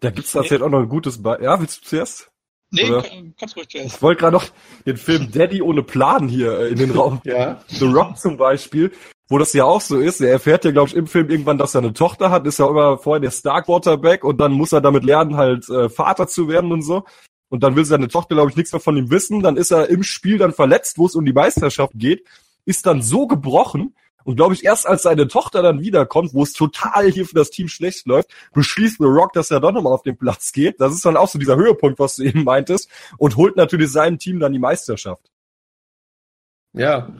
[0.00, 2.28] Da gibt's tatsächlich auch noch ein gutes Be Ja, willst du zuerst?
[2.72, 3.04] Nee, Oder?
[3.38, 3.94] kannst ruhig zuerst.
[3.94, 4.46] Ich wollte gerade noch
[4.84, 7.20] den Film Daddy ohne Plan hier äh, in den Raum.
[7.24, 7.62] ja.
[7.68, 8.90] The Rock zum Beispiel,
[9.28, 10.20] wo das ja auch so ist.
[10.20, 12.68] Er erfährt ja, glaube ich, im Film irgendwann, dass er eine Tochter hat, ist ja
[12.68, 16.48] immer vorher der Star Quarterback und dann muss er damit lernen, halt äh, Vater zu
[16.48, 17.04] werden und so.
[17.50, 19.40] Und dann will seine Tochter, glaube ich, nichts mehr von ihm wissen.
[19.40, 22.24] Dann ist er im Spiel dann verletzt, wo es um die Meisterschaft geht
[22.68, 23.94] ist dann so gebrochen
[24.24, 27.48] und glaube ich, erst als seine Tochter dann wiederkommt, wo es total hier für das
[27.48, 30.78] Team schlecht läuft, beschließt The Rock, dass er doch nochmal auf den Platz geht.
[30.78, 34.18] Das ist dann auch so dieser Höhepunkt, was du eben meintest, und holt natürlich seinem
[34.18, 35.30] Team dann die Meisterschaft.
[36.78, 37.12] Ja,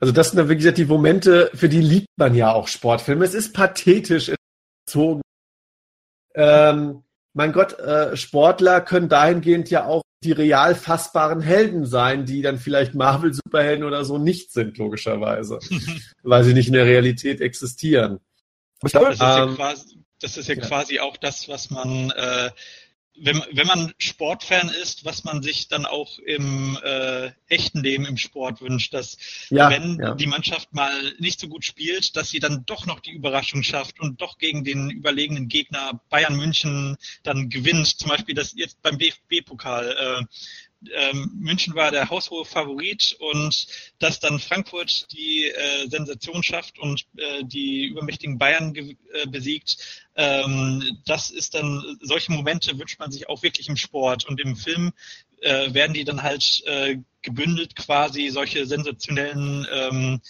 [0.00, 3.24] also das sind dann, wie gesagt, die Momente, für die liebt man ja auch Sportfilme.
[3.24, 4.30] Es ist pathetisch
[4.86, 5.22] erzogen.
[6.34, 7.02] Ähm,
[7.34, 12.58] mein Gott, äh, Sportler können dahingehend ja auch die real fassbaren Helden sein, die dann
[12.58, 15.58] vielleicht Marvel-Superhelden oder so nicht sind, logischerweise,
[16.22, 18.20] weil sie nicht in der Realität existieren.
[18.80, 22.50] Das ist ja, ähm, quasi, das ist ja, ja, quasi auch das, was man äh,
[23.16, 28.16] wenn, wenn man Sportfan ist, was man sich dann auch im äh, echten Leben im
[28.16, 29.16] Sport wünscht, dass
[29.50, 30.14] ja, wenn ja.
[30.14, 34.00] die Mannschaft mal nicht so gut spielt, dass sie dann doch noch die Überraschung schafft
[34.00, 37.86] und doch gegen den überlegenen Gegner Bayern München dann gewinnt.
[37.98, 39.96] Zum Beispiel das jetzt beim DFB-Pokal.
[40.20, 40.24] Äh,
[40.94, 43.66] ähm, München war der haushohe Favorit und
[43.98, 49.76] dass dann Frankfurt die äh, Sensation schafft und äh, die übermächtigen Bayern äh, besiegt,
[50.14, 54.56] ähm, das ist dann, solche Momente wünscht man sich auch wirklich im Sport und im
[54.56, 54.92] Film
[55.40, 60.20] äh, werden die dann halt äh, gebündelt quasi solche sensationellen ähm,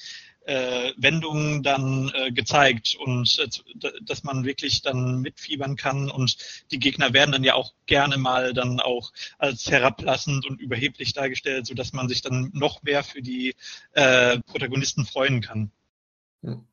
[0.44, 6.36] äh, Wendungen dann äh, gezeigt und äh, dass man wirklich dann mitfiebern kann und
[6.70, 11.66] die Gegner werden dann ja auch gerne mal dann auch als herablassend und überheblich dargestellt,
[11.66, 13.54] so dass man sich dann noch mehr für die
[13.92, 15.70] äh, Protagonisten freuen kann.
[16.42, 16.66] Hm.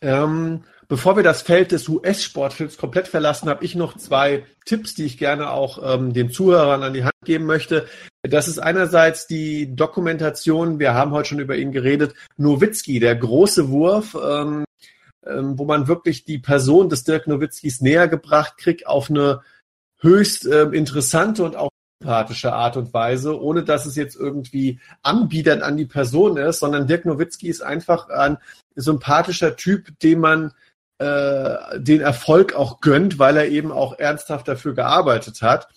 [0.00, 5.04] Ähm, bevor wir das Feld des US-Sportfilms komplett verlassen, habe ich noch zwei Tipps, die
[5.04, 7.86] ich gerne auch ähm, den Zuhörern an die Hand geben möchte.
[8.28, 13.68] Das ist einerseits die Dokumentation, wir haben heute schon über ihn geredet, Nowitzki, der große
[13.68, 14.64] Wurf, ähm,
[15.26, 19.42] ähm, wo man wirklich die Person des Dirk Nowitzkis näher gebracht kriegt auf eine
[20.00, 21.70] höchst äh, interessante und auch
[22.00, 26.86] sympathische Art und Weise, ohne dass es jetzt irgendwie anbiedert an die Person ist, sondern
[26.86, 28.38] Dirk Nowitzki ist einfach ein
[28.74, 30.52] sympathischer Typ, dem man
[30.98, 35.68] äh, den Erfolg auch gönnt, weil er eben auch ernsthaft dafür gearbeitet hat.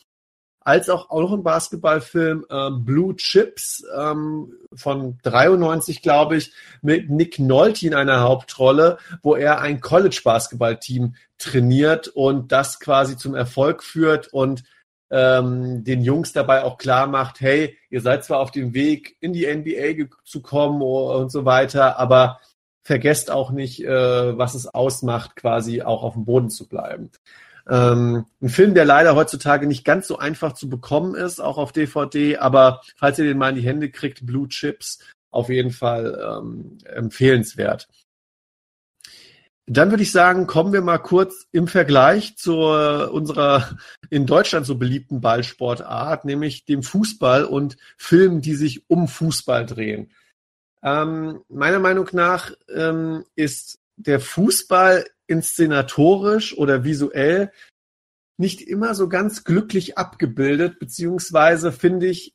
[0.61, 7.09] Als auch, auch noch ein Basketballfilm äh, Blue Chips ähm, von 93, glaube ich, mit
[7.09, 13.83] Nick Nolte in einer Hauptrolle, wo er ein College-Basketball-Team trainiert und das quasi zum Erfolg
[13.83, 14.63] führt und
[15.11, 19.33] ähm, den Jungs dabei auch klar macht, hey, ihr seid zwar auf dem Weg, in
[19.33, 22.39] die NBA zu kommen und so weiter, aber
[22.83, 27.11] vergesst auch nicht, äh, was es ausmacht, quasi auch auf dem Boden zu bleiben.
[27.67, 31.71] Ähm, ein Film, der leider heutzutage nicht ganz so einfach zu bekommen ist, auch auf
[31.71, 34.99] DVD, aber falls ihr den mal in die Hände kriegt, Blue Chips,
[35.31, 37.87] auf jeden Fall ähm, empfehlenswert.
[39.71, 43.77] Dann würde ich sagen, kommen wir mal kurz im Vergleich zu unserer
[44.09, 50.11] in Deutschland so beliebten Ballsportart, nämlich dem Fußball und Filmen, die sich um Fußball drehen.
[50.81, 57.51] Ähm, meiner Meinung nach ähm, ist der Fußball inszenatorisch oder visuell
[58.37, 62.33] nicht immer so ganz glücklich abgebildet, beziehungsweise finde ich,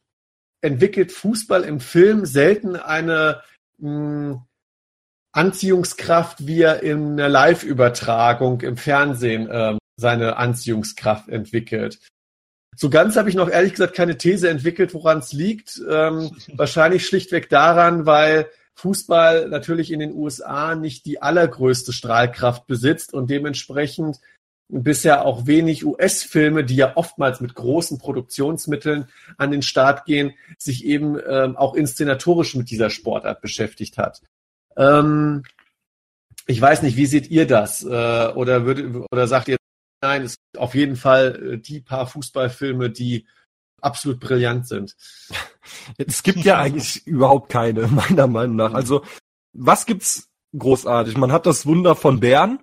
[0.61, 3.43] entwickelt Fußball im Film selten eine
[3.79, 4.43] mh, hm,
[5.33, 11.99] Anziehungskraft, wie er in einer Live-Übertragung im Fernsehen ähm, seine Anziehungskraft entwickelt.
[12.77, 15.81] So ganz habe ich noch ehrlich gesagt keine These entwickelt, woran es liegt.
[15.89, 23.15] Ähm, wahrscheinlich schlichtweg daran, weil Fußball natürlich in den USA nicht die allergrößte Strahlkraft besitzt
[23.15, 24.21] und dementsprechend
[24.69, 30.85] bisher auch wenig US-Filme, die ja oftmals mit großen Produktionsmitteln an den Start gehen, sich
[30.85, 34.23] eben ähm, auch inszenatorisch mit dieser Sportart beschäftigt hat.
[34.77, 35.45] Ähm,
[36.47, 37.85] ich weiß nicht, wie seht ihr das?
[37.85, 39.57] Äh, oder, würde, oder sagt ihr,
[40.03, 43.27] nein, es gibt auf jeden Fall äh, die paar Fußballfilme, die
[43.85, 44.95] absolut brillant sind.
[45.97, 48.75] Es gibt ja eigentlich überhaupt keine, meiner Meinung nach.
[48.75, 49.03] Also,
[49.55, 51.17] was gibt's großartig?
[51.17, 52.59] Man hat das Wunder von Bern.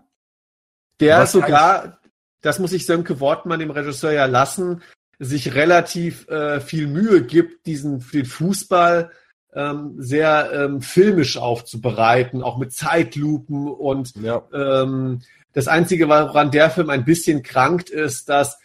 [1.00, 2.00] Der sogar,
[2.42, 4.84] das muss ich Sönke Wortmann, dem Regisseur, ja lassen,
[5.18, 9.12] sich relativ äh, viel Mühe gibt, diesen den Fußball
[9.54, 14.44] ähm, sehr ähm, filmisch aufzubereiten, auch mit Zeitlupen und ja.
[14.54, 15.22] ähm,
[15.54, 18.60] das Einzige, woran der Film ein bisschen krankt, ist, dass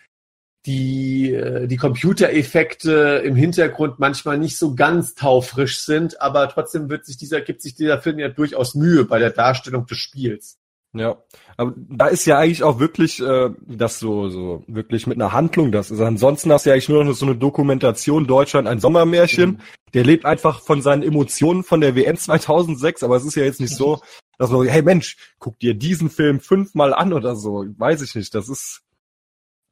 [0.66, 7.06] die, äh, die Computereffekte im Hintergrund manchmal nicht so ganz taufrisch sind, aber trotzdem wird
[7.06, 10.59] sich dieser, gibt sich dieser Film ja durchaus Mühe bei der Darstellung des Spiels.
[10.93, 11.18] Ja,
[11.56, 15.70] aber da ist ja eigentlich auch wirklich äh, das so so wirklich mit einer Handlung
[15.70, 16.01] das ist.
[16.01, 19.51] Ansonsten hast du ja eigentlich nur noch so eine Dokumentation Deutschland ein Sommermärchen.
[19.51, 19.59] Mhm.
[19.93, 23.60] Der lebt einfach von seinen Emotionen von der WM 2006, aber es ist ja jetzt
[23.60, 24.01] nicht so,
[24.38, 28.34] dass man hey Mensch, guck dir diesen Film fünfmal an oder so, weiß ich nicht,
[28.34, 28.82] das ist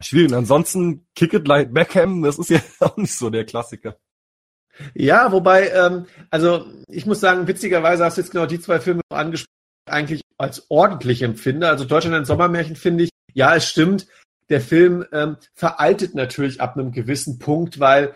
[0.06, 0.30] schwierig.
[0.30, 3.96] Und ansonsten Kick It Like Beckham, das ist ja auch nicht so der Klassiker.
[4.94, 9.02] Ja, wobei, ähm, also ich muss sagen, witzigerweise hast du jetzt genau die zwei Filme
[9.08, 9.48] angesprochen,
[9.86, 11.68] eigentlich als ordentlich empfinde.
[11.68, 14.06] Also Deutschland ein Sommermärchen finde ich, ja, es stimmt.
[14.48, 18.14] Der Film ähm, veraltet natürlich ab einem gewissen Punkt, weil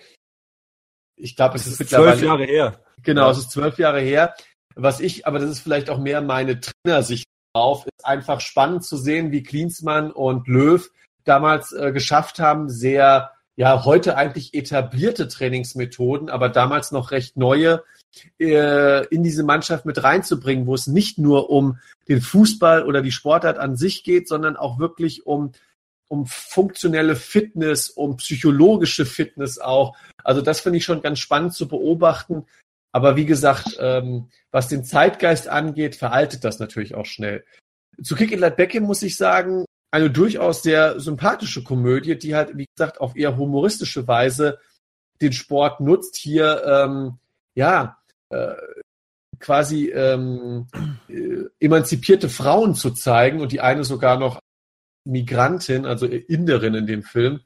[1.17, 2.85] ich glaube, es ist, ist mittlerweile zwölf Jahre her.
[3.03, 4.35] Genau, es ist zwölf Jahre her.
[4.75, 8.97] Was ich, aber das ist vielleicht auch mehr meine Trainersicht drauf, ist einfach spannend zu
[8.97, 10.89] sehen, wie Klinsmann und Löw
[11.29, 17.83] damals äh, geschafft haben, sehr ja heute eigentlich etablierte Trainingsmethoden, aber damals noch recht neue
[18.39, 21.79] äh, in diese Mannschaft mit reinzubringen, wo es nicht nur um
[22.09, 25.53] den Fußball oder die Sportart an sich geht, sondern auch wirklich um
[26.11, 29.95] um funktionelle Fitness, um psychologische Fitness auch.
[30.25, 32.47] Also das finde ich schon ganz spannend zu beobachten.
[32.93, 37.45] Aber wie gesagt, ähm, was den Zeitgeist angeht, veraltet das natürlich auch schnell.
[38.03, 42.67] Zu Kick Like Beckham muss ich sagen, eine durchaus sehr sympathische Komödie, die halt, wie
[42.67, 44.59] gesagt, auf eher humoristische Weise
[45.21, 47.19] den Sport nutzt, hier ähm,
[47.55, 47.99] ja
[48.31, 48.55] äh,
[49.41, 50.67] quasi ähm,
[51.09, 54.41] äh, emanzipierte Frauen zu zeigen und die eine sogar noch
[55.05, 57.41] Migrantin, also Inderin in dem Film.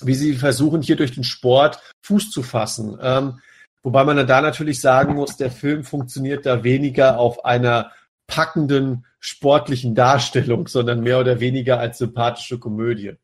[0.00, 2.98] wie sie versuchen, hier durch den Sport Fuß zu fassen.
[3.02, 3.40] Ähm,
[3.82, 7.90] wobei man da natürlich sagen muss, der Film funktioniert da weniger auf einer
[8.28, 13.14] packenden sportlichen Darstellung, sondern mehr oder weniger als sympathische Komödie.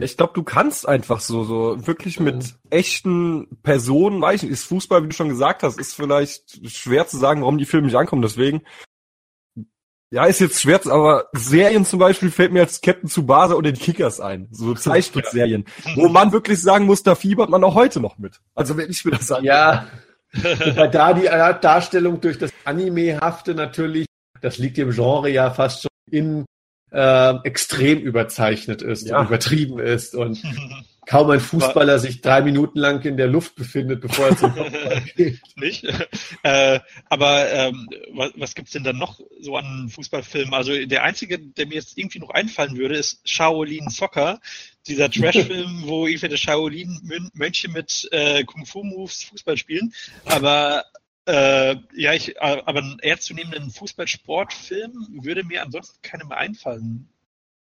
[0.00, 5.04] Ich glaube, du kannst einfach so, so wirklich mit echten Personen, weiß ich ist Fußball,
[5.04, 8.22] wie du schon gesagt hast, ist vielleicht schwer zu sagen, warum die Filme nicht ankommen.
[8.22, 8.62] Deswegen,
[10.10, 13.80] ja, ist jetzt schwer, aber Serien zum Beispiel fällt mir als Captain Tsubasa oder die
[13.80, 14.48] Kickers ein.
[14.50, 15.66] So Zeichentrickserien,
[15.96, 18.40] wo man wirklich sagen muss, da fiebert man auch heute noch mit.
[18.54, 19.46] Also wenn ich mir das sage.
[19.46, 19.86] Ja,
[20.32, 21.26] weil da die
[21.60, 24.06] Darstellung durch das Anime-hafte natürlich,
[24.44, 26.44] das liegt im Genre ja fast schon in
[26.92, 29.18] äh, extrem überzeichnet ist ja.
[29.18, 30.42] und übertrieben ist und
[31.06, 35.02] kaum ein Fußballer sich drei Minuten lang in der Luft befindet, bevor er zum Kopfball
[35.16, 35.40] geht.
[35.56, 35.84] Nicht?
[36.42, 40.52] Äh, aber ähm, was, was gibt's denn dann noch so an Fußballfilmen?
[40.52, 44.40] Also der einzige, der mir jetzt irgendwie noch einfallen würde, ist Shaolin Soccer.
[44.86, 49.94] Dieser Trash-Film, wo irgendwelche Shaolin-Mönche mit äh, Kung-Fu-Moves Fußball spielen.
[50.26, 50.84] Aber
[51.26, 57.08] äh, ja, ich, äh, aber einen ernstzunehmenden Fußballsportfilm würde mir ansonsten keinem mehr einfallen.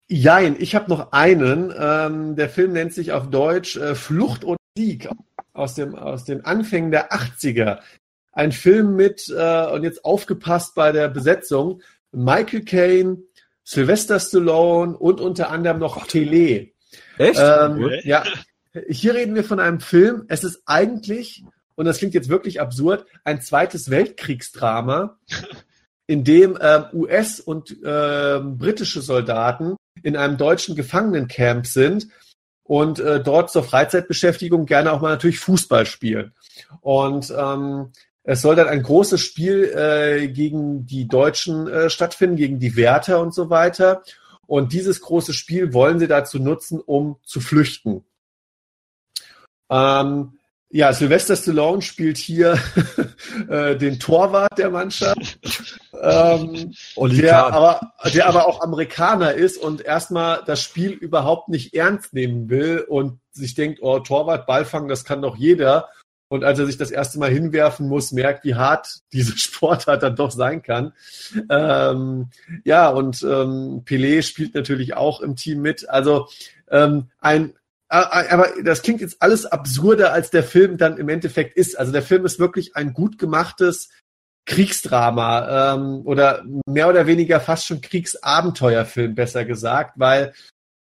[0.07, 1.73] Jein, ich habe noch einen.
[1.77, 5.07] Ähm, der Film nennt sich auf Deutsch äh, Flucht und Sieg
[5.53, 7.79] aus, dem, aus den Anfängen der 80er.
[8.33, 11.81] Ein Film mit, äh, und jetzt aufgepasst bei der Besetzung,
[12.11, 13.23] Michael Caine,
[13.63, 16.71] Sylvester Stallone und unter anderem noch Tele.
[17.17, 17.39] Echt?
[17.39, 18.23] Ähm, ja.
[18.89, 20.25] Hier reden wir von einem Film.
[20.29, 21.43] Es ist eigentlich
[21.81, 25.17] und das klingt jetzt wirklich absurd, ein zweites Weltkriegsdrama,
[26.05, 32.07] in dem ähm, US- und ähm, britische Soldaten in einem deutschen Gefangenencamp sind
[32.61, 36.35] und äh, dort zur Freizeitbeschäftigung gerne auch mal natürlich Fußball spielen.
[36.81, 42.59] Und ähm, es soll dann ein großes Spiel äh, gegen die Deutschen äh, stattfinden, gegen
[42.59, 44.03] die Wärter und so weiter.
[44.45, 48.05] Und dieses große Spiel wollen sie dazu nutzen, um zu flüchten.
[49.71, 50.37] Ähm,
[50.71, 52.57] ja, Sylvester Stallone spielt hier
[53.49, 55.39] äh, den Torwart der Mannschaft,
[56.01, 62.13] ähm, der, aber, der aber auch Amerikaner ist und erstmal das Spiel überhaupt nicht ernst
[62.13, 65.89] nehmen will und sich denkt, oh, Torwart, Ballfangen, das kann doch jeder.
[66.29, 70.15] Und als er sich das erste Mal hinwerfen muss, merkt, wie hart diese Sportart dann
[70.15, 70.93] doch sein kann.
[71.49, 72.29] Ähm,
[72.63, 75.89] ja, und ähm, Pelé spielt natürlich auch im Team mit.
[75.89, 76.29] Also
[76.69, 77.53] ähm, ein
[77.91, 81.77] aber das klingt jetzt alles absurder, als der Film dann im Endeffekt ist.
[81.77, 83.89] Also der Film ist wirklich ein gut gemachtes
[84.45, 90.33] Kriegsdrama ähm, oder mehr oder weniger fast schon Kriegsabenteuerfilm, besser gesagt, weil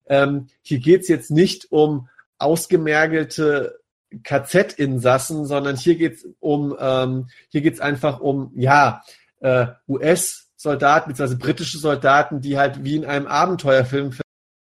[0.08, 2.10] ähm, hier geht's jetzt nicht um
[2.40, 3.80] ausgemergelte
[4.24, 9.04] KZ-Insassen, sondern hier geht's um, ähm, hier geht's einfach um, ja,
[9.42, 11.36] äh, US-Soldaten bzw.
[11.36, 14.12] britische Soldaten, die halt wie in einem Abenteuerfilm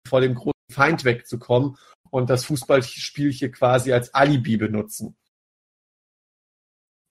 [0.07, 1.77] vor dem großen Feind wegzukommen
[2.13, 5.17] und das Fußballspiel hier quasi als Alibi benutzen.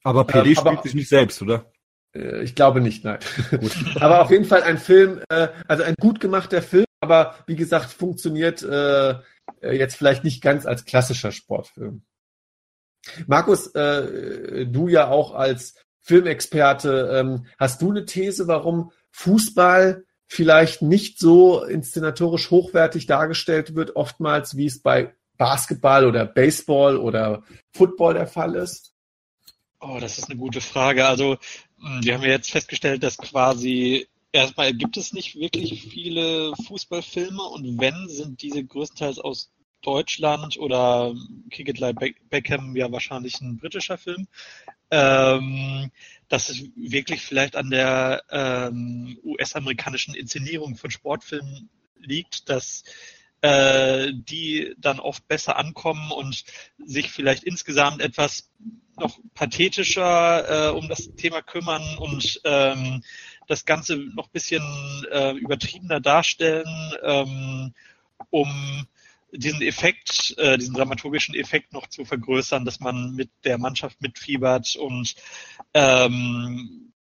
[0.04, 1.72] Aber PD ähm, spielt sich nicht selbst, oder?
[2.14, 3.18] Äh, ich glaube nicht, nein.
[3.96, 7.90] aber auf jeden Fall ein Film, äh, also ein gut gemachter Film, aber wie gesagt,
[7.90, 9.10] funktioniert äh,
[9.60, 12.04] äh jetzt vielleicht nicht ganz als klassischer Sportfilm.
[13.26, 20.80] Markus, äh, du ja auch als Filmexperte, ähm, hast du eine These, warum Fußball vielleicht
[20.80, 27.42] nicht so inszenatorisch hochwertig dargestellt wird, oftmals wie es bei Basketball oder Baseball oder
[27.72, 28.94] Football der Fall ist?
[29.78, 31.06] Oh, das ist eine gute Frage.
[31.06, 31.36] Also,
[31.80, 37.42] hm, wir haben ja jetzt festgestellt, dass quasi erstmal gibt es nicht wirklich viele Fußballfilme
[37.42, 39.52] und wenn, sind diese größtenteils aus
[39.82, 41.12] Deutschland oder
[41.50, 41.98] Kick It Like
[42.30, 44.28] Beckham ja wahrscheinlich ein britischer Film.
[44.92, 45.90] Ähm,
[46.28, 52.84] dass es wirklich vielleicht an der ähm, US-amerikanischen Inszenierung von Sportfilmen liegt, dass
[53.42, 56.44] äh, die dann oft besser ankommen und
[56.78, 58.50] sich vielleicht insgesamt etwas
[58.96, 63.02] noch pathetischer äh, um das Thema kümmern und ähm,
[63.48, 64.62] das Ganze noch ein bisschen
[65.10, 67.74] äh, übertriebener darstellen, ähm,
[68.30, 68.86] um
[69.32, 74.76] diesen Effekt, äh, diesen dramaturgischen Effekt noch zu vergrößern, dass man mit der Mannschaft mitfiebert
[74.76, 75.14] und
[75.74, 76.92] ähm,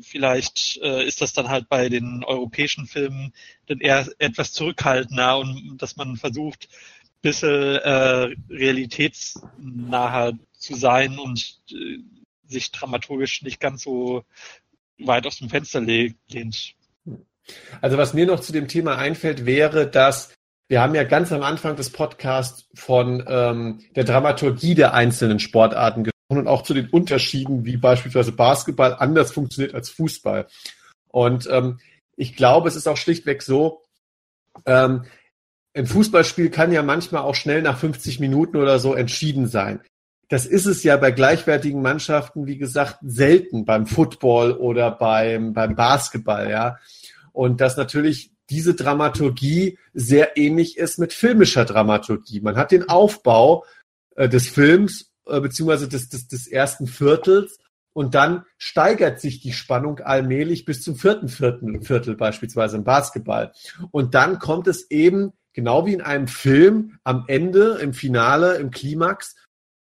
[0.00, 3.32] vielleicht äh, ist das dann halt bei den europäischen Filmen
[3.66, 11.60] dann eher etwas zurückhaltender und dass man versucht, ein bisschen äh, realitätsnaher zu sein und
[11.70, 11.98] äh,
[12.46, 14.24] sich dramaturgisch nicht ganz so
[14.98, 16.74] weit aus dem Fenster lehnt.
[17.80, 20.32] Also was mir noch zu dem Thema einfällt, wäre, dass
[20.72, 26.04] wir haben ja ganz am Anfang des Podcasts von ähm, der Dramaturgie der einzelnen Sportarten
[26.04, 30.46] gesprochen und auch zu den Unterschieden, wie beispielsweise Basketball anders funktioniert als Fußball.
[31.08, 31.78] Und ähm,
[32.16, 33.82] ich glaube, es ist auch schlichtweg so,
[34.64, 35.04] ähm,
[35.76, 39.82] ein Fußballspiel kann ja manchmal auch schnell nach 50 Minuten oder so entschieden sein.
[40.30, 45.76] Das ist es ja bei gleichwertigen Mannschaften, wie gesagt, selten beim Football oder beim, beim
[45.76, 46.78] Basketball, ja.
[47.32, 52.42] Und dass natürlich diese Dramaturgie sehr ähnlich ist mit filmischer Dramaturgie.
[52.42, 53.64] Man hat den Aufbau
[54.14, 57.58] äh, des Films äh, beziehungsweise des, des, des ersten Viertels
[57.94, 63.52] und dann steigert sich die Spannung allmählich bis zum vierten Viertel, Viertel beispielsweise im Basketball.
[63.90, 68.70] Und dann kommt es eben, genau wie in einem Film, am Ende, im Finale, im
[68.70, 69.34] Klimax,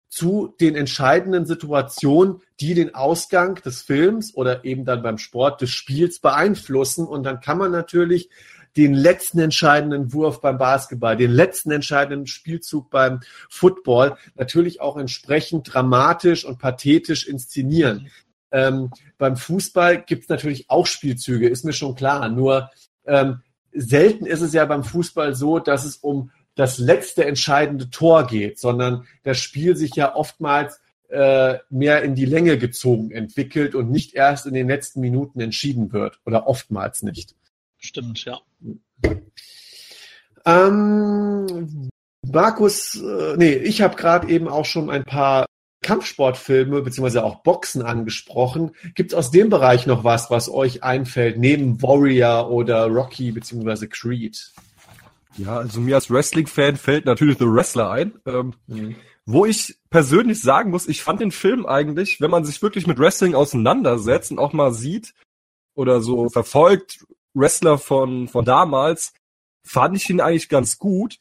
[0.08, 5.72] zu den entscheidenden Situationen, die den Ausgang des Films oder eben dann beim Sport des
[5.72, 7.08] Spiels beeinflussen.
[7.08, 8.30] Und dann kann man natürlich
[8.78, 13.20] den letzten entscheidenden Wurf beim Basketball, den letzten entscheidenden Spielzug beim
[13.50, 18.10] Football natürlich auch entsprechend dramatisch und pathetisch inszenieren.
[18.52, 22.30] Ähm, beim Fußball gibt es natürlich auch Spielzüge, ist mir schon klar.
[22.30, 22.70] Nur
[23.06, 23.42] ähm,
[23.74, 28.60] selten ist es ja beim Fußball so, dass es um das letzte entscheidende Tor geht,
[28.60, 34.14] sondern das Spiel sich ja oftmals äh, mehr in die Länge gezogen entwickelt und nicht
[34.16, 37.36] erst in den letzten Minuten entschieden wird oder oftmals nicht.
[37.82, 38.40] Stimmt, ja.
[40.46, 41.90] Ähm,
[42.26, 45.46] Markus, äh, nee, ich habe gerade eben auch schon ein paar
[45.84, 48.72] Kampfsportfilme beziehungsweise auch Boxen angesprochen.
[48.94, 53.90] Gibt es aus dem Bereich noch was, was euch einfällt, neben Warrior oder Rocky beziehungsweise
[53.90, 54.52] Creed?
[55.38, 58.14] Ja, also mir als Wrestling-Fan fällt natürlich The Wrestler ein.
[58.28, 58.96] Ähm, mhm.
[59.26, 63.00] Wo ich persönlich sagen muss, ich fand den Film eigentlich, wenn man sich wirklich mit
[63.00, 65.14] Wrestling auseinandersetzt und auch mal sieht
[65.74, 69.14] oder so verfolgt, Wrestler von, von damals,
[69.64, 71.20] fand ich ihn eigentlich ganz gut,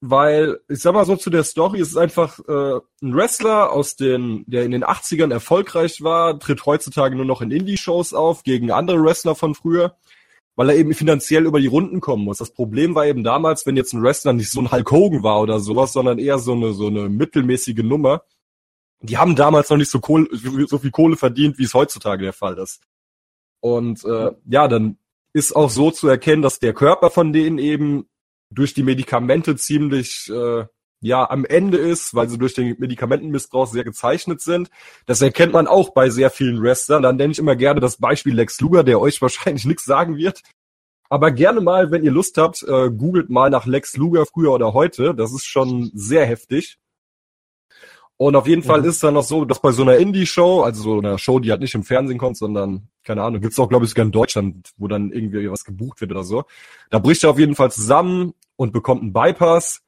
[0.00, 3.96] weil, ich sag mal so zu der Story, es ist einfach äh, ein Wrestler aus
[3.96, 8.70] den, der in den 80ern erfolgreich war, tritt heutzutage nur noch in Indie-Shows auf, gegen
[8.70, 9.96] andere Wrestler von früher
[10.60, 12.36] weil er eben finanziell über die Runden kommen muss.
[12.36, 15.40] Das Problem war eben damals, wenn jetzt ein Wrestler nicht so ein Hulk Hogan war
[15.40, 18.24] oder sowas, sondern eher so eine, so eine mittelmäßige Nummer.
[19.00, 20.28] Die haben damals noch nicht so, Kohle,
[20.66, 22.82] so viel Kohle verdient, wie es heutzutage der Fall ist.
[23.60, 24.98] Und äh, ja, dann
[25.32, 28.06] ist auch so zu erkennen, dass der Körper von denen eben
[28.50, 30.64] durch die Medikamente ziemlich äh,
[31.00, 34.70] ja am Ende ist, weil sie durch den Medikamentenmissbrauch sehr gezeichnet sind.
[35.06, 37.02] Das erkennt man auch bei sehr vielen Wrestlern.
[37.02, 40.42] Dann nenne ich immer gerne das Beispiel Lex Luger, der euch wahrscheinlich nichts sagen wird.
[41.08, 44.74] Aber gerne mal, wenn ihr Lust habt, äh, googelt mal nach Lex Luger früher oder
[44.74, 45.14] heute.
[45.14, 46.78] Das ist schon sehr heftig.
[48.20, 48.66] Und auf jeden mhm.
[48.66, 51.50] Fall ist dann noch so, dass bei so einer Indie-Show, also so einer Show, die
[51.50, 54.72] halt nicht im Fernsehen kommt, sondern, keine Ahnung, gibt's auch, glaube ich, sogar in Deutschland,
[54.76, 56.44] wo dann irgendwie was gebucht wird oder so.
[56.90, 59.80] Da bricht er auf jeden Fall zusammen und bekommt einen Bypass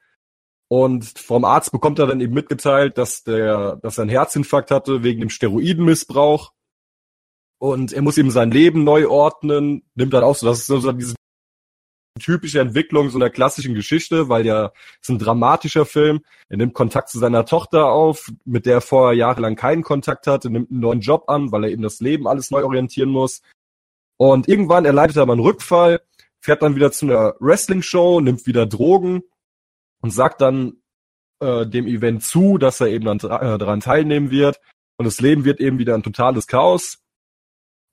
[0.68, 5.02] und vom Arzt bekommt er dann eben mitgeteilt, dass der, dass er einen Herzinfarkt hatte
[5.02, 6.52] wegen dem Steroidenmissbrauch.
[7.58, 10.92] Und er muss eben sein Leben neu ordnen, nimmt dann auch so, das ist so
[10.92, 11.16] diese
[12.20, 16.20] typische Entwicklung so einer klassischen Geschichte, weil ja, es ist ein dramatischer Film.
[16.48, 20.50] Er nimmt Kontakt zu seiner Tochter auf, mit der er vorher jahrelang keinen Kontakt hatte,
[20.50, 23.42] nimmt einen neuen Job an, weil er eben das Leben alles neu orientieren muss.
[24.18, 26.00] Und irgendwann erleidet er mal einen Rückfall,
[26.40, 29.22] fährt dann wieder zu einer Wrestling-Show, nimmt wieder Drogen
[30.00, 30.82] und sagt dann
[31.40, 34.60] äh, dem Event zu, dass er eben dann äh, daran teilnehmen wird.
[34.96, 37.01] Und das Leben wird eben wieder ein totales Chaos.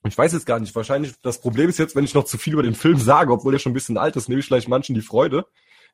[0.10, 2.53] Ich weiß jetzt gar nicht, wahrscheinlich, das Problem ist jetzt, wenn ich noch zu viel
[2.53, 4.95] über den Film sage, obwohl er schon ein bisschen alt ist, nehme ich vielleicht manchen
[4.95, 5.45] die Freude,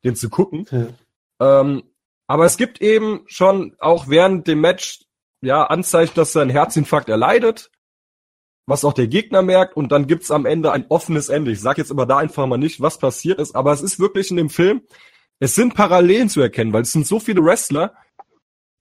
[0.03, 0.65] den zu gucken.
[0.71, 1.61] Ja.
[1.61, 1.83] Ähm,
[2.27, 5.05] aber es gibt eben schon auch während dem Match
[5.41, 7.69] ja Anzeichen, dass er einen Herzinfarkt erleidet,
[8.65, 11.51] was auch der Gegner merkt, und dann gibt's am Ende ein offenes Ende.
[11.51, 14.31] Ich sage jetzt aber da einfach mal nicht, was passiert ist, aber es ist wirklich
[14.31, 14.81] in dem Film,
[15.39, 17.93] es sind Parallelen zu erkennen, weil es sind so viele Wrestler,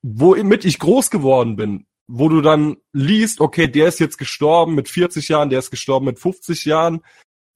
[0.02, 4.88] womit ich groß geworden bin, wo du dann liest, okay, der ist jetzt gestorben mit
[4.88, 7.02] 40 Jahren, der ist gestorben mit 50 Jahren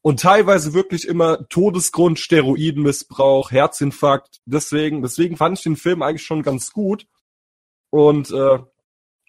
[0.00, 4.40] und teilweise wirklich immer Todesgrund, Steroidenmissbrauch, Herzinfarkt.
[4.46, 7.06] Deswegen, deswegen fand ich den Film eigentlich schon ganz gut.
[7.90, 8.58] Und äh,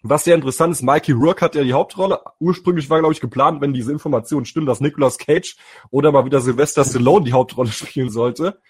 [0.02, 2.20] was sehr interessant ist, Mikey Rourke hat ja die Hauptrolle.
[2.38, 5.56] Ursprünglich war, glaube ich, geplant, wenn diese Informationen stimmen, dass Nicolas Cage
[5.90, 8.60] oder mal wieder Sylvester Stallone die Hauptrolle spielen sollte.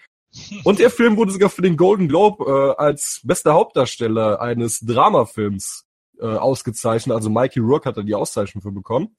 [0.63, 5.85] Und der Film wurde sogar für den Golden Globe äh, als bester Hauptdarsteller eines Dramafilms
[6.21, 7.15] äh, ausgezeichnet.
[7.15, 9.15] Also Mikey Rourke hat da die Auszeichnung für bekommen.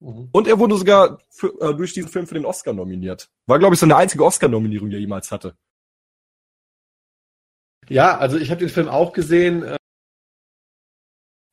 [0.00, 0.28] Mhm.
[0.32, 3.30] Und er wurde sogar für, äh, durch diesen Film für den Oscar nominiert.
[3.46, 5.56] War, glaube ich, seine einzige Oscar-Nominierung, die er jemals hatte.
[7.88, 9.62] Ja, also ich habe den Film auch gesehen.
[9.62, 9.76] Äh,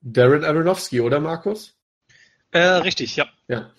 [0.02, 1.78] Darren Aronofsky, oder Markus?
[2.52, 3.28] Äh, richtig, ja.
[3.48, 3.72] Ja.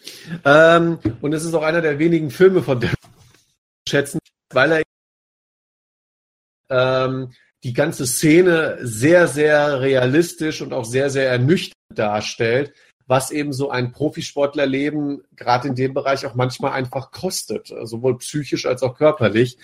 [0.45, 2.95] Ähm, und es ist auch einer der wenigen Filme von Darren
[3.89, 4.19] schätzen,
[4.51, 4.83] weil er
[6.71, 7.33] ähm,
[7.65, 12.75] die ganze Szene sehr, sehr realistisch und auch sehr, sehr ernüchternd darstellt,
[13.07, 18.67] was eben so ein Profisportlerleben gerade in dem Bereich auch manchmal einfach kostet, sowohl psychisch
[18.67, 19.57] als auch körperlich.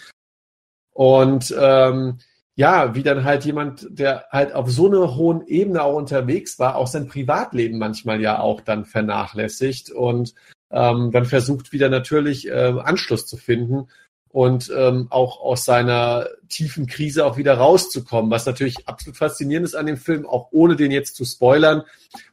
[0.92, 2.18] Und ähm,
[2.56, 6.76] ja, wie dann halt jemand, der halt auf so einer hohen Ebene auch unterwegs war,
[6.76, 10.34] auch sein Privatleben manchmal ja auch dann vernachlässigt und
[10.70, 13.88] ähm, dann versucht wieder natürlich äh, Anschluss zu finden
[14.32, 19.74] und ähm, auch aus seiner tiefen Krise auch wieder rauszukommen, was natürlich absolut faszinierend ist
[19.74, 21.82] an dem Film, auch ohne den jetzt zu spoilern,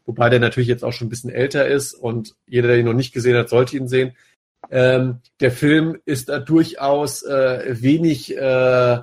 [0.05, 2.93] wobei der natürlich jetzt auch schon ein bisschen älter ist und jeder, der ihn noch
[2.93, 4.15] nicht gesehen hat, sollte ihn sehen.
[4.69, 9.01] Ähm, der Film ist da durchaus äh, wenig, äh,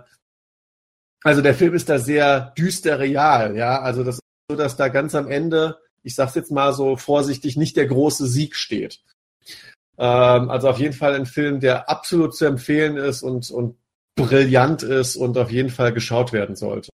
[1.23, 4.89] also der Film ist da sehr düster real, ja, also das ist so, dass da
[4.89, 9.01] ganz am Ende, ich sag's jetzt mal so vorsichtig, nicht der große Sieg steht.
[9.99, 13.77] Ähm, also auf jeden Fall ein Film, der absolut zu empfehlen ist und, und
[14.17, 16.91] brillant ist und auf jeden Fall geschaut werden sollte.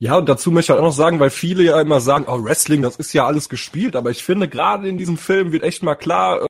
[0.00, 2.82] Ja, und dazu möchte ich auch noch sagen, weil viele ja immer sagen, oh, Wrestling,
[2.82, 5.94] das ist ja alles gespielt, aber ich finde, gerade in diesem Film wird echt mal
[5.94, 6.46] klar, äh,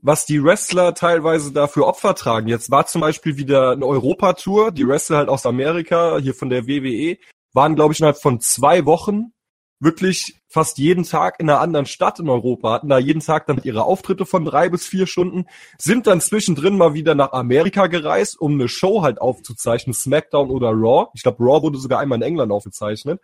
[0.00, 2.46] was die Wrestler teilweise da für Opfer tragen.
[2.46, 6.68] Jetzt war zum Beispiel wieder eine Europatour, die Wrestler halt aus Amerika, hier von der
[6.68, 7.18] WWE,
[7.52, 9.32] waren, glaube ich, innerhalb von zwei Wochen
[9.80, 13.60] wirklich fast jeden Tag in einer anderen Stadt in Europa, hatten da jeden Tag dann
[13.62, 15.46] ihre Auftritte von drei bis vier Stunden,
[15.78, 20.70] sind dann zwischendrin mal wieder nach Amerika gereist, um eine Show halt aufzuzeichnen, SmackDown oder
[20.70, 21.08] Raw.
[21.14, 23.20] Ich glaube, Raw wurde sogar einmal in England aufgezeichnet.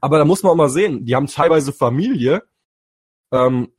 [0.00, 2.42] Aber da muss man auch mal sehen, die haben teilweise Familie,
[3.32, 3.72] ähm,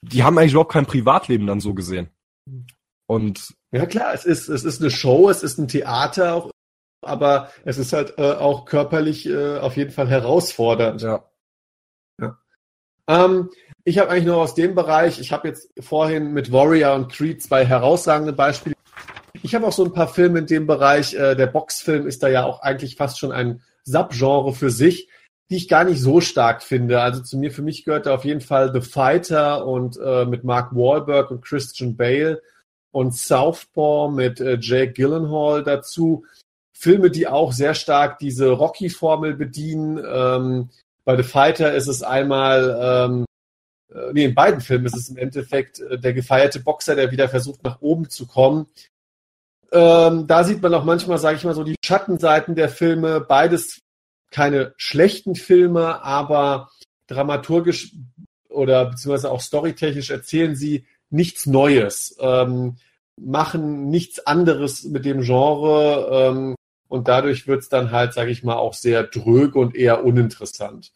[0.00, 2.08] die haben eigentlich überhaupt kein Privatleben dann so gesehen.
[3.06, 6.50] Und ja klar, es ist es ist eine Show, es ist ein Theater auch
[7.06, 11.02] aber es ist halt äh, auch körperlich äh, auf jeden Fall herausfordernd.
[11.02, 11.24] Ja.
[12.20, 12.38] ja.
[13.08, 13.50] Ähm,
[13.84, 17.42] ich habe eigentlich nur aus dem Bereich, ich habe jetzt vorhin mit Warrior und Creed
[17.42, 18.74] zwei herausragende Beispiele.
[19.42, 21.14] Ich habe auch so ein paar Filme in dem Bereich.
[21.14, 25.08] Äh, der Boxfilm ist da ja auch eigentlich fast schon ein Subgenre für sich,
[25.50, 27.00] die ich gar nicht so stark finde.
[27.00, 30.42] Also zu mir, für mich gehört da auf jeden Fall The Fighter und äh, mit
[30.42, 32.42] Mark Wahlberg und Christian Bale
[32.90, 36.24] und Southpaw mit äh, Jake Gyllenhaal dazu.
[36.78, 39.98] Filme, die auch sehr stark diese Rocky-Formel bedienen.
[39.98, 40.68] Ähm,
[41.04, 42.78] bei The Fighter ist es einmal,
[43.08, 43.24] ähm,
[43.94, 47.28] äh, nee, in beiden Filmen ist es im Endeffekt äh, der gefeierte Boxer, der wieder
[47.30, 48.66] versucht, nach oben zu kommen.
[49.72, 53.20] Ähm, da sieht man auch manchmal, sage ich mal so, die Schattenseiten der Filme.
[53.20, 53.80] Beides
[54.30, 56.70] keine schlechten Filme, aber
[57.06, 57.94] dramaturgisch
[58.50, 62.76] oder beziehungsweise auch storytechnisch erzählen sie nichts Neues, ähm,
[63.18, 66.08] machen nichts anderes mit dem Genre.
[66.10, 66.54] Ähm,
[66.88, 70.92] und dadurch wird es dann halt, sage ich mal, auch sehr dröge und eher uninteressant.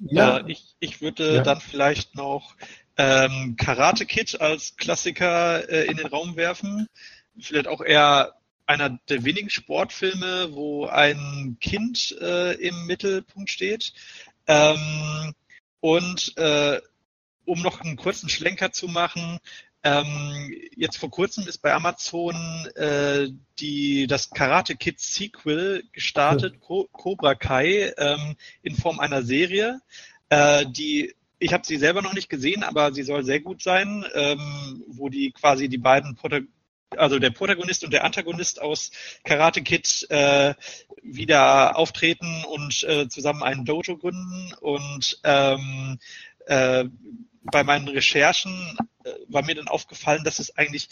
[0.00, 1.42] Ja, äh, ich, ich würde ja.
[1.42, 2.56] dann vielleicht noch
[2.96, 6.86] ähm, Karate Kid als Klassiker äh, in den Raum werfen.
[7.38, 8.34] Vielleicht auch eher
[8.66, 13.92] einer der wenigen Sportfilme, wo ein Kind äh, im Mittelpunkt steht.
[14.46, 15.34] Ähm,
[15.80, 16.80] und äh,
[17.44, 19.38] um noch einen kurzen Schlenker zu machen,
[19.84, 22.34] ähm, jetzt vor kurzem ist bei Amazon
[22.74, 23.28] äh,
[23.60, 26.86] die, das Karate Kid Sequel gestartet, oh.
[26.90, 29.80] Cobra Kai, ähm, in Form einer Serie,
[30.28, 34.04] äh, die ich habe sie selber noch nicht gesehen, aber sie soll sehr gut sein,
[34.14, 36.58] ähm, wo die quasi die beiden Protagonisten
[36.96, 38.90] also der Protagonist und der Antagonist aus
[39.24, 40.54] Karate Kid äh,
[41.02, 45.98] wieder auftreten und äh, zusammen einen Dojo gründen und ähm,
[46.46, 46.86] äh,
[47.50, 50.88] bei meinen Recherchen äh, war mir dann aufgefallen, dass es eigentlich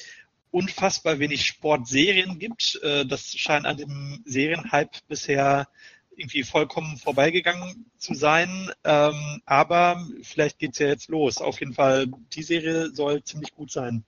[0.50, 2.80] unfassbar wenig Sportserien gibt.
[2.82, 5.68] Äh, das scheint an dem Serienhype bisher
[6.16, 8.70] irgendwie vollkommen vorbeigegangen zu sein.
[8.84, 11.38] Ähm, aber vielleicht geht's ja jetzt los.
[11.38, 14.04] Auf jeden Fall, die Serie soll ziemlich gut sein.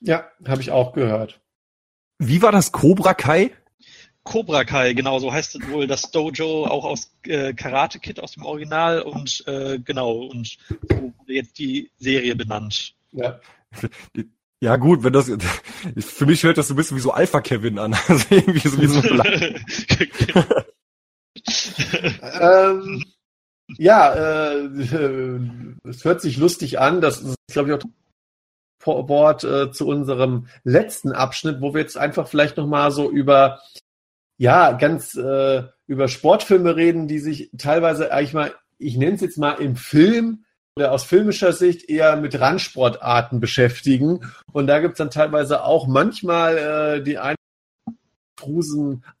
[0.00, 1.40] Ja, habe ich auch gehört.
[2.18, 3.52] Wie war das Cobra Kai?
[4.24, 8.32] Cobra Kai, genau, so heißt es wohl das Dojo, auch aus äh, Karate Kid aus
[8.32, 10.56] dem Original und äh, genau, und
[10.88, 12.94] so wurde jetzt die Serie benannt.
[13.12, 13.38] Ja.
[14.60, 15.30] Ja gut, wenn das
[15.98, 17.94] für mich hört das so ein bisschen wie so Alpha Kevin an.
[18.08, 19.02] Also irgendwie so wie so
[22.40, 23.04] ähm,
[23.76, 24.68] ja, äh,
[25.84, 27.00] es hört sich lustig an.
[27.00, 27.82] Das ist, glaube ich, auch
[29.08, 33.60] Wort äh, zu unserem letzten Abschnitt, wo wir jetzt einfach vielleicht nochmal so über
[34.36, 39.38] ja, ganz äh, über Sportfilme reden, die sich teilweise eigentlich mal, ich nenne es jetzt
[39.38, 40.44] mal im Film
[40.76, 44.20] oder aus filmischer Sicht eher mit Randsportarten beschäftigen.
[44.52, 46.58] Und da gibt's dann teilweise auch manchmal
[46.98, 47.36] äh, die einen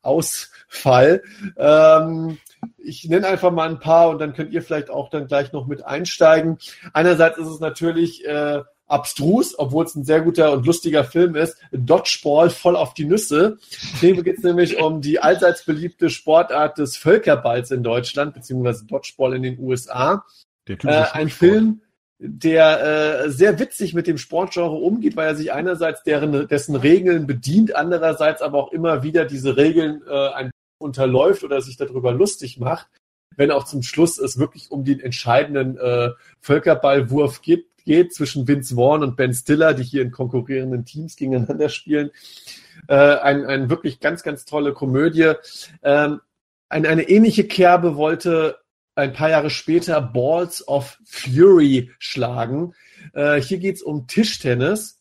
[0.02, 1.22] Ausfall.
[1.56, 2.38] Ähm,
[2.78, 5.66] ich nenne einfach mal ein paar und dann könnt ihr vielleicht auch dann gleich noch
[5.66, 6.58] mit einsteigen.
[6.92, 11.56] Einerseits ist es natürlich äh, abstrus, obwohl es ein sehr guter und lustiger Film ist.
[11.72, 13.58] Dodgeball voll auf die Nüsse.
[14.00, 19.34] Hier geht es nämlich um die allseits beliebte Sportart des Völkerballs in Deutschland, beziehungsweise Dodgeball
[19.34, 20.24] in den USA.
[20.66, 21.80] Äh, ein Film,
[22.18, 27.26] der äh, sehr witzig mit dem Sportgenre umgeht, weil er sich einerseits deren, dessen Regeln
[27.26, 32.58] bedient, andererseits aber auch immer wieder diese Regeln äh, ein unterläuft oder sich darüber lustig
[32.58, 32.88] macht,
[33.36, 38.74] wenn auch zum Schluss es wirklich um den entscheidenden äh, Völkerballwurf gibt, geht zwischen Vince
[38.76, 42.10] Vaughn und Ben Stiller, die hier in konkurrierenden Teams gegeneinander spielen.
[42.88, 45.32] Äh, ein, ein wirklich ganz, ganz tolle Komödie.
[45.82, 46.20] Ähm,
[46.68, 48.58] eine, eine ähnliche Kerbe wollte
[48.94, 52.74] ein paar Jahre später Balls of Fury schlagen.
[53.12, 55.00] Äh, hier geht's um Tischtennis.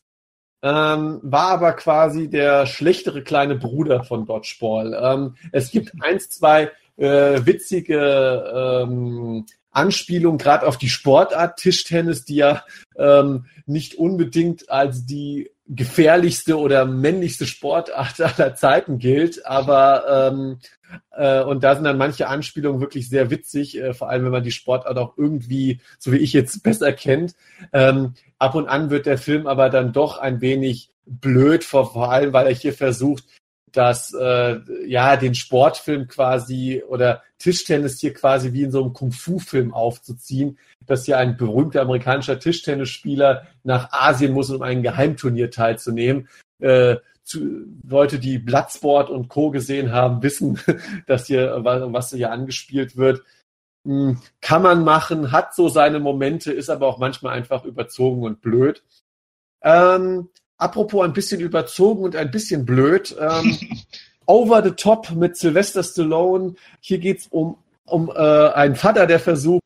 [0.61, 4.97] Ähm, war aber quasi der schlechtere kleine Bruder von Dodgeball.
[4.99, 12.36] Ähm, es gibt eins, zwei äh, witzige ähm, Anspielungen gerade auf die Sportart Tischtennis, die
[12.36, 12.64] ja
[12.98, 20.60] ähm, nicht unbedingt als die gefährlichste oder männlichste Sportart aller Zeiten gilt, aber ähm,
[21.12, 24.44] äh, und da sind dann manche Anspielungen wirklich sehr witzig, äh, vor allem wenn man
[24.44, 27.36] die Sportart auch irgendwie, so wie ich jetzt, besser kennt.
[27.72, 32.12] Ähm, ab und an wird der Film aber dann doch ein wenig blöd, vor, vor
[32.12, 33.26] allem weil er hier versucht,
[33.74, 39.74] dass äh, ja den Sportfilm quasi oder Tischtennis hier quasi wie in so einem Kung-Fu-Film
[39.74, 46.30] aufzuziehen, dass hier ein berühmter amerikanischer Tischtennisspieler nach Asien muss, um ein Geheimturnier teilzunehmen.
[46.60, 49.50] Äh, zu, Leute, die Bloodsport und Co.
[49.50, 50.60] gesehen haben, wissen,
[51.08, 53.24] dass hier, was hier angespielt wird.
[53.86, 58.41] Hm, kann man machen, hat so seine Momente, ist aber auch manchmal einfach überzogen und
[58.41, 58.84] blöd.
[59.62, 60.30] Ähm,
[60.64, 63.15] apropos ein bisschen überzogen und ein bisschen blöd.
[63.19, 63.57] Ähm,
[64.26, 66.56] Over the Top mit Sylvester Stallone.
[66.80, 69.64] Hier geht's um, um äh, einen Vater, der versucht,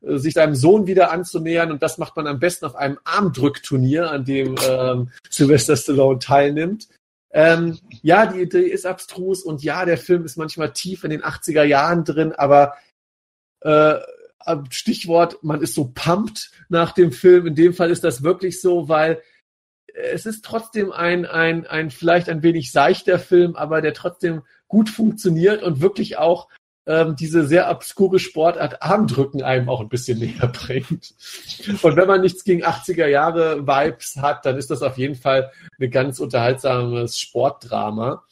[0.00, 4.10] äh, sich seinem Sohn wieder anzunähern und das macht man am besten auf einem Armdrückturnier,
[4.10, 6.88] an dem ähm, Sylvester Stallone teilnimmt.
[7.30, 11.22] Ähm, ja, die Idee ist abstrus und ja, der Film ist manchmal tief in den
[11.22, 12.76] 80er Jahren drin, aber
[13.60, 13.96] äh,
[14.70, 17.48] Stichwort, man ist so pumped nach dem Film.
[17.48, 19.20] In dem Fall ist das wirklich so, weil
[19.96, 24.90] es ist trotzdem ein, ein, ein vielleicht ein wenig seichter Film, aber der trotzdem gut
[24.90, 26.48] funktioniert und wirklich auch
[26.86, 31.14] ähm, diese sehr obskure Sportart Armdrücken einem auch ein bisschen näher bringt.
[31.82, 35.50] Und wenn man nichts gegen 80er Jahre Vibes hat, dann ist das auf jeden Fall
[35.80, 38.22] ein ganz unterhaltsames Sportdrama.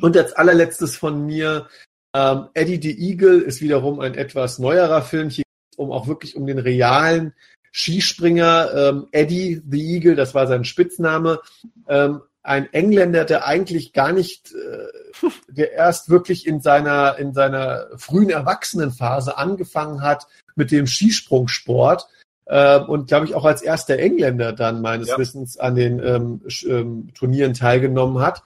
[0.00, 1.68] Und als allerletztes von mir,
[2.14, 5.28] ähm, Eddie the Eagle ist wiederum ein etwas neuerer Film.
[5.28, 5.44] Hier
[5.76, 7.34] um auch wirklich um den realen
[7.72, 11.40] Skispringer ähm, Eddie the Eagle, das war sein Spitzname,
[11.88, 17.88] ähm, ein Engländer, der eigentlich gar nicht, äh, der erst wirklich in seiner, in seiner
[17.96, 20.26] frühen Erwachsenenphase angefangen hat
[20.56, 22.06] mit dem Skisprungsport
[22.46, 25.18] äh, und glaube ich auch als erster Engländer dann meines ja.
[25.18, 28.42] Wissens an den ähm, ähm, Turnieren teilgenommen hat.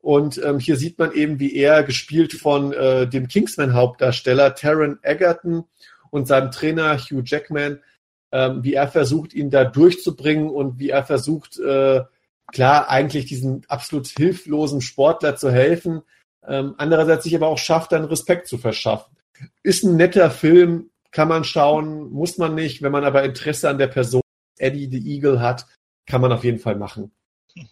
[0.00, 5.64] Und ähm, hier sieht man eben, wie er gespielt von äh, dem Kingsman-Hauptdarsteller Taron Egerton
[6.10, 7.80] und seinem Trainer Hugh Jackman,
[8.34, 12.02] ähm, wie er versucht, ihn da durchzubringen und wie er versucht, äh,
[12.52, 16.02] klar, eigentlich diesen absolut hilflosen Sportler zu helfen,
[16.44, 19.16] ähm, andererseits sich aber auch schafft, dann Respekt zu verschaffen.
[19.62, 22.82] Ist ein netter Film, kann man schauen, muss man nicht.
[22.82, 24.22] Wenn man aber Interesse an der Person
[24.58, 25.66] Eddie the Eagle hat,
[26.04, 27.12] kann man auf jeden Fall machen.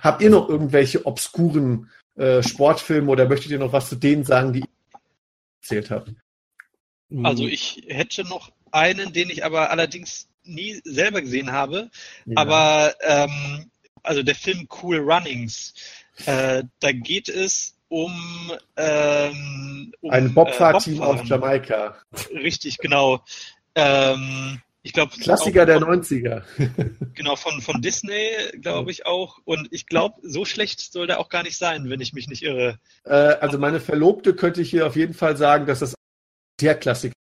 [0.00, 4.52] Habt ihr noch irgendwelche obskuren äh, Sportfilme oder möchtet ihr noch was zu denen sagen,
[4.52, 4.68] die ich
[5.60, 6.14] erzählt habe?
[7.24, 11.90] Also ich hätte noch einen, den ich aber allerdings nie selber gesehen habe.
[12.26, 12.36] Ja.
[12.36, 13.70] Aber ähm,
[14.02, 15.74] also der Film Cool Runnings,
[16.26, 18.12] äh, da geht es um,
[18.76, 21.96] ähm, um ein Bobfahrteam äh, aus Jamaika.
[22.32, 23.22] Richtig, genau.
[23.74, 26.42] Ähm, ich glaube Klassiker der 90er.
[27.14, 28.30] genau von von Disney,
[28.60, 29.38] glaube ich auch.
[29.44, 32.42] Und ich glaube, so schlecht soll der auch gar nicht sein, wenn ich mich nicht
[32.42, 32.78] irre.
[33.04, 35.94] Äh, also meine Verlobte könnte ich hier auf jeden Fall sagen, dass das
[36.60, 37.14] der Klassiker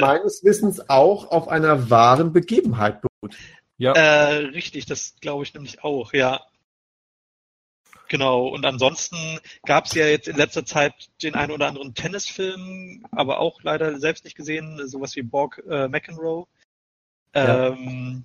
[0.00, 3.36] meines Wissens auch auf einer wahren Begebenheit beruht.
[3.78, 3.92] Ja.
[3.92, 6.40] Äh, richtig, das glaube ich nämlich auch, ja.
[8.08, 10.92] Genau, und ansonsten gab es ja jetzt in letzter Zeit
[11.22, 15.86] den einen oder anderen Tennisfilm, aber auch leider selbst nicht gesehen, sowas wie Borg äh,
[15.86, 16.46] McEnroe.
[17.34, 18.24] Ähm,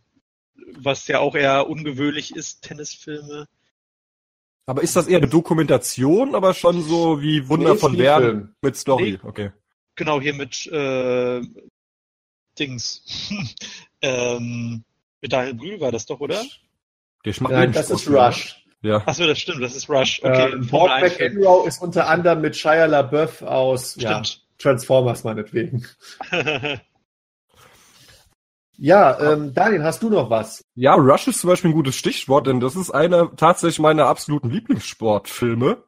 [0.55, 0.65] ja.
[0.77, 3.47] Was ja auch eher ungewöhnlich ist, Tennisfilme.
[4.65, 8.75] Aber ist das eher eine Dokumentation, aber schon so wie Wunder nee, von Bern mit
[8.75, 9.19] Story?
[9.23, 9.51] Nee, okay.
[9.95, 11.41] Genau, hier mit äh,
[12.59, 13.03] Dings.
[14.01, 14.83] ähm,
[15.21, 16.43] mit Daniel Brühl war das doch, oder?
[17.25, 18.63] Der Nein, das ist Rush.
[18.81, 19.01] Ja.
[19.07, 20.21] Achso, das stimmt, das ist Rush.
[20.23, 20.51] Okay.
[20.53, 24.21] Ähm, Bob McEnroe ist unter anderem mit Shia LaBeouf aus ja,
[24.59, 25.87] Transformers meinetwegen.
[28.77, 30.63] ja, ähm, Daniel, hast du noch was?
[30.75, 34.51] Ja, Rush ist zum Beispiel ein gutes Stichwort, denn das ist einer tatsächlich meiner absoluten
[34.51, 35.83] Lieblingssportfilme.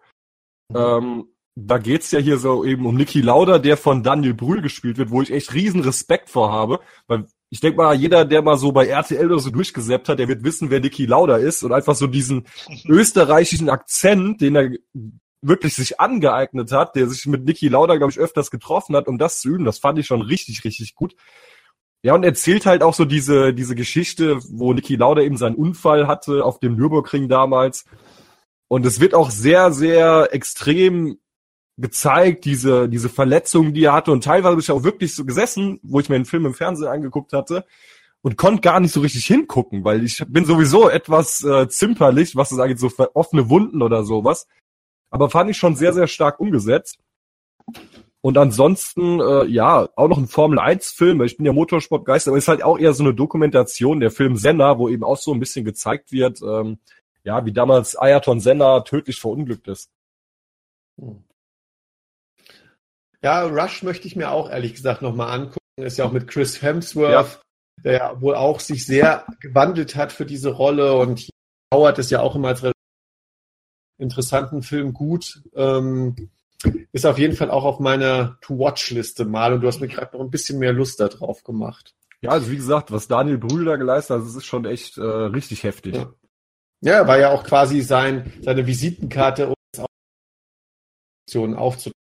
[0.69, 0.75] Mhm.
[0.75, 1.27] Ähm,
[1.59, 5.09] da geht's ja hier so eben um Niki Lauda, der von Daniel Brühl gespielt wird,
[5.09, 8.71] wo ich echt riesen Respekt vor habe, weil ich denke mal, jeder, der mal so
[8.71, 11.95] bei RTL oder so durchgesäppt hat, der wird wissen, wer Niki Lauda ist und einfach
[11.95, 12.45] so diesen
[12.87, 14.69] österreichischen Akzent, den er
[15.41, 19.17] wirklich sich angeeignet hat, der sich mit Niki Lauda, glaube ich, öfters getroffen hat, um
[19.17, 19.65] das zu üben.
[19.65, 21.15] Das fand ich schon richtig, richtig gut.
[22.03, 26.05] Ja, und erzählt halt auch so diese, diese Geschichte, wo Niki Lauda eben seinen Unfall
[26.05, 27.85] hatte auf dem Nürburgring damals.
[28.67, 31.17] Und es wird auch sehr, sehr extrem
[31.77, 34.11] gezeigt, diese, diese Verletzungen, die er hatte.
[34.11, 36.87] Und teilweise bin ich auch wirklich so gesessen, wo ich mir einen Film im Fernsehen
[36.87, 37.65] angeguckt hatte
[38.21, 42.51] und konnte gar nicht so richtig hingucken, weil ich bin sowieso etwas äh, zimperlich, was
[42.51, 44.47] es angeht, so offene Wunden oder sowas.
[45.09, 46.97] Aber fand ich schon sehr, sehr stark umgesetzt.
[48.21, 51.21] Und ansonsten, äh, ja, auch noch ein Formel-1-Film.
[51.21, 54.79] Ich bin ja Motorsportgeister, aber ist halt auch eher so eine Dokumentation, der Film Senna,
[54.79, 56.79] wo eben auch so ein bisschen gezeigt wird, ähm,
[57.23, 59.89] ja, wie damals Ayrton Senna tödlich verunglückt ist.
[63.27, 65.59] Ja, Rush möchte ich mir auch ehrlich gesagt nochmal angucken.
[65.75, 67.27] Ist ja auch mit Chris Hemsworth, ja.
[67.83, 71.29] der ja wohl auch sich sehr gewandelt hat für diese Rolle und
[71.73, 72.63] Howard ist ja auch immer als
[73.97, 75.41] interessanten Film gut.
[75.55, 76.29] Ähm,
[76.93, 80.23] ist auf jeden Fall auch auf meiner To-Watch-Liste mal und du hast mir gerade noch
[80.23, 81.93] ein bisschen mehr Lust darauf gemacht.
[82.21, 85.01] Ja, also wie gesagt, was Daniel Brühl da geleistet hat, das ist schon echt äh,
[85.01, 85.95] richtig heftig.
[85.95, 86.13] Ja.
[86.79, 89.53] ja, war ja auch quasi sein, seine Visitenkarte,
[91.35, 91.96] um aufzunehmen.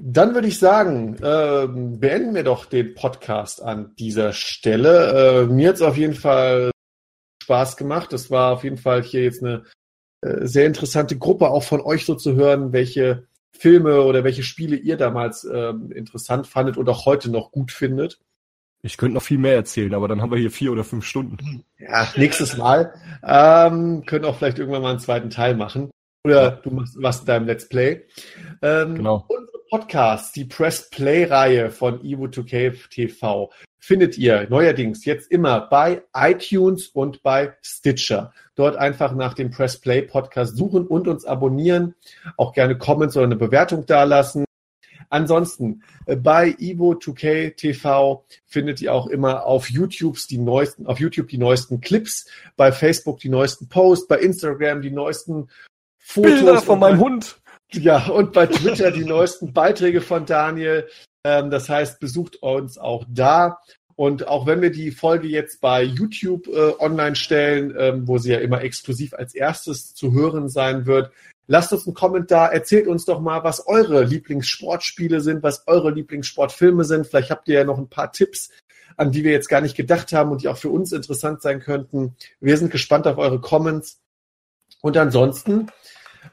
[0.00, 5.42] Dann würde ich sagen, äh, beenden wir doch den Podcast an dieser Stelle.
[5.42, 6.70] Äh, mir hat es auf jeden Fall
[7.42, 8.12] Spaß gemacht.
[8.12, 9.64] Es war auf jeden Fall hier jetzt eine
[10.20, 14.76] äh, sehr interessante Gruppe, auch von euch so zu hören, welche Filme oder welche Spiele
[14.76, 18.20] ihr damals ähm, interessant fandet und auch heute noch gut findet.
[18.82, 21.64] Ich könnte noch viel mehr erzählen, aber dann haben wir hier vier oder fünf Stunden.
[21.78, 22.94] Ja, nächstes Mal.
[23.24, 25.90] Ähm, können auch vielleicht irgendwann mal einen zweiten Teil machen.
[26.24, 28.02] Oder du machst was in deinem Let's Play.
[28.62, 29.26] Ähm, genau.
[29.70, 36.88] Unsere Podcasts, die Press Play-Reihe von Evo2K TV, findet ihr neuerdings jetzt immer bei iTunes
[36.88, 38.32] und bei Stitcher.
[38.54, 41.94] Dort einfach nach dem Press Play Podcast suchen und uns abonnieren.
[42.36, 44.44] Auch gerne Comments oder eine Bewertung dalassen.
[45.10, 51.28] Ansonsten äh, bei Evo2K TV findet ihr auch immer auf YouTube die neuesten, auf YouTube
[51.28, 52.26] die neuesten Clips,
[52.56, 55.48] bei Facebook die neuesten Posts, bei Instagram die neuesten
[55.98, 57.38] Fotos Bilder von meinem Hund.
[57.72, 60.88] Ja, und bei Twitter die neuesten Beiträge von Daniel.
[61.24, 63.58] Ähm, das heißt, besucht uns auch da.
[63.96, 68.30] Und auch wenn wir die Folge jetzt bei YouTube äh, online stellen, ähm, wo sie
[68.30, 71.10] ja immer exklusiv als erstes zu hören sein wird,
[71.48, 76.84] lasst uns einen Kommentar, erzählt uns doch mal, was eure Lieblingssportspiele sind, was eure Lieblingssportfilme
[76.84, 77.08] sind.
[77.08, 78.50] Vielleicht habt ihr ja noch ein paar Tipps,
[78.96, 81.58] an die wir jetzt gar nicht gedacht haben und die auch für uns interessant sein
[81.58, 82.14] könnten.
[82.40, 83.98] Wir sind gespannt auf eure Comments.
[84.80, 85.72] Und ansonsten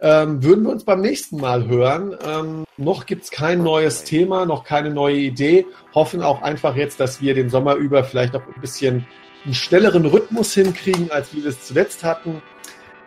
[0.02, 2.16] ähm, würden wir uns beim nächsten Mal hören.
[2.26, 5.66] Ähm, noch gibt's kein neues Thema, noch keine neue Idee.
[5.94, 9.06] Hoffen auch einfach jetzt, dass wir den Sommer über vielleicht noch ein bisschen
[9.46, 12.42] einen schnelleren Rhythmus hinkriegen, als wir es zuletzt hatten.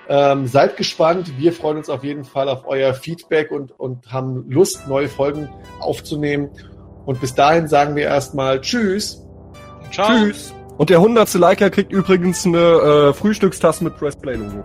[0.08, 1.32] Ähm, seid gespannt.
[1.38, 5.50] Wir freuen uns auf jeden Fall auf euer Feedback und, und haben Lust, neue Folgen
[5.80, 6.48] aufzunehmen.
[7.04, 9.22] Und bis dahin sagen wir erstmal Tschüss.
[9.92, 10.08] Ciao.
[10.08, 10.54] Tschüss.
[10.78, 14.62] Und der hundertste Liker kriegt übrigens eine äh, Frühstückstasse mit Press Play Logo.